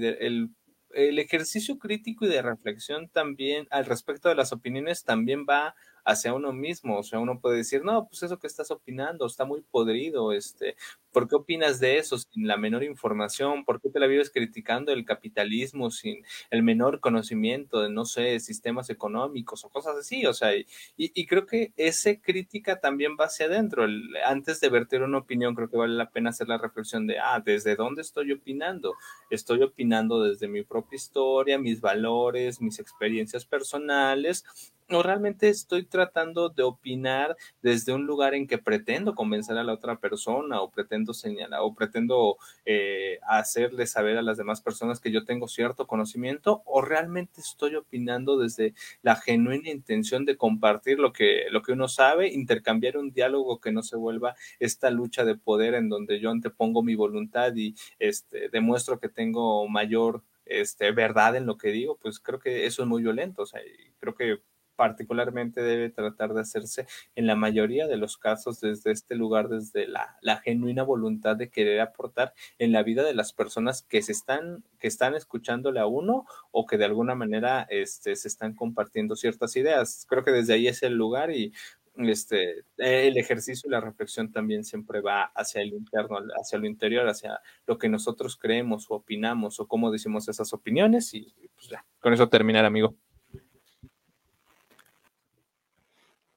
el, 0.00 0.50
el 0.90 1.18
ejercicio 1.20 1.78
crítico 1.78 2.24
y 2.24 2.28
de 2.28 2.42
reflexión 2.42 3.08
también 3.08 3.68
al 3.70 3.84
respecto 3.86 4.28
de 4.28 4.34
las 4.34 4.52
opiniones 4.52 5.04
también 5.04 5.46
va 5.48 5.76
hacia 6.04 6.34
uno 6.34 6.52
mismo. 6.52 6.98
O 6.98 7.02
sea, 7.02 7.18
uno 7.18 7.40
puede 7.40 7.58
decir, 7.58 7.84
no, 7.84 8.06
pues 8.06 8.22
eso 8.22 8.38
que 8.38 8.46
estás 8.46 8.70
opinando 8.70 9.26
está 9.26 9.44
muy 9.44 9.62
podrido, 9.62 10.32
este, 10.32 10.76
¿por 11.12 11.28
qué 11.28 11.36
opinas 11.36 11.80
de 11.80 11.98
eso 11.98 12.18
sin 12.18 12.46
la 12.46 12.56
menor 12.56 12.82
información? 12.82 13.64
¿Por 13.64 13.80
qué 13.80 13.88
te 13.88 14.00
la 14.00 14.06
vives 14.06 14.30
criticando 14.30 14.92
el 14.92 15.04
capitalismo 15.04 15.90
sin 15.90 16.24
el 16.50 16.62
menor 16.62 17.00
conocimiento 17.00 17.80
de, 17.80 17.88
no 17.88 18.04
sé, 18.04 18.40
sistemas 18.40 18.90
económicos 18.90 19.64
o 19.64 19.70
cosas 19.70 19.96
así? 19.96 20.26
O 20.26 20.34
sea, 20.34 20.50
y, 20.96 21.26
creo 21.26 21.46
que 21.46 21.72
esa 21.76 22.14
crítica 22.16 22.80
también 22.80 23.16
va 23.18 23.26
hacia 23.26 23.46
adentro. 23.46 23.86
antes 24.26 24.60
de 24.60 24.68
verter 24.68 25.02
una 25.02 25.18
opinión, 25.18 25.54
creo 25.54 25.70
que 25.70 25.76
vale 25.76 25.94
la 25.94 26.10
pena 26.10 26.30
hacer 26.30 26.48
la 26.48 26.58
reflexión 26.58 27.06
de, 27.06 27.18
ah, 27.18 27.40
¿desde 27.44 27.76
dónde 27.76 28.02
estoy 28.02 28.32
opinando? 28.32 28.94
Estoy 29.30 29.62
opinando 29.62 30.22
desde 30.22 30.48
mi 30.48 30.62
propia 30.62 30.96
historia, 30.96 31.58
mis 31.58 31.80
valores, 31.80 32.60
mis 32.60 32.78
experiencias 32.78 33.44
personales 33.46 34.44
o 34.90 35.02
realmente 35.02 35.48
estoy 35.48 35.84
tratando 35.84 36.50
de 36.50 36.62
opinar 36.62 37.36
desde 37.62 37.92
un 37.92 38.06
lugar 38.06 38.34
en 38.34 38.46
que 38.46 38.58
pretendo 38.58 39.14
convencer 39.14 39.56
a 39.56 39.64
la 39.64 39.72
otra 39.72 39.98
persona 39.98 40.60
o 40.60 40.70
pretendo 40.70 41.14
señalar 41.14 41.60
o 41.62 41.74
pretendo 41.74 42.36
eh, 42.66 43.18
hacerle 43.26 43.86
saber 43.86 44.18
a 44.18 44.22
las 44.22 44.36
demás 44.36 44.60
personas 44.60 45.00
que 45.00 45.10
yo 45.10 45.24
tengo 45.24 45.48
cierto 45.48 45.86
conocimiento 45.86 46.62
o 46.66 46.82
realmente 46.82 47.40
estoy 47.40 47.76
opinando 47.76 48.38
desde 48.38 48.74
la 49.02 49.16
genuina 49.16 49.70
intención 49.70 50.24
de 50.24 50.36
compartir 50.36 50.98
lo 50.98 51.12
que, 51.12 51.46
lo 51.50 51.62
que 51.62 51.72
uno 51.72 51.88
sabe, 51.88 52.28
intercambiar 52.28 52.98
un 52.98 53.10
diálogo 53.12 53.60
que 53.60 53.72
no 53.72 53.82
se 53.82 53.96
vuelva 53.96 54.34
esta 54.60 54.90
lucha 54.90 55.24
de 55.24 55.36
poder 55.36 55.74
en 55.74 55.88
donde 55.88 56.20
yo 56.20 56.30
antepongo 56.30 56.82
mi 56.82 56.94
voluntad 56.94 57.54
y 57.54 57.74
este, 57.98 58.48
demuestro 58.50 58.98
que 59.00 59.08
tengo 59.08 59.66
mayor 59.68 60.22
este, 60.46 60.92
verdad 60.92 61.36
en 61.36 61.46
lo 61.46 61.56
que 61.56 61.68
digo, 61.68 61.96
pues 61.96 62.20
creo 62.20 62.38
que 62.38 62.66
eso 62.66 62.82
es 62.82 62.88
muy 62.88 63.02
violento. 63.02 63.42
O 63.42 63.46
sea, 63.46 63.60
creo 63.98 64.14
que 64.14 64.40
particularmente 64.76 65.62
debe 65.62 65.90
tratar 65.90 66.34
de 66.34 66.40
hacerse 66.40 66.86
en 67.14 67.26
la 67.26 67.36
mayoría 67.36 67.86
de 67.86 67.96
los 67.96 68.16
casos 68.16 68.60
desde 68.60 68.90
este 68.90 69.14
lugar, 69.14 69.48
desde 69.48 69.86
la, 69.86 70.16
genuina 70.44 70.82
voluntad 70.82 71.36
de 71.36 71.48
querer 71.48 71.80
aportar 71.80 72.34
en 72.58 72.72
la 72.72 72.82
vida 72.82 73.02
de 73.02 73.14
las 73.14 73.32
personas 73.32 73.82
que 73.82 74.02
se 74.02 74.12
están, 74.12 74.64
que 74.78 74.88
están 74.88 75.14
escuchándole 75.14 75.80
a 75.80 75.86
uno 75.86 76.26
o 76.50 76.66
que 76.66 76.76
de 76.76 76.84
alguna 76.84 77.14
manera 77.14 77.66
este, 77.70 78.16
se 78.16 78.28
están 78.28 78.54
compartiendo 78.54 79.16
ciertas 79.16 79.56
ideas. 79.56 80.06
Creo 80.08 80.24
que 80.24 80.32
desde 80.32 80.54
ahí 80.54 80.68
es 80.68 80.82
el 80.82 80.94
lugar 80.94 81.30
y 81.30 81.52
este, 81.96 82.64
el 82.76 83.16
ejercicio 83.16 83.68
y 83.68 83.70
la 83.70 83.80
reflexión 83.80 84.32
también 84.32 84.64
siempre 84.64 85.00
va 85.00 85.24
hacia 85.34 85.62
el 85.62 85.72
interno, 85.72 86.18
hacia 86.40 86.58
lo 86.58 86.66
interior, 86.66 87.08
hacia 87.08 87.40
lo 87.66 87.78
que 87.78 87.88
nosotros 87.88 88.36
creemos 88.36 88.90
o 88.90 88.94
opinamos 88.94 89.60
o 89.60 89.68
cómo 89.68 89.90
decimos 89.90 90.28
esas 90.28 90.52
opiniones 90.52 91.14
y 91.14 91.32
pues 91.54 91.68
ya, 91.68 91.84
con 92.00 92.12
eso 92.12 92.28
terminar, 92.28 92.64
amigo. 92.64 92.96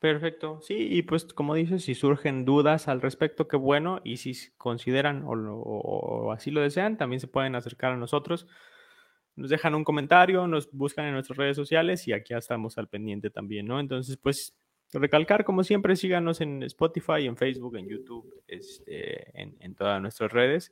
Perfecto, 0.07 0.61
sí, 0.61 0.87
y 0.89 1.01
pues 1.01 1.25
como 1.25 1.53
dices, 1.53 1.83
si 1.83 1.93
surgen 1.93 2.45
dudas 2.45 2.87
al 2.87 3.01
respecto, 3.01 3.49
qué 3.49 3.57
bueno, 3.57 3.99
y 4.05 4.15
si 4.15 4.33
consideran 4.55 5.23
o, 5.25 6.31
así 6.31 6.49
lo 6.49 6.61
desean, 6.61 6.97
también 6.97 7.19
se 7.19 7.27
pueden 7.27 7.55
acercar 7.55 7.91
a 7.91 7.97
nosotros, 7.97 8.47
nos 9.35 9.49
dejan 9.49 9.75
un 9.75 9.83
comentario, 9.83 10.47
nos 10.47 10.71
buscan 10.71 11.07
en 11.07 11.13
nuestras 11.13 11.35
redes 11.35 11.57
sociales 11.57 12.07
y 12.07 12.13
aquí 12.13 12.33
estamos 12.33 12.77
al 12.77 12.87
pendiente 12.87 13.29
también, 13.29 13.67
¿no? 13.67 13.81
Entonces, 13.81 14.15
pues 14.15 14.55
recalcar, 14.93 15.43
como 15.43 15.65
siempre, 15.65 15.97
síganos 15.97 16.39
en 16.39 16.63
Spotify, 16.63 17.25
en 17.25 17.35
Facebook, 17.35 17.75
en 17.75 17.89
YouTube, 17.89 18.33
este, 18.47 19.41
en, 19.41 19.57
en 19.59 19.75
todas 19.75 20.01
nuestras 20.01 20.31
redes 20.31 20.71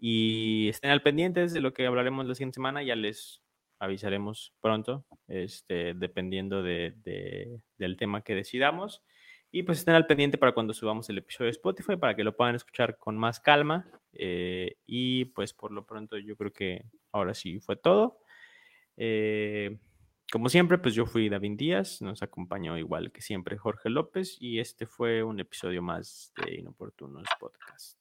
y 0.00 0.70
estén 0.70 0.92
al 0.92 1.02
pendiente 1.02 1.46
de 1.46 1.60
lo 1.60 1.74
que 1.74 1.84
hablaremos 1.84 2.24
la 2.24 2.34
siguiente 2.34 2.54
semana, 2.54 2.82
ya 2.82 2.96
les 2.96 3.41
avisaremos 3.82 4.54
pronto, 4.60 5.04
este, 5.26 5.94
dependiendo 5.94 6.62
de, 6.62 6.94
del 7.76 7.96
tema 7.96 8.22
que 8.22 8.36
decidamos. 8.36 9.02
Y 9.50 9.64
pues 9.64 9.80
estén 9.80 9.94
al 9.94 10.06
pendiente 10.06 10.38
para 10.38 10.52
cuando 10.52 10.72
subamos 10.72 11.10
el 11.10 11.18
episodio 11.18 11.46
de 11.46 11.56
Spotify, 11.56 11.96
para 11.96 12.14
que 12.14 12.22
lo 12.22 12.36
puedan 12.36 12.54
escuchar 12.54 12.96
con 12.96 13.18
más 13.18 13.40
calma. 13.40 13.90
Eh, 14.12 14.76
y 14.86 15.26
pues 15.26 15.52
por 15.52 15.72
lo 15.72 15.84
pronto 15.84 16.16
yo 16.16 16.36
creo 16.36 16.52
que 16.52 16.84
ahora 17.10 17.34
sí 17.34 17.58
fue 17.58 17.74
todo. 17.74 18.20
Eh, 18.96 19.76
como 20.30 20.48
siempre, 20.48 20.78
pues 20.78 20.94
yo 20.94 21.04
fui 21.04 21.28
David 21.28 21.58
Díaz, 21.58 22.00
nos 22.02 22.22
acompañó 22.22 22.78
igual 22.78 23.10
que 23.10 23.20
siempre 23.20 23.58
Jorge 23.58 23.90
López 23.90 24.36
y 24.40 24.60
este 24.60 24.86
fue 24.86 25.24
un 25.24 25.40
episodio 25.40 25.82
más 25.82 26.32
de 26.36 26.54
Inoportunos 26.54 27.26
Podcast. 27.40 27.98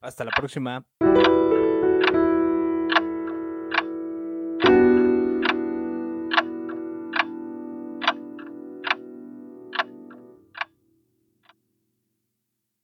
Hasta 0.00 0.24
la 0.24 0.32
próxima. 0.32 0.84